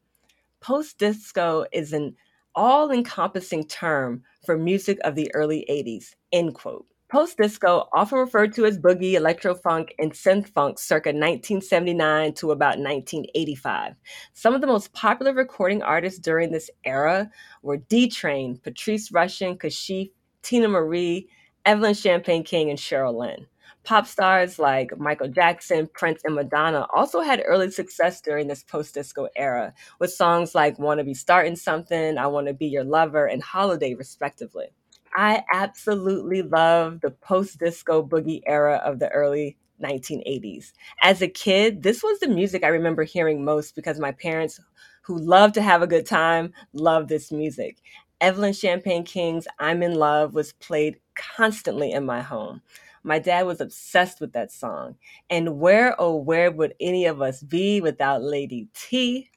Post 0.62 0.98
disco 0.98 1.66
is 1.72 1.94
an 1.94 2.16
all 2.56 2.92
encompassing 2.92 3.66
term 3.66 4.24
for 4.46 4.58
music 4.58 5.00
of 5.04 5.16
the 5.16 5.34
early 5.34 5.66
80s, 5.70 6.16
end 6.32 6.54
quote. 6.54 6.86
Post 7.10 7.38
disco, 7.38 7.88
often 7.94 8.18
referred 8.18 8.54
to 8.54 8.66
as 8.66 8.80
boogie, 8.80 9.14
electro 9.14 9.54
funk, 9.54 9.94
and 10.00 10.14
synth 10.14 10.48
funk 10.50 10.80
circa 10.80 11.10
1979 11.10 12.34
to 12.34 12.52
about 12.52 12.80
1985. 12.80 13.94
Some 14.34 14.56
of 14.56 14.62
the 14.62 14.68
most 14.68 14.94
popular 14.94 15.32
recording 15.32 15.84
artists 15.84 16.18
during 16.18 16.52
this 16.52 16.72
era 16.86 17.30
were 17.62 17.78
D 17.78 18.08
Train, 18.08 18.58
Patrice 18.58 19.10
Rushen, 19.12 19.60
Kashif, 19.60 20.10
Teena 20.42 20.68
Marie, 20.68 21.28
Evelyn 21.66 21.94
Champagne 21.94 22.44
King, 22.44 22.72
and 22.72 22.80
Cheryl 22.80 23.16
Lynn. 23.16 23.46
Pop 23.84 24.08
stars 24.08 24.60
like 24.60 24.98
Michael 24.98 25.28
Jackson, 25.28 25.90
Prince, 25.94 26.22
and 26.24 26.36
Madonna 26.36 26.88
also 26.96 27.20
had 27.20 27.44
early 27.46 27.70
success 27.70 28.22
during 28.22 28.48
this 28.48 28.64
post 28.64 28.94
disco 28.94 29.28
era 29.36 29.74
with 30.00 30.14
songs 30.14 30.56
like 30.56 30.80
Wanna 30.80 31.04
Be 31.04 31.14
Starting 31.14 31.56
Something, 31.58 32.18
I 32.18 32.28
Wanna 32.28 32.54
Be 32.54 32.68
Your 32.68 32.86
Lover, 32.86 33.26
and 33.26 33.44
Holiday, 33.44 33.94
respectively. 33.94 34.68
I 35.16 35.44
absolutely 35.54 36.42
love 36.44 37.02
the 37.02 37.12
post 37.12 37.60
disco 37.60 38.02
boogie 38.06 38.42
era 38.48 38.82
of 38.86 39.00
the 39.00 39.10
early 39.10 39.58
1980s. 39.84 40.72
As 41.02 41.22
a 41.22 41.28
kid, 41.28 41.84
this 41.84 42.02
was 42.02 42.20
the 42.20 42.30
music 42.30 42.64
I 42.64 42.70
remember 42.70 43.04
hearing 43.04 43.44
most 43.44 43.76
because 43.76 44.00
my 44.00 44.14
parents, 44.14 44.60
who 45.02 45.18
loved 45.18 45.54
to 45.56 45.62
have 45.62 45.82
a 45.82 45.88
good 45.88 46.06
time, 46.06 46.54
loved 46.72 47.10
this 47.10 47.32
music. 47.32 47.78
Evelyn 48.22 48.54
Champagne 48.54 49.04
King's 49.04 49.48
I'm 49.60 49.84
in 49.84 49.96
Love 49.96 50.34
was 50.34 50.54
played 50.54 50.98
constantly 51.16 51.92
in 51.92 52.06
my 52.06 52.22
home. 52.22 52.62
My 53.04 53.20
dad 53.20 53.46
was 53.46 53.62
obsessed 53.62 54.22
with 54.22 54.34
that 54.34 54.52
song. 54.52 54.96
And 55.30 55.60
where, 55.60 55.96
oh, 56.00 56.16
where 56.16 56.52
would 56.52 56.74
any 56.80 57.06
of 57.06 57.22
us 57.22 57.42
be 57.44 57.82
without 57.82 58.24
Lady 58.24 58.68
T, 58.74 59.30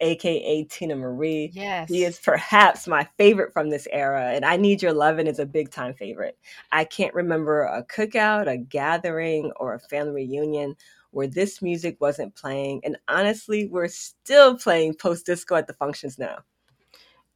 aka 0.00 0.64
Teena 0.64 0.96
Marie? 0.96 1.50
Yes. 1.52 1.88
He 1.88 2.04
is 2.04 2.18
perhaps 2.18 2.86
my 2.86 3.08
favorite 3.16 3.52
from 3.52 3.70
this 3.70 3.88
era, 3.90 4.30
and 4.32 4.44
I 4.44 4.56
Need 4.56 4.82
Your 4.82 4.92
Lovin' 4.92 5.26
is 5.26 5.38
a 5.38 5.46
big 5.46 5.70
time 5.70 5.94
favorite. 5.94 6.38
I 6.72 6.84
can't 6.84 7.14
remember 7.14 7.62
a 7.64 7.82
cookout, 7.84 8.48
a 8.48 8.56
gathering, 8.56 9.52
or 9.56 9.74
a 9.74 9.80
family 9.80 10.26
reunion 10.26 10.76
where 11.10 11.26
this 11.26 11.62
music 11.62 11.96
wasn't 12.00 12.34
playing. 12.34 12.82
And 12.84 12.96
honestly, 13.08 13.66
we're 13.66 13.88
still 13.88 14.56
playing 14.56 14.94
post 14.94 15.26
disco 15.26 15.56
at 15.56 15.66
the 15.66 15.72
functions 15.72 16.18
now. 16.18 16.38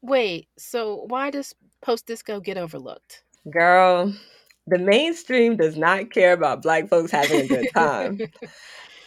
Wait, 0.02 0.48
so 0.58 1.04
why 1.08 1.30
does 1.30 1.54
post 1.80 2.06
disco 2.06 2.40
get 2.40 2.58
overlooked? 2.58 3.24
Girl, 3.50 4.12
the 4.66 4.78
mainstream 4.78 5.56
does 5.56 5.76
not 5.76 6.10
care 6.10 6.32
about 6.32 6.62
black 6.62 6.88
folks 6.88 7.10
having 7.10 7.40
a 7.40 7.48
good 7.48 7.68
time. 7.74 8.18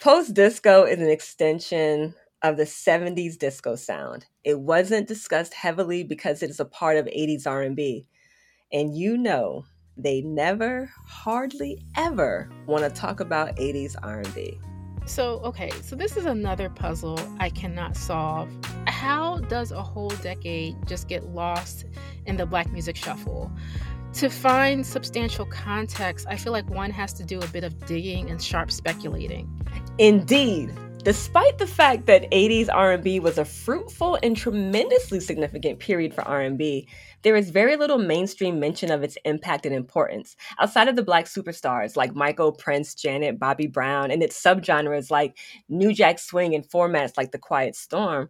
Post 0.01 0.33
disco 0.33 0.83
is 0.83 0.99
an 0.99 1.09
extension 1.09 2.13
of 2.43 2.57
the 2.57 2.63
70s 2.63 3.37
disco 3.37 3.75
sound. 3.75 4.25
It 4.43 4.59
wasn't 4.59 5.07
discussed 5.07 5.53
heavily 5.53 6.03
because 6.03 6.43
it 6.43 6.49
is 6.49 6.59
a 6.59 6.65
part 6.65 6.97
of 6.97 7.05
80s 7.05 7.47
R&B. 7.47 8.05
And 8.71 8.95
you 8.95 9.17
know, 9.17 9.65
they 9.97 10.21
never 10.21 10.91
hardly 11.07 11.79
ever 11.97 12.49
want 12.67 12.83
to 12.83 12.89
talk 12.89 13.19
about 13.19 13.55
80s 13.55 13.95
R&B. 14.03 14.59
So, 15.07 15.39
okay, 15.43 15.69
so 15.81 15.95
this 15.95 16.17
is 16.17 16.25
another 16.25 16.69
puzzle 16.69 17.19
I 17.39 17.49
cannot 17.49 17.95
solve. 17.95 18.49
How 18.87 19.37
does 19.37 19.71
a 19.71 19.81
whole 19.81 20.09
decade 20.09 20.75
just 20.87 21.07
get 21.07 21.25
lost 21.25 21.85
in 22.25 22.37
the 22.37 22.45
black 22.45 22.71
music 22.71 22.95
shuffle? 22.95 23.51
To 24.15 24.29
find 24.29 24.85
substantial 24.85 25.45
context, 25.45 26.25
I 26.29 26.37
feel 26.37 26.53
like 26.53 26.69
one 26.69 26.89
has 26.91 27.11
to 27.13 27.23
do 27.25 27.39
a 27.39 27.47
bit 27.47 27.65
of 27.65 27.85
digging 27.85 28.29
and 28.29 28.41
sharp 28.41 28.71
speculating. 28.71 29.49
Indeed. 29.97 30.71
Despite 31.03 31.57
the 31.57 31.67
fact 31.67 32.05
that 32.07 32.31
80s 32.31 32.69
R&B 32.73 33.19
was 33.19 33.37
a 33.37 33.45
fruitful 33.45 34.17
and 34.23 34.35
tremendously 34.35 35.19
significant 35.19 35.79
period 35.79 36.13
for 36.13 36.21
R&B, 36.21 36.87
there 37.23 37.35
is 37.35 37.49
very 37.49 37.75
little 37.75 37.97
mainstream 37.97 38.59
mention 38.59 38.89
of 38.89 39.03
its 39.03 39.17
impact 39.25 39.65
and 39.65 39.75
importance 39.75 40.37
outside 40.59 40.87
of 40.87 40.95
the 40.95 41.03
black 41.03 41.25
superstars 41.25 41.97
like 41.97 42.15
Michael, 42.15 42.53
Prince, 42.53 42.95
Janet, 42.95 43.37
Bobby 43.37 43.67
Brown, 43.67 44.11
and 44.11 44.23
its 44.23 44.41
subgenres 44.41 45.11
like 45.11 45.37
New 45.67 45.93
Jack 45.93 46.19
Swing 46.19 46.55
and 46.55 46.67
formats 46.67 47.17
like 47.17 47.31
The 47.31 47.37
Quiet 47.37 47.75
Storm. 47.75 48.29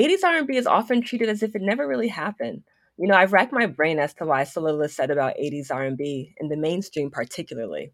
80s 0.00 0.22
R&B 0.24 0.56
is 0.56 0.66
often 0.66 1.02
treated 1.02 1.28
as 1.28 1.42
if 1.42 1.56
it 1.56 1.62
never 1.62 1.88
really 1.88 2.08
happened. 2.08 2.62
You 2.98 3.08
know, 3.08 3.14
I've 3.14 3.32
racked 3.32 3.52
my 3.52 3.66
brain 3.66 3.98
as 3.98 4.12
to 4.14 4.26
why 4.26 4.44
so 4.44 4.60
little 4.60 4.82
is 4.82 4.94
said 4.94 5.10
about 5.10 5.36
80s 5.38 5.70
R&B, 5.70 6.34
in 6.38 6.48
the 6.48 6.56
mainstream 6.56 7.10
particularly. 7.10 7.92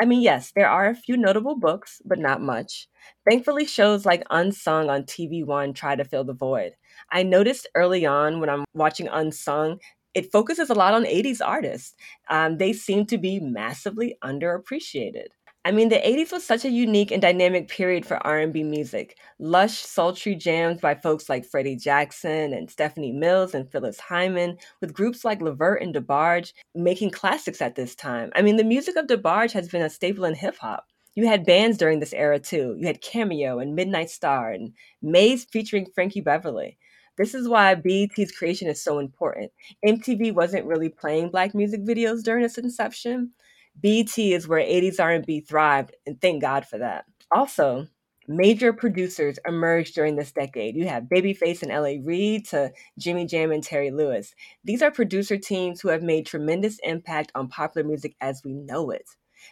I 0.00 0.06
mean, 0.06 0.22
yes, 0.22 0.52
there 0.54 0.68
are 0.68 0.88
a 0.88 0.94
few 0.94 1.16
notable 1.16 1.56
books, 1.56 2.02
but 2.04 2.18
not 2.18 2.40
much. 2.40 2.88
Thankfully, 3.28 3.66
shows 3.66 4.06
like 4.06 4.24
Unsung 4.30 4.90
on 4.90 5.04
TV 5.04 5.44
One 5.44 5.74
try 5.74 5.96
to 5.96 6.04
fill 6.04 6.24
the 6.24 6.34
void. 6.34 6.72
I 7.10 7.22
noticed 7.22 7.68
early 7.74 8.06
on 8.06 8.40
when 8.40 8.50
I'm 8.50 8.64
watching 8.74 9.08
Unsung, 9.08 9.78
it 10.14 10.32
focuses 10.32 10.70
a 10.70 10.74
lot 10.74 10.94
on 10.94 11.04
80s 11.06 11.40
artists. 11.40 11.94
Um, 12.30 12.58
they 12.58 12.72
seem 12.72 13.06
to 13.06 13.18
be 13.18 13.40
massively 13.40 14.16
underappreciated. 14.24 15.28
I 15.64 15.70
mean, 15.70 15.90
the 15.90 15.96
80s 15.96 16.32
was 16.32 16.44
such 16.44 16.64
a 16.64 16.70
unique 16.70 17.12
and 17.12 17.22
dynamic 17.22 17.68
period 17.68 18.04
for 18.04 18.16
R&B 18.26 18.64
music. 18.64 19.16
Lush, 19.38 19.78
sultry 19.78 20.34
jams 20.34 20.80
by 20.80 20.96
folks 20.96 21.28
like 21.28 21.44
Freddie 21.46 21.76
Jackson 21.76 22.52
and 22.52 22.68
Stephanie 22.68 23.12
Mills 23.12 23.54
and 23.54 23.70
Phyllis 23.70 24.00
Hyman, 24.00 24.58
with 24.80 24.92
groups 24.92 25.24
like 25.24 25.40
Levert 25.40 25.80
and 25.80 25.94
DeBarge 25.94 26.52
making 26.74 27.10
classics 27.10 27.62
at 27.62 27.76
this 27.76 27.94
time. 27.94 28.32
I 28.34 28.42
mean, 28.42 28.56
the 28.56 28.64
music 28.64 28.96
of 28.96 29.06
DeBarge 29.06 29.52
has 29.52 29.68
been 29.68 29.82
a 29.82 29.90
staple 29.90 30.24
in 30.24 30.34
hip 30.34 30.56
hop. 30.58 30.86
You 31.14 31.28
had 31.28 31.44
bands 31.46 31.78
during 31.78 32.00
this 32.00 32.12
era 32.12 32.40
too. 32.40 32.74
You 32.78 32.88
had 32.88 33.00
Cameo 33.00 33.60
and 33.60 33.76
Midnight 33.76 34.10
Star 34.10 34.50
and 34.50 34.72
Maze 35.00 35.44
featuring 35.44 35.86
Frankie 35.94 36.22
Beverly. 36.22 36.76
This 37.18 37.34
is 37.34 37.48
why 37.48 37.74
BET's 37.74 38.36
creation 38.36 38.68
is 38.68 38.82
so 38.82 38.98
important. 38.98 39.52
MTV 39.84 40.32
wasn't 40.32 40.66
really 40.66 40.88
playing 40.88 41.28
black 41.28 41.54
music 41.54 41.84
videos 41.84 42.22
during 42.22 42.42
its 42.44 42.58
inception. 42.58 43.32
BET 43.74 44.16
is 44.18 44.46
where 44.46 44.60
80s 44.64 45.00
R&B 45.00 45.40
thrived, 45.40 45.94
and 46.06 46.20
thank 46.20 46.42
God 46.42 46.66
for 46.66 46.78
that. 46.78 47.04
Also, 47.30 47.86
major 48.28 48.72
producers 48.72 49.38
emerged 49.46 49.94
during 49.94 50.16
this 50.16 50.32
decade. 50.32 50.76
You 50.76 50.86
have 50.86 51.04
Babyface 51.04 51.62
and 51.62 51.72
L.A. 51.72 51.98
Reid 51.98 52.46
to 52.48 52.72
Jimmy 52.98 53.26
Jam 53.26 53.50
and 53.50 53.62
Terry 53.62 53.90
Lewis. 53.90 54.34
These 54.64 54.82
are 54.82 54.90
producer 54.90 55.36
teams 55.36 55.80
who 55.80 55.88
have 55.88 56.02
made 56.02 56.26
tremendous 56.26 56.78
impact 56.82 57.32
on 57.34 57.48
popular 57.48 57.86
music 57.86 58.14
as 58.20 58.42
we 58.44 58.54
know 58.54 58.90
it. 58.90 59.06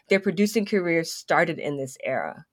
Their 0.09 0.21
producing 0.21 0.65
careers 0.65 1.13
started 1.13 1.59
in 1.59 1.77
this 1.77 1.97
era. 2.05 2.47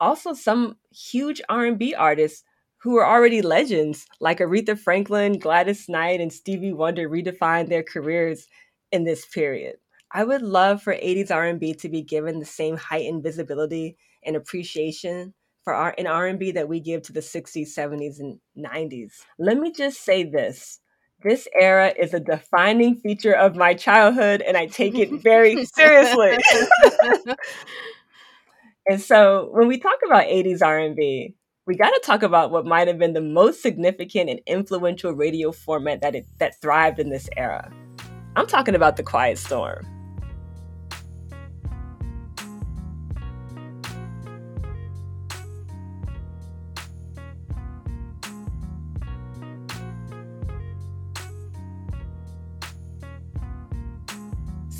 Also, 0.00 0.34
some 0.34 0.76
huge 0.92 1.40
R&B 1.48 1.94
artists 1.94 2.44
who 2.78 2.92
were 2.92 3.06
already 3.06 3.40
legends, 3.40 4.06
like 4.20 4.40
Aretha 4.40 4.78
Franklin, 4.78 5.38
Gladys 5.38 5.88
Knight, 5.88 6.20
and 6.20 6.32
Stevie 6.32 6.74
Wonder, 6.74 7.08
redefined 7.08 7.68
their 7.70 7.82
careers 7.82 8.46
in 8.92 9.04
this 9.04 9.24
period. 9.24 9.76
I 10.16 10.22
would 10.22 10.42
love 10.42 10.80
for 10.80 10.94
80s 10.94 11.32
R&B 11.32 11.74
to 11.74 11.88
be 11.88 12.00
given 12.00 12.38
the 12.38 12.46
same 12.46 12.76
heightened 12.76 13.24
visibility 13.24 13.96
and 14.24 14.36
appreciation 14.36 15.34
for 15.64 15.74
our 15.74 15.90
in 15.90 16.06
R&B 16.06 16.52
that 16.52 16.68
we 16.68 16.78
give 16.78 17.02
to 17.02 17.12
the 17.12 17.18
60s, 17.18 17.76
70s 17.76 18.20
and 18.20 18.38
90s. 18.56 19.14
Let 19.40 19.58
me 19.58 19.72
just 19.72 20.04
say 20.04 20.22
this. 20.22 20.78
This 21.24 21.48
era 21.58 21.92
is 21.98 22.14
a 22.14 22.20
defining 22.20 22.94
feature 22.94 23.32
of 23.32 23.56
my 23.56 23.74
childhood 23.74 24.40
and 24.42 24.56
I 24.56 24.66
take 24.66 24.94
it 24.94 25.10
very 25.20 25.64
seriously. 25.64 26.38
and 28.88 29.00
so 29.00 29.48
when 29.50 29.66
we 29.66 29.78
talk 29.78 29.98
about 30.06 30.26
80s 30.26 30.62
R&B, 30.62 31.34
we 31.66 31.74
got 31.76 31.90
to 31.90 32.00
talk 32.04 32.22
about 32.22 32.52
what 32.52 32.66
might 32.66 32.86
have 32.86 32.98
been 32.98 33.14
the 33.14 33.20
most 33.20 33.62
significant 33.62 34.30
and 34.30 34.38
influential 34.46 35.12
radio 35.12 35.50
format 35.50 36.02
that 36.02 36.14
it, 36.14 36.26
that 36.38 36.60
thrived 36.60 37.00
in 37.00 37.08
this 37.08 37.28
era. 37.36 37.68
I'm 38.36 38.46
talking 38.46 38.76
about 38.76 38.96
the 38.96 39.02
Quiet 39.02 39.38
Storm. 39.38 39.93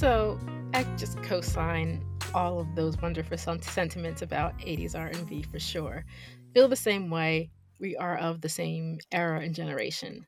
So 0.04 0.38
I 0.74 0.82
just 0.98 1.22
co-sign 1.22 2.04
all 2.34 2.60
of 2.60 2.74
those 2.74 3.00
wonderful 3.00 3.38
sentiments 3.38 4.20
about 4.20 4.52
80s 4.58 4.94
R&B 4.94 5.44
for 5.44 5.58
sure. 5.58 6.04
Feel 6.52 6.68
the 6.68 6.76
same 6.76 7.08
way. 7.08 7.48
We 7.80 7.96
are 7.96 8.18
of 8.18 8.42
the 8.42 8.50
same 8.50 8.98
era 9.12 9.40
and 9.40 9.54
generation. 9.54 10.26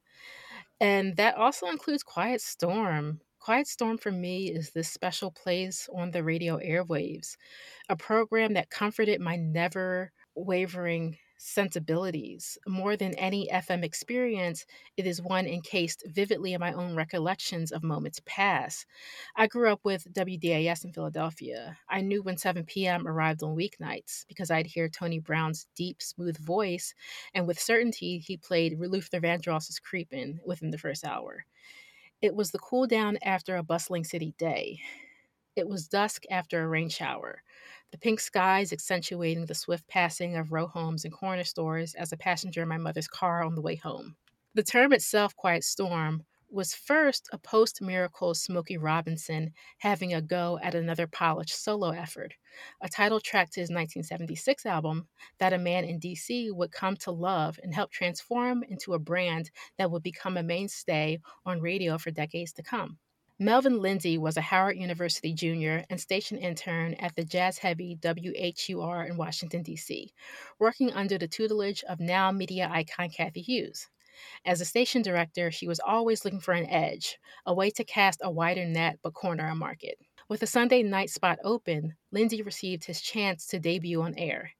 And 0.80 1.14
that 1.18 1.36
also 1.36 1.66
includes 1.66 2.02
Quiet 2.02 2.40
Storm. 2.40 3.20
Quiet 3.38 3.66
Storm 3.66 3.98
for 3.98 4.10
me 4.10 4.50
is 4.50 4.70
this 4.70 4.88
special 4.88 5.30
place 5.30 5.90
on 5.94 6.10
the 6.10 6.24
radio 6.24 6.56
airwaves, 6.56 7.36
a 7.90 7.96
program 7.96 8.54
that 8.54 8.70
comforted 8.70 9.20
my 9.20 9.36
never 9.36 10.10
wavering 10.34 11.18
sensibilities. 11.38 12.58
More 12.66 12.96
than 12.96 13.14
any 13.14 13.48
FM 13.52 13.84
experience, 13.84 14.66
it 14.96 15.06
is 15.06 15.20
one 15.20 15.46
encased 15.46 16.02
vividly 16.06 16.54
in 16.54 16.60
my 16.60 16.72
own 16.72 16.96
recollections 16.96 17.72
of 17.72 17.82
moments 17.82 18.20
past. 18.26 18.86
I 19.36 19.46
grew 19.46 19.70
up 19.70 19.80
with 19.84 20.12
WDAS 20.12 20.84
in 20.84 20.92
Philadelphia. 20.92 21.78
I 21.88 22.00
knew 22.00 22.22
when 22.22 22.36
7 22.36 22.64
p.m. 22.64 23.06
arrived 23.06 23.42
on 23.42 23.56
weeknights 23.56 24.26
because 24.28 24.50
I'd 24.50 24.66
hear 24.66 24.88
Tony 24.88 25.18
Brown's 25.18 25.66
deep, 25.74 26.02
smooth 26.02 26.38
voice, 26.38 26.94
and 27.34 27.46
with 27.46 27.58
certainty, 27.60 28.18
he 28.18 28.36
played 28.36 28.78
Luther 28.78 29.20
Vandross's 29.20 29.78
Creepin' 29.78 30.40
within 30.44 30.70
the 30.70 30.78
first 30.78 31.04
hour. 31.04 31.44
It 32.22 32.34
was 32.34 32.50
the 32.50 32.58
cool 32.58 32.86
down 32.86 33.18
after 33.22 33.56
a 33.56 33.62
bustling 33.62 34.04
city 34.04 34.34
day. 34.38 34.80
It 35.54 35.68
was 35.68 35.88
dusk 35.88 36.24
after 36.30 36.62
a 36.62 36.68
rain 36.68 36.88
shower 36.88 37.42
the 37.92 37.98
pink 37.98 38.20
skies 38.20 38.72
accentuating 38.72 39.46
the 39.46 39.54
swift 39.54 39.86
passing 39.88 40.36
of 40.36 40.52
row 40.52 40.66
homes 40.66 41.04
and 41.04 41.12
corner 41.12 41.44
stores 41.44 41.94
as 41.94 42.12
a 42.12 42.16
passenger 42.16 42.62
in 42.62 42.68
my 42.68 42.78
mother's 42.78 43.08
car 43.08 43.42
on 43.42 43.54
the 43.54 43.62
way 43.62 43.76
home. 43.76 44.16
The 44.54 44.62
term 44.62 44.92
itself, 44.92 45.36
Quiet 45.36 45.64
Storm, 45.64 46.24
was 46.48 46.74
first 46.74 47.28
a 47.32 47.38
post 47.38 47.82
miracle 47.82 48.34
Smokey 48.34 48.78
Robinson 48.78 49.52
having 49.78 50.14
a 50.14 50.22
go 50.22 50.58
at 50.62 50.74
another 50.74 51.06
polished 51.06 51.62
solo 51.62 51.90
effort, 51.90 52.34
a 52.80 52.88
title 52.88 53.20
track 53.20 53.50
to 53.50 53.60
his 53.60 53.70
1976 53.70 54.64
album 54.64 55.08
that 55.38 55.52
a 55.52 55.58
man 55.58 55.84
in 55.84 56.00
DC 56.00 56.52
would 56.52 56.72
come 56.72 56.96
to 56.98 57.10
love 57.10 57.58
and 57.62 57.74
help 57.74 57.90
transform 57.90 58.62
into 58.62 58.94
a 58.94 58.98
brand 58.98 59.50
that 59.76 59.90
would 59.90 60.02
become 60.02 60.36
a 60.36 60.42
mainstay 60.42 61.18
on 61.44 61.60
radio 61.60 61.98
for 61.98 62.10
decades 62.10 62.52
to 62.54 62.62
come. 62.62 62.98
Melvin 63.38 63.82
Lindsey 63.82 64.16
was 64.16 64.38
a 64.38 64.40
Howard 64.40 64.78
University 64.78 65.34
junior 65.34 65.84
and 65.90 66.00
station 66.00 66.38
intern 66.38 66.94
at 66.94 67.14
the 67.16 67.24
jazz 67.24 67.58
heavy 67.58 67.94
WHUR 68.02 69.04
in 69.04 69.18
Washington, 69.18 69.62
D.C., 69.62 70.10
working 70.58 70.90
under 70.94 71.18
the 71.18 71.28
tutelage 71.28 71.84
of 71.84 72.00
now 72.00 72.32
media 72.32 72.66
icon 72.72 73.10
Cathy 73.10 73.42
Hughes. 73.42 73.88
As 74.46 74.62
a 74.62 74.64
station 74.64 75.02
director, 75.02 75.50
she 75.50 75.68
was 75.68 75.80
always 75.80 76.24
looking 76.24 76.40
for 76.40 76.54
an 76.54 76.64
edge, 76.70 77.18
a 77.44 77.52
way 77.52 77.68
to 77.72 77.84
cast 77.84 78.22
a 78.24 78.30
wider 78.30 78.64
net 78.64 79.00
but 79.02 79.12
corner 79.12 79.48
a 79.48 79.54
market. 79.54 79.98
With 80.30 80.40
the 80.40 80.46
Sunday 80.46 80.82
night 80.82 81.10
spot 81.10 81.38
open, 81.44 81.94
Lindsey 82.12 82.40
received 82.40 82.86
his 82.86 83.02
chance 83.02 83.46
to 83.48 83.60
debut 83.60 84.00
on 84.00 84.14
air. 84.14 84.52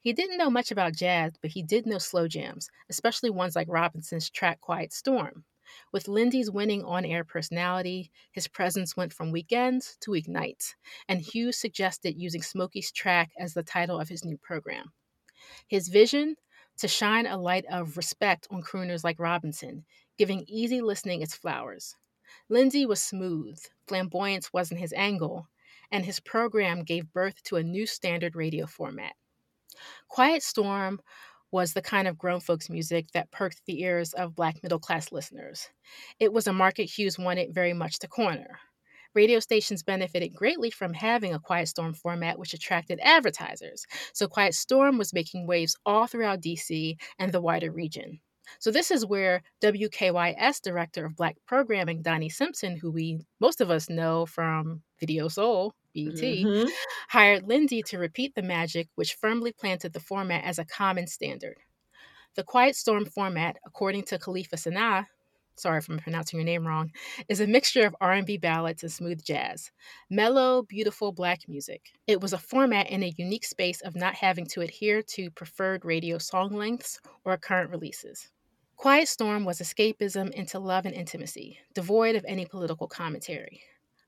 He 0.00 0.12
didn't 0.12 0.36
know 0.36 0.50
much 0.50 0.70
about 0.70 0.94
jazz, 0.94 1.32
but 1.40 1.52
he 1.52 1.62
did 1.62 1.86
know 1.86 1.96
slow 1.96 2.28
jams, 2.28 2.68
especially 2.90 3.30
ones 3.30 3.56
like 3.56 3.68
Robinson's 3.70 4.28
track 4.28 4.60
Quiet 4.60 4.92
Storm. 4.92 5.44
With 5.92 6.08
Lindy's 6.08 6.50
winning 6.50 6.84
on 6.84 7.04
air 7.04 7.24
personality, 7.24 8.10
his 8.32 8.48
presence 8.48 8.96
went 8.96 9.12
from 9.12 9.32
weekends 9.32 9.96
to 10.00 10.10
weeknights, 10.10 10.74
and 11.08 11.20
Hughes 11.20 11.58
suggested 11.58 12.16
using 12.16 12.42
Smokey's 12.42 12.92
track 12.92 13.30
as 13.38 13.54
the 13.54 13.62
title 13.62 14.00
of 14.00 14.08
his 14.08 14.24
new 14.24 14.36
program. 14.38 14.92
His 15.66 15.88
vision? 15.88 16.36
To 16.78 16.88
shine 16.88 17.26
a 17.26 17.36
light 17.36 17.64
of 17.66 17.96
respect 17.96 18.46
on 18.50 18.62
crooners 18.62 19.02
like 19.02 19.18
Robinson, 19.18 19.84
giving 20.16 20.44
easy 20.46 20.80
listening 20.80 21.22
its 21.22 21.34
flowers. 21.34 21.96
Lindsey 22.48 22.86
was 22.86 23.02
smooth, 23.02 23.58
flamboyance 23.86 24.52
wasn't 24.52 24.80
his 24.80 24.92
angle, 24.92 25.48
and 25.90 26.04
his 26.04 26.20
program 26.20 26.84
gave 26.84 27.12
birth 27.12 27.42
to 27.44 27.56
a 27.56 27.62
new 27.62 27.86
standard 27.86 28.36
radio 28.36 28.66
format. 28.66 29.14
Quiet 30.08 30.42
Storm 30.42 31.00
was 31.50 31.72
the 31.72 31.82
kind 31.82 32.06
of 32.06 32.18
grown 32.18 32.40
folks 32.40 32.68
music 32.68 33.10
that 33.12 33.30
perked 33.30 33.62
the 33.66 33.82
ears 33.82 34.12
of 34.12 34.34
black 34.34 34.62
middle 34.62 34.78
class 34.78 35.12
listeners. 35.12 35.68
It 36.20 36.32
was 36.32 36.46
a 36.46 36.52
market 36.52 36.84
Hughes 36.84 37.18
wanted 37.18 37.54
very 37.54 37.72
much 37.72 37.98
to 38.00 38.08
corner. 38.08 38.58
Radio 39.14 39.40
stations 39.40 39.82
benefited 39.82 40.34
greatly 40.34 40.70
from 40.70 40.92
having 40.92 41.34
a 41.34 41.40
Quiet 41.40 41.68
Storm 41.68 41.94
format 41.94 42.38
which 42.38 42.52
attracted 42.52 43.00
advertisers. 43.02 43.86
So 44.12 44.28
Quiet 44.28 44.54
Storm 44.54 44.98
was 44.98 45.14
making 45.14 45.46
waves 45.46 45.76
all 45.86 46.06
throughout 46.06 46.42
DC 46.42 46.96
and 47.18 47.32
the 47.32 47.40
wider 47.40 47.72
region. 47.72 48.20
So 48.58 48.70
this 48.70 48.90
is 48.90 49.06
where 49.06 49.42
WKYS 49.62 50.62
director 50.62 51.04
of 51.04 51.16
black 51.16 51.36
programming 51.46 52.02
Donnie 52.02 52.28
Simpson, 52.28 52.76
who 52.76 52.90
we 52.90 53.20
most 53.40 53.60
of 53.60 53.70
us 53.70 53.88
know 53.88 54.26
from 54.26 54.82
Video 55.00 55.28
Soul, 55.28 55.74
BET, 55.94 56.14
mm-hmm. 56.14 56.68
hired 57.08 57.48
Lindy 57.48 57.82
to 57.84 57.98
repeat 57.98 58.34
the 58.34 58.42
magic, 58.42 58.88
which 58.94 59.14
firmly 59.14 59.52
planted 59.52 59.92
the 59.92 60.00
format 60.00 60.44
as 60.44 60.58
a 60.58 60.64
common 60.64 61.06
standard. 61.06 61.56
The 62.34 62.44
Quiet 62.44 62.76
Storm 62.76 63.04
format, 63.04 63.56
according 63.66 64.04
to 64.04 64.18
Khalifa 64.18 64.56
Sanaa, 64.56 65.06
sorry 65.58 65.78
if 65.78 65.88
I'm 65.88 65.98
pronouncing 65.98 66.38
your 66.38 66.44
name 66.44 66.66
wrong, 66.66 66.92
is 67.28 67.40
a 67.40 67.46
mixture 67.46 67.86
of 67.86 67.96
R&B 68.00 68.38
ballads 68.38 68.82
and 68.82 68.92
smooth 68.92 69.24
jazz. 69.24 69.70
Mellow, 70.10 70.62
beautiful 70.62 71.12
black 71.12 71.48
music. 71.48 71.82
It 72.06 72.20
was 72.20 72.32
a 72.32 72.38
format 72.38 72.90
in 72.90 73.02
a 73.02 73.14
unique 73.16 73.44
space 73.44 73.80
of 73.80 73.96
not 73.96 74.14
having 74.14 74.46
to 74.46 74.60
adhere 74.60 75.02
to 75.02 75.30
preferred 75.30 75.84
radio 75.84 76.18
song 76.18 76.52
lengths 76.54 77.00
or 77.24 77.36
current 77.36 77.70
releases. 77.70 78.30
Quiet 78.78 79.08
Storm 79.08 79.44
was 79.44 79.58
escapism 79.58 80.30
into 80.30 80.60
love 80.60 80.86
and 80.86 80.94
intimacy, 80.94 81.58
devoid 81.74 82.14
of 82.14 82.24
any 82.28 82.46
political 82.46 82.86
commentary. 82.86 83.60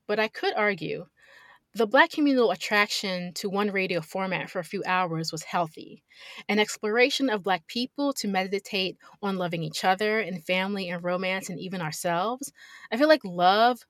But 0.07 0.17
I 0.17 0.29
could 0.29 0.53
argue 0.53 1.07
the 1.73 1.85
Black 1.85 2.11
communal 2.11 2.51
attraction 2.51 3.33
to 3.33 3.49
one 3.49 3.71
radio 3.71 3.99
format 3.99 4.49
for 4.49 4.59
a 4.59 4.63
few 4.63 4.81
hours 4.85 5.29
was 5.29 5.43
healthy. 5.43 6.05
An 6.47 6.57
exploration 6.57 7.29
of 7.29 7.43
Black 7.43 7.67
people 7.67 8.13
to 8.13 8.29
meditate 8.29 8.97
on 9.21 9.37
loving 9.37 9.61
each 9.61 9.83
other 9.83 10.21
and 10.21 10.41
family 10.45 10.87
and 10.87 11.03
romance 11.03 11.49
and 11.49 11.59
even 11.59 11.81
ourselves. 11.81 12.53
I 12.93 12.95
feel 12.95 13.09
like 13.09 13.25
love, 13.25 13.81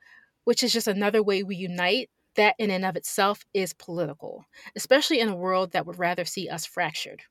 which 0.46 0.64
is 0.64 0.74
just 0.74 0.88
another 0.88 1.22
way 1.22 1.44
we 1.44 1.58
unite, 1.58 2.10
that 2.38 2.56
in 2.58 2.72
and 2.72 2.86
of 2.86 2.96
itself 2.96 3.46
is 3.54 3.74
political, 3.74 4.46
especially 4.76 5.20
in 5.20 5.30
a 5.30 5.36
world 5.36 5.74
that 5.74 5.86
would 5.86 6.00
rather 6.00 6.26
see 6.26 6.50
us 6.50 6.66
fractured. 6.66 7.22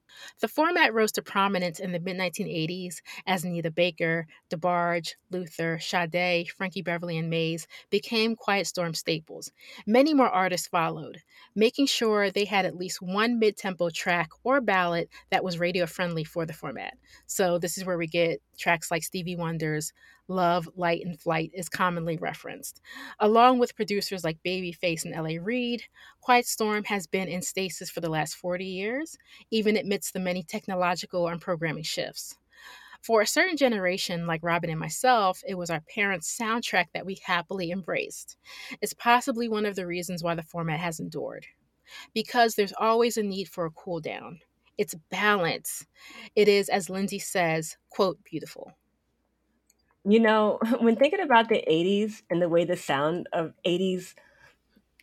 The 0.41 0.49
format 0.49 0.95
rose 0.95 1.13
to 1.13 1.23
prominence 1.23 1.81
in 1.81 1.93
the 1.93 2.01
mid 2.01 2.17
1980s 2.17 3.03
as 3.27 3.45
Anita 3.45 3.71
Baker, 3.71 4.27
DeBarge, 4.51 5.15
Luther, 5.31 5.79
Sade, 5.79 6.51
Frankie 6.51 6.83
Beverly, 6.83 7.19
and 7.19 7.31
Maze 7.31 7.67
became 7.91 8.37
Quiet 8.37 8.67
Storm 8.67 8.95
staples. 8.95 9.53
Many 9.87 10.15
more 10.15 10.29
artists 10.29 10.69
followed, 10.69 11.19
making 11.55 11.87
sure 11.87 12.31
they 12.31 12.45
had 12.45 12.65
at 12.65 12.77
least 12.77 13.03
one 13.03 13.39
mid 13.39 13.57
tempo 13.57 13.91
track 13.91 14.31
or 14.45 14.61
ballad 14.61 15.09
that 15.31 15.45
was 15.45 15.59
radio 15.59 15.87
friendly 15.87 16.25
for 16.25 16.47
the 16.47 16.53
format. 16.53 16.95
So, 17.27 17.59
this 17.59 17.79
is 17.79 17.85
where 17.85 17.99
we 17.99 18.07
get 18.07 18.41
tracks 18.59 18.91
like 18.91 19.03
Stevie 19.03 19.37
Wonder's 19.37 19.93
Love, 20.31 20.69
Light, 20.77 21.05
and 21.05 21.21
Flight 21.21 21.51
is 21.53 21.69
commonly 21.69 22.17
referenced. 22.17 22.81
Along 23.19 23.59
with 23.59 23.75
producers 23.75 24.23
like 24.23 24.39
Babyface 24.47 25.05
and 25.05 25.13
L.A. 25.13 25.39
Reid, 25.39 25.83
Quiet 26.21 26.47
Storm 26.47 26.85
has 26.85 27.07
been 27.09 27.27
in 27.27 27.43
stasis 27.43 27.91
for 27.91 28.01
the 28.01 28.09
last 28.09 28.37
40 28.37 28.65
years, 28.65 29.19
even 29.51 29.77
amidst 30.01 30.15
the 30.15 30.19
many 30.21 30.43
technological 30.43 31.29
and 31.29 31.43
programming 31.43 31.83
shifts. 31.83 32.39
For 33.03 33.21
a 33.21 33.27
certain 33.27 33.59
generation, 33.59 34.27
like 34.27 34.41
Robin 34.43 34.71
and 34.71 34.81
myself, 34.81 35.43
it 35.47 35.59
was 35.59 35.69
our 35.69 35.83
parents' 35.95 36.35
soundtrack 36.41 36.87
that 36.95 37.05
we 37.05 37.21
happily 37.23 37.71
embraced. 37.71 38.39
It's 38.81 38.95
possibly 38.95 39.47
one 39.47 39.67
of 39.67 39.77
the 39.77 39.87
reasons 39.87 40.23
why 40.23 40.35
the 40.35 40.43
format 40.43 40.81
has 40.81 41.01
endured. 41.01 41.47
Because 42.15 42.55
there's 42.55 42.73
always 42.79 43.19
a 43.19 43.23
need 43.23 43.49
for 43.49 43.67
a 43.67 43.71
cool 43.71 44.01
down. 44.01 44.41
It's 44.79 44.95
balance. 45.11 45.85
It 46.35 46.49
is, 46.49 46.71
as 46.71 46.89
Lindsey 46.89 47.19
says, 47.19 47.77
quote, 47.91 48.19
beautiful. 48.25 48.73
You 50.07 50.21
know, 50.21 50.61
when 50.81 50.97
thinking 50.97 51.21
about 51.21 51.51
the 51.51 51.63
80s 51.69 52.23
and 52.31 52.41
the 52.41 52.49
way 52.49 52.65
the 52.65 52.77
sound 52.77 53.29
of 53.35 53.53
80s 53.67 54.15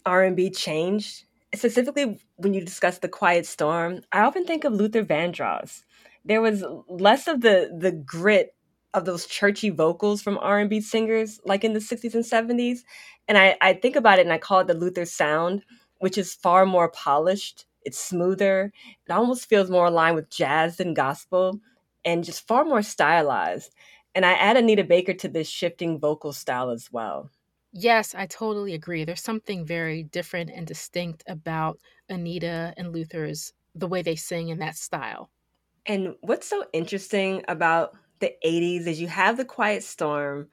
R&B 0.07 0.49
changed, 0.49 1.25
specifically 1.57 2.19
when 2.37 2.53
you 2.53 2.63
discuss 2.63 2.99
the 2.99 3.09
quiet 3.09 3.45
storm, 3.45 4.01
I 4.11 4.21
often 4.21 4.45
think 4.45 4.63
of 4.63 4.73
Luther 4.73 5.03
Vandross. 5.03 5.83
There 6.25 6.41
was 6.41 6.63
less 6.87 7.27
of 7.27 7.41
the 7.41 7.75
the 7.77 7.91
grit 7.91 8.55
of 8.93 9.05
those 9.05 9.25
churchy 9.27 9.69
vocals 9.69 10.21
from 10.21 10.37
R&B 10.39 10.81
singers 10.81 11.39
like 11.45 11.63
in 11.63 11.73
the 11.73 11.81
60s 11.81 12.15
and 12.15 12.25
70s. 12.25 12.83
And 13.27 13.37
I, 13.37 13.57
I 13.61 13.73
think 13.73 13.95
about 13.95 14.19
it 14.19 14.23
and 14.25 14.33
I 14.33 14.37
call 14.37 14.61
it 14.61 14.67
the 14.67 14.73
Luther 14.73 15.05
sound, 15.05 15.63
which 15.99 16.17
is 16.17 16.33
far 16.33 16.65
more 16.65 16.89
polished. 16.89 17.65
It's 17.83 17.99
smoother. 17.99 18.71
It 19.07 19.11
almost 19.11 19.47
feels 19.49 19.69
more 19.69 19.87
aligned 19.87 20.15
with 20.15 20.29
jazz 20.29 20.77
than 20.77 20.93
gospel 20.93 21.59
and 22.05 22.23
just 22.23 22.47
far 22.47 22.65
more 22.65 22.81
stylized. 22.81 23.73
And 24.15 24.25
I 24.25 24.33
add 24.33 24.57
Anita 24.57 24.83
Baker 24.83 25.13
to 25.13 25.27
this 25.27 25.47
shifting 25.49 25.99
vocal 25.99 26.33
style 26.33 26.71
as 26.71 26.91
well. 26.91 27.29
Yes, 27.79 28.15
I 28.15 28.25
totally 28.25 28.73
agree. 28.73 29.05
There's 29.05 29.21
something 29.21 29.63
very 29.63 30.01
different 30.01 30.49
and 30.49 30.65
distinct 30.65 31.23
about 31.27 31.77
Anita 32.09 32.73
and 32.75 32.91
Luther's 32.91 33.53
the 33.75 33.85
way 33.85 34.01
they 34.01 34.15
sing 34.15 34.49
in 34.49 34.57
that 34.57 34.75
style. 34.75 35.29
And 35.85 36.15
what's 36.21 36.47
so 36.47 36.65
interesting 36.73 37.43
about 37.47 37.95
the 38.17 38.33
80s 38.43 38.87
is 38.87 38.99
you 38.99 39.07
have 39.09 39.37
the 39.37 39.45
quiet 39.45 39.83
storm 39.83 40.47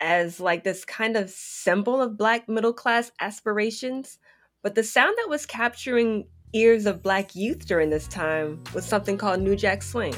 as 0.00 0.38
like 0.38 0.62
this 0.62 0.84
kind 0.84 1.16
of 1.16 1.28
symbol 1.28 2.00
of 2.00 2.16
black 2.16 2.48
middle 2.48 2.72
class 2.72 3.10
aspirations, 3.18 4.20
but 4.62 4.76
the 4.76 4.84
sound 4.84 5.16
that 5.18 5.28
was 5.28 5.46
capturing 5.46 6.28
ears 6.52 6.86
of 6.86 7.02
black 7.02 7.34
youth 7.34 7.66
during 7.66 7.90
this 7.90 8.06
time 8.06 8.62
was 8.72 8.84
something 8.86 9.18
called 9.18 9.40
New 9.40 9.56
Jack 9.56 9.82
Swing. 9.82 10.14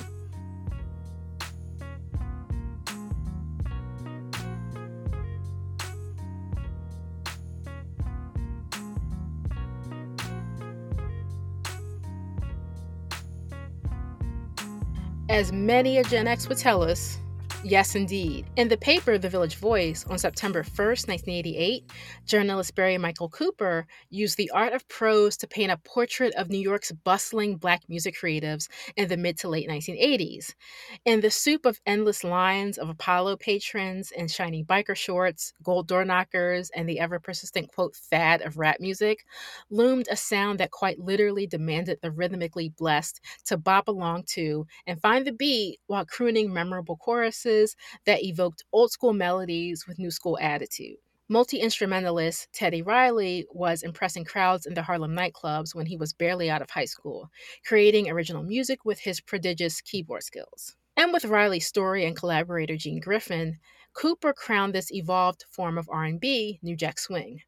As 15.32 15.50
many 15.50 15.96
a 15.96 16.04
Gen 16.04 16.28
X 16.28 16.46
would 16.50 16.58
tell 16.58 16.82
us, 16.82 17.16
Yes, 17.64 17.94
indeed. 17.94 18.46
In 18.56 18.66
the 18.66 18.76
paper 18.76 19.18
The 19.18 19.28
Village 19.28 19.54
Voice 19.54 20.04
on 20.10 20.18
September 20.18 20.64
1st, 20.64 21.06
1988, 21.06 21.84
journalist 22.26 22.74
Barry 22.74 22.98
Michael 22.98 23.28
Cooper 23.28 23.86
used 24.10 24.36
the 24.36 24.50
art 24.50 24.72
of 24.72 24.88
prose 24.88 25.36
to 25.36 25.46
paint 25.46 25.70
a 25.70 25.76
portrait 25.76 26.34
of 26.34 26.50
New 26.50 26.58
York's 26.58 26.90
bustling 26.90 27.58
black 27.58 27.82
music 27.88 28.16
creatives 28.20 28.66
in 28.96 29.06
the 29.06 29.16
mid 29.16 29.38
to 29.38 29.48
late 29.48 29.68
1980s. 29.68 30.54
In 31.04 31.20
the 31.20 31.30
soup 31.30 31.64
of 31.64 31.80
endless 31.86 32.24
lines 32.24 32.78
of 32.78 32.88
Apollo 32.88 33.36
patrons 33.36 34.10
in 34.10 34.26
shiny 34.26 34.64
biker 34.64 34.96
shorts, 34.96 35.52
gold 35.62 35.86
door 35.86 36.04
knockers, 36.04 36.68
and 36.74 36.88
the 36.88 36.98
ever 36.98 37.20
persistent 37.20 37.72
quote 37.72 37.94
fad 37.94 38.42
of 38.42 38.58
rap 38.58 38.78
music, 38.80 39.20
loomed 39.70 40.08
a 40.10 40.16
sound 40.16 40.58
that 40.58 40.72
quite 40.72 40.98
literally 40.98 41.46
demanded 41.46 41.98
the 42.02 42.10
rhythmically 42.10 42.70
blessed 42.70 43.20
to 43.44 43.56
bop 43.56 43.86
along 43.86 44.24
to 44.30 44.66
and 44.84 45.00
find 45.00 45.24
the 45.24 45.32
beat 45.32 45.78
while 45.86 46.04
crooning 46.04 46.52
memorable 46.52 46.96
choruses 46.96 47.51
that 48.06 48.22
evoked 48.22 48.64
old 48.72 48.90
school 48.90 49.12
melodies 49.12 49.86
with 49.86 49.98
new 49.98 50.10
school 50.10 50.38
attitude. 50.40 50.96
Multi 51.28 51.58
instrumentalist 51.58 52.48
Teddy 52.52 52.82
Riley 52.82 53.46
was 53.50 53.82
impressing 53.82 54.24
crowds 54.24 54.66
in 54.66 54.74
the 54.74 54.82
Harlem 54.82 55.14
nightclubs 55.14 55.74
when 55.74 55.86
he 55.86 55.96
was 55.96 56.12
barely 56.12 56.50
out 56.50 56.60
of 56.60 56.70
high 56.70 56.84
school, 56.84 57.30
creating 57.64 58.10
original 58.10 58.42
music 58.42 58.84
with 58.84 59.00
his 59.00 59.20
prodigious 59.20 59.80
keyboard 59.80 60.24
skills. 60.24 60.76
And 60.96 61.12
with 61.12 61.24
Riley's 61.24 61.66
story 61.66 62.04
and 62.04 62.14
collaborator 62.14 62.76
Gene 62.76 63.00
Griffin, 63.00 63.58
Cooper 63.94 64.32
crowned 64.32 64.74
this 64.74 64.92
evolved 64.92 65.44
form 65.50 65.78
of 65.78 65.88
R&B 65.90 66.58
New 66.62 66.76
Jack 66.76 66.98
Swing. 66.98 67.40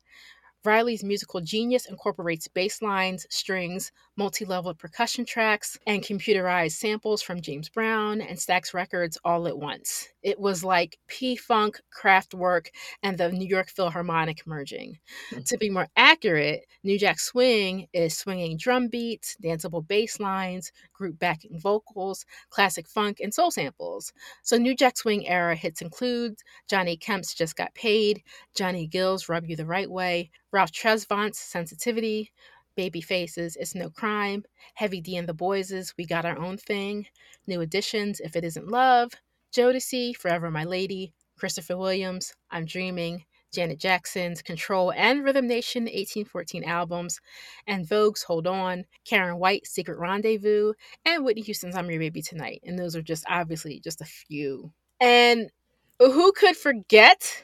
Riley's 0.64 1.04
musical 1.04 1.40
genius 1.42 1.86
incorporates 1.86 2.48
bass 2.48 2.80
lines, 2.80 3.26
strings, 3.28 3.92
multi 4.16 4.44
level 4.44 4.72
percussion 4.74 5.26
tracks, 5.26 5.78
and 5.86 6.02
computerized 6.02 6.72
samples 6.72 7.20
from 7.20 7.42
James 7.42 7.68
Brown 7.68 8.22
and 8.22 8.38
Stax 8.38 8.72
Records 8.72 9.18
all 9.24 9.46
at 9.46 9.58
once. 9.58 10.08
It 10.22 10.40
was 10.40 10.64
like 10.64 10.98
P 11.06 11.36
Funk, 11.36 11.80
Kraftwerk, 11.94 12.68
and 13.02 13.18
the 13.18 13.30
New 13.30 13.46
York 13.46 13.68
Philharmonic 13.68 14.46
merging. 14.46 14.98
Mm-hmm. 15.30 15.42
To 15.42 15.58
be 15.58 15.68
more 15.68 15.88
accurate, 15.96 16.64
New 16.82 16.98
Jack 16.98 17.20
Swing 17.20 17.86
is 17.92 18.16
swinging 18.16 18.56
drum 18.56 18.88
beats, 18.88 19.36
danceable 19.44 19.86
bass 19.86 20.18
lines, 20.18 20.72
group 20.94 21.18
backing 21.18 21.60
vocals, 21.60 22.24
classic 22.48 22.88
funk, 22.88 23.20
and 23.20 23.34
soul 23.34 23.50
samples. 23.50 24.12
So, 24.42 24.56
New 24.56 24.74
Jack 24.74 24.96
Swing 24.96 25.28
era 25.28 25.54
hits 25.54 25.82
include 25.82 26.36
Johnny 26.70 26.96
Kemp's 26.96 27.34
Just 27.34 27.56
Got 27.56 27.74
Paid, 27.74 28.22
Johnny 28.54 28.86
Gill's 28.86 29.28
Rub 29.28 29.44
You 29.46 29.56
the 29.56 29.66
Right 29.66 29.90
Way, 29.90 30.30
Ralph 30.54 30.70
Tresvant's 30.70 31.40
Sensitivity, 31.40 32.30
Babyface's, 32.78 33.56
It's 33.56 33.74
No 33.74 33.90
Crime, 33.90 34.44
Heavy 34.74 35.00
D 35.00 35.16
and 35.16 35.28
the 35.28 35.34
Boys' 35.34 35.92
We 35.98 36.06
Got 36.06 36.24
Our 36.24 36.38
Own 36.38 36.58
Thing, 36.58 37.08
New 37.48 37.60
Edition's, 37.60 38.20
If 38.20 38.36
It 38.36 38.44
Isn't 38.44 38.68
Love, 38.68 39.10
Jodeci, 39.52 40.14
Forever 40.14 40.52
My 40.52 40.62
Lady, 40.62 41.12
Christopher 41.36 41.76
Williams, 41.76 42.32
I'm 42.52 42.66
Dreaming, 42.66 43.24
Janet 43.52 43.80
Jackson's 43.80 44.42
Control 44.42 44.92
and 44.92 45.24
Rhythm 45.24 45.48
Nation 45.48 45.86
1814 45.86 46.62
albums, 46.62 47.20
En 47.66 47.84
Vogue's 47.84 48.22
Hold 48.22 48.46
On, 48.46 48.84
Karyn 49.04 49.38
White's 49.38 49.70
Secret 49.70 49.98
Rendezvous, 49.98 50.74
and 51.04 51.24
Whitney 51.24 51.42
Houston's 51.42 51.74
I'm 51.74 51.90
Your 51.90 51.98
Baby 51.98 52.22
Tonight. 52.22 52.60
And 52.62 52.78
those 52.78 52.94
are 52.94 53.02
just 53.02 53.24
obviously 53.28 53.80
just 53.80 54.00
a 54.00 54.04
few. 54.04 54.72
And 55.00 55.50
who 55.98 56.30
could 56.30 56.56
forget 56.56 57.42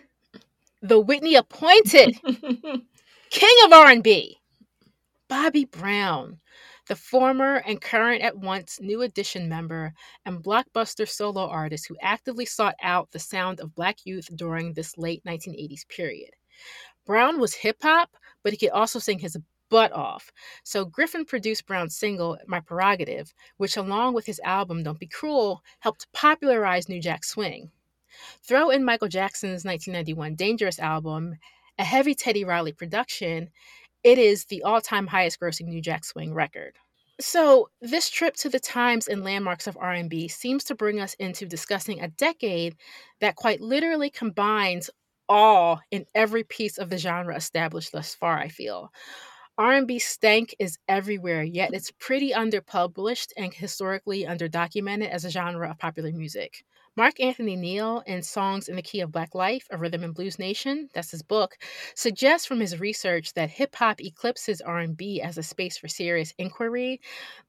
the 0.82 1.00
Whitney 1.00 1.34
appointed 1.34 2.18
king 3.30 3.56
of 3.64 3.72
R&B, 3.72 4.36
Bobby 5.28 5.64
Brown 5.64 6.40
the 6.90 6.96
former 6.96 7.62
and 7.66 7.80
current 7.80 8.20
at 8.20 8.36
once 8.36 8.80
New 8.80 9.02
Edition 9.02 9.48
member 9.48 9.92
and 10.26 10.42
blockbuster 10.42 11.08
solo 11.08 11.46
artist 11.46 11.86
who 11.86 11.96
actively 12.02 12.44
sought 12.44 12.74
out 12.82 13.08
the 13.12 13.18
sound 13.20 13.60
of 13.60 13.76
Black 13.76 13.98
youth 14.04 14.28
during 14.34 14.72
this 14.72 14.98
late 14.98 15.22
1980s 15.24 15.86
period. 15.86 16.30
Brown 17.06 17.38
was 17.38 17.54
hip 17.54 17.76
hop, 17.80 18.10
but 18.42 18.52
he 18.52 18.58
could 18.58 18.70
also 18.70 18.98
sing 18.98 19.20
his 19.20 19.36
butt 19.68 19.92
off. 19.92 20.32
So 20.64 20.84
Griffin 20.84 21.24
produced 21.24 21.64
Brown's 21.64 21.96
single, 21.96 22.36
My 22.48 22.58
Prerogative, 22.58 23.32
which, 23.56 23.76
along 23.76 24.14
with 24.14 24.26
his 24.26 24.40
album 24.40 24.82
Don't 24.82 24.98
Be 24.98 25.06
Cruel, 25.06 25.62
helped 25.78 26.12
popularize 26.12 26.88
New 26.88 27.00
Jack 27.00 27.22
Swing. 27.22 27.70
Throw 28.42 28.70
in 28.70 28.84
Michael 28.84 29.06
Jackson's 29.06 29.64
1991 29.64 30.34
Dangerous 30.34 30.80
album, 30.80 31.36
a 31.80 31.84
heavy 31.84 32.14
Teddy 32.14 32.44
Riley 32.44 32.72
production, 32.72 33.50
it 34.04 34.18
is 34.18 34.46
the 34.46 34.62
all-time 34.64 35.08
highest 35.08 35.40
grossing 35.40 35.68
New 35.68 35.82
Jack 35.82 36.04
Swing 36.04 36.34
record. 36.34 36.76
So, 37.20 37.68
this 37.82 38.08
trip 38.10 38.34
to 38.36 38.48
the 38.48 38.60
times 38.60 39.06
and 39.08 39.22
landmarks 39.24 39.66
of 39.66 39.76
R&B 39.78 40.28
seems 40.28 40.64
to 40.64 40.74
bring 40.74 41.00
us 41.00 41.14
into 41.14 41.46
discussing 41.46 42.00
a 42.00 42.08
decade 42.08 42.76
that 43.20 43.36
quite 43.36 43.60
literally 43.60 44.10
combines 44.10 44.90
all 45.28 45.80
in 45.90 46.06
every 46.14 46.44
piece 46.44 46.78
of 46.78 46.90
the 46.90 46.98
genre 46.98 47.36
established 47.36 47.92
thus 47.92 48.14
far, 48.14 48.38
I 48.38 48.48
feel. 48.48 48.90
R&B 49.58 49.98
stank 49.98 50.54
is 50.58 50.78
everywhere, 50.88 51.42
yet 51.42 51.74
it's 51.74 51.92
pretty 51.92 52.32
underpublished 52.32 53.32
and 53.36 53.52
historically 53.54 54.24
underdocumented 54.24 55.10
as 55.10 55.24
a 55.26 55.30
genre 55.30 55.70
of 55.70 55.78
popular 55.78 56.12
music. 56.12 56.64
Mark 56.96 57.20
Anthony 57.20 57.54
Neal 57.54 58.02
in 58.04 58.20
Songs 58.20 58.68
in 58.68 58.74
the 58.74 58.82
Key 58.82 59.00
of 59.00 59.12
Black 59.12 59.34
Life, 59.34 59.68
A 59.70 59.78
Rhythm 59.78 60.02
and 60.02 60.12
Blues 60.12 60.40
Nation, 60.40 60.88
that's 60.92 61.12
his 61.12 61.22
book, 61.22 61.56
suggests 61.94 62.46
from 62.46 62.58
his 62.58 62.80
research 62.80 63.32
that 63.34 63.48
hip 63.48 63.76
hop 63.76 64.00
eclipses 64.00 64.60
R&B 64.60 65.22
as 65.22 65.38
a 65.38 65.42
space 65.42 65.78
for 65.78 65.86
serious 65.86 66.34
inquiry 66.36 67.00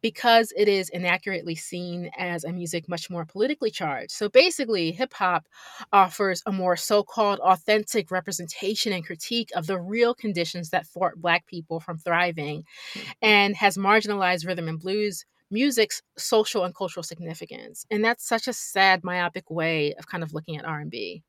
because 0.01 0.53
it 0.55 0.67
is 0.67 0.89
inaccurately 0.89 1.55
seen 1.55 2.11
as 2.17 2.43
a 2.43 2.53
music 2.53 2.87
much 2.87 3.09
more 3.09 3.25
politically 3.25 3.71
charged. 3.71 4.11
So 4.11 4.29
basically, 4.29 4.91
hip 4.91 5.13
hop 5.13 5.47
offers 5.91 6.43
a 6.45 6.51
more 6.51 6.77
so-called 6.77 7.39
authentic 7.39 8.11
representation 8.11 8.93
and 8.93 9.05
critique 9.05 9.49
of 9.55 9.65
the 9.65 9.79
real 9.79 10.13
conditions 10.13 10.69
that 10.69 10.85
thwart 10.85 11.19
black 11.19 11.47
people 11.47 11.79
from 11.79 11.97
thriving 11.97 12.63
hmm. 12.93 12.99
and 13.23 13.55
has 13.55 13.75
marginalized 13.75 14.45
rhythm 14.45 14.67
and 14.67 14.79
blues 14.79 15.25
music's 15.51 16.01
social 16.17 16.63
and 16.63 16.75
cultural 16.75 17.03
significance. 17.03 17.85
And 17.91 18.03
that's 18.03 18.27
such 18.27 18.47
a 18.47 18.53
sad 18.53 19.03
myopic 19.03 19.49
way 19.49 19.93
of 19.95 20.07
kind 20.07 20.23
of 20.23 20.33
looking 20.33 20.57
at 20.57 20.65
R&B. 20.65 21.23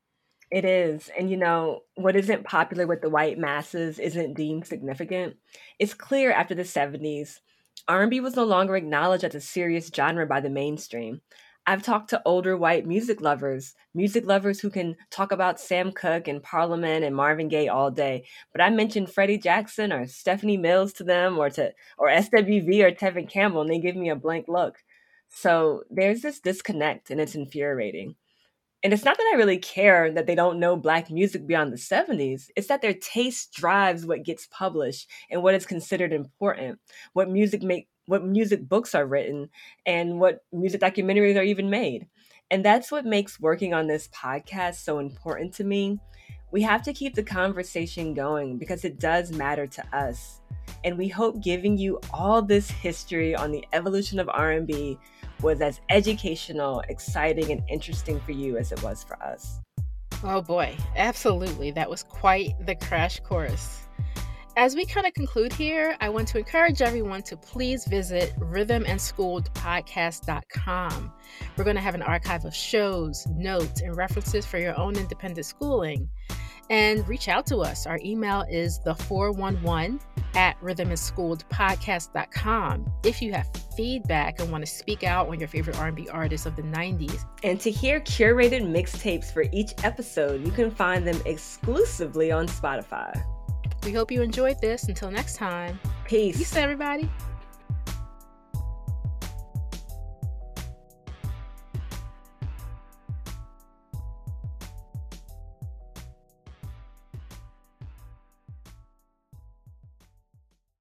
It 0.51 0.65
is. 0.65 1.09
And 1.17 1.29
you 1.31 1.37
know, 1.37 1.81
what 1.95 2.15
isn't 2.15 2.45
popular 2.45 2.85
with 2.85 3.01
the 3.01 3.09
white 3.09 3.39
masses 3.39 3.99
isn't 3.99 4.35
deemed 4.35 4.67
significant. 4.67 5.37
It's 5.79 5.93
clear 5.93 6.31
after 6.31 6.53
the 6.55 6.63
70s, 6.63 7.39
R&B 7.87 8.19
was 8.19 8.35
no 8.35 8.43
longer 8.43 8.75
acknowledged 8.75 9.23
as 9.23 9.35
a 9.35 9.41
serious 9.41 9.89
genre 9.93 10.25
by 10.25 10.41
the 10.41 10.49
mainstream. 10.49 11.21
I've 11.65 11.81
talked 11.81 12.09
to 12.09 12.21
older 12.25 12.57
white 12.57 12.85
music 12.85 13.21
lovers, 13.21 13.73
music 13.93 14.25
lovers 14.25 14.59
who 14.59 14.69
can 14.69 14.97
talk 15.09 15.31
about 15.31 15.61
Sam 15.61 15.93
Cooke 15.93 16.27
and 16.27 16.43
Parliament 16.43 17.05
and 17.05 17.15
Marvin 17.15 17.47
Gaye 17.47 17.69
all 17.69 17.89
day. 17.89 18.25
But 18.51 18.61
I 18.61 18.69
mentioned 18.69 19.09
Freddie 19.09 19.37
Jackson 19.37 19.93
or 19.93 20.05
Stephanie 20.07 20.57
Mills 20.57 20.91
to 20.93 21.05
them 21.05 21.37
or 21.37 21.49
to 21.51 21.71
or 21.97 22.09
SWV 22.09 22.83
or 22.83 22.91
Tevin 22.91 23.29
Campbell 23.29 23.61
and 23.61 23.69
they 23.69 23.79
give 23.79 23.95
me 23.95 24.09
a 24.09 24.15
blank 24.15 24.47
look. 24.49 24.83
So 25.29 25.83
there's 25.89 26.21
this 26.21 26.41
disconnect 26.41 27.09
and 27.09 27.21
it's 27.21 27.35
infuriating. 27.35 28.15
And 28.83 28.91
it's 28.91 29.05
not 29.05 29.15
that 29.15 29.31
I 29.33 29.37
really 29.37 29.57
care 29.57 30.11
that 30.11 30.27
they 30.27 30.35
don't 30.35 30.59
know 30.59 30.75
black 30.75 31.09
music 31.09 31.47
beyond 31.47 31.71
the 31.71 31.77
70s. 31.77 32.49
It's 32.57 32.67
that 32.67 32.81
their 32.81 32.93
taste 32.93 33.53
drives 33.53 34.05
what 34.05 34.23
gets 34.23 34.47
published 34.51 35.09
and 35.31 35.41
what 35.41 35.55
is 35.55 35.65
considered 35.65 36.11
important, 36.11 36.79
what 37.13 37.29
music 37.29 37.63
make 37.63 37.87
what 38.05 38.25
music 38.25 38.67
books 38.67 38.93
are 38.95 39.05
written 39.05 39.49
and 39.85 40.19
what 40.19 40.43
music 40.51 40.81
documentaries 40.81 41.37
are 41.37 41.43
even 41.43 41.69
made. 41.69 42.07
And 42.51 42.63
that's 42.63 42.91
what 42.91 43.05
makes 43.05 43.39
working 43.39 43.73
on 43.73 43.87
this 43.87 44.07
podcast 44.09 44.75
so 44.75 44.99
important 44.99 45.53
to 45.55 45.63
me. 45.63 45.99
We 46.51 46.61
have 46.61 46.83
to 46.83 46.93
keep 46.93 47.15
the 47.15 47.23
conversation 47.23 48.13
going 48.13 48.57
because 48.57 48.85
it 48.85 48.99
does 48.99 49.31
matter 49.31 49.65
to 49.65 49.95
us. 49.95 50.41
And 50.83 50.97
we 50.97 51.07
hope 51.07 51.41
giving 51.41 51.77
you 51.77 51.99
all 52.13 52.41
this 52.41 52.69
history 52.69 53.35
on 53.35 53.51
the 53.51 53.65
evolution 53.73 54.19
of 54.19 54.29
R&B 54.29 54.99
was 55.41 55.61
as 55.61 55.81
educational, 55.89 56.81
exciting, 56.89 57.51
and 57.51 57.63
interesting 57.69 58.19
for 58.19 58.31
you 58.31 58.57
as 58.57 58.71
it 58.71 58.83
was 58.83 59.03
for 59.03 59.21
us. 59.23 59.59
Oh 60.23 60.41
boy, 60.41 60.77
absolutely. 60.95 61.71
That 61.71 61.89
was 61.89 62.03
quite 62.03 62.53
the 62.65 62.75
crash 62.75 63.19
course. 63.19 63.82
As 64.55 64.75
we 64.75 64.85
kind 64.85 65.07
of 65.07 65.15
conclude 65.15 65.51
here, 65.51 65.97
I 65.99 66.09
want 66.09 66.27
to 66.27 66.37
encourage 66.37 66.83
everyone 66.83 67.23
to 67.23 67.35
please 67.35 67.85
visit 67.85 68.39
rhythmandschooledpodcast.com. 68.39 71.13
We're 71.57 71.63
going 71.63 71.75
to 71.75 71.81
have 71.81 71.95
an 71.95 72.03
archive 72.03 72.45
of 72.45 72.53
shows, 72.53 73.25
notes, 73.35 73.81
and 73.81 73.97
references 73.97 74.45
for 74.45 74.59
your 74.59 74.79
own 74.79 74.95
independent 74.95 75.47
schooling. 75.47 76.07
And 76.69 77.07
reach 77.07 77.29
out 77.29 77.47
to 77.47 77.57
us. 77.57 77.87
Our 77.87 77.99
email 78.05 78.45
is 78.47 78.77
the 78.79 78.93
411 78.93 79.99
at 80.35 80.61
rhythmandschooledpodcast.com 80.61 82.93
if 83.03 83.23
you 83.23 83.33
have 83.33 83.49
feedback 83.75 84.39
and 84.39 84.51
want 84.51 84.63
to 84.63 84.71
speak 84.71 85.03
out 85.03 85.29
on 85.29 85.39
your 85.39 85.47
favorite 85.47 85.79
R&B 85.79 86.09
artists 86.09 86.45
of 86.45 86.55
the 86.55 86.61
90s. 86.61 87.25
And 87.41 87.59
to 87.59 87.71
hear 87.71 88.01
curated 88.01 88.61
mixtapes 88.61 89.33
for 89.33 89.45
each 89.51 89.73
episode, 89.83 90.45
you 90.45 90.51
can 90.51 90.69
find 90.69 91.07
them 91.07 91.19
exclusively 91.25 92.31
on 92.31 92.45
Spotify. 92.45 93.19
We 93.85 93.91
hope 93.91 94.11
you 94.11 94.21
enjoyed 94.21 94.59
this. 94.61 94.83
Until 94.85 95.11
next 95.11 95.35
time, 95.35 95.79
peace. 96.05 96.37
Peace, 96.37 96.55
everybody. 96.55 97.09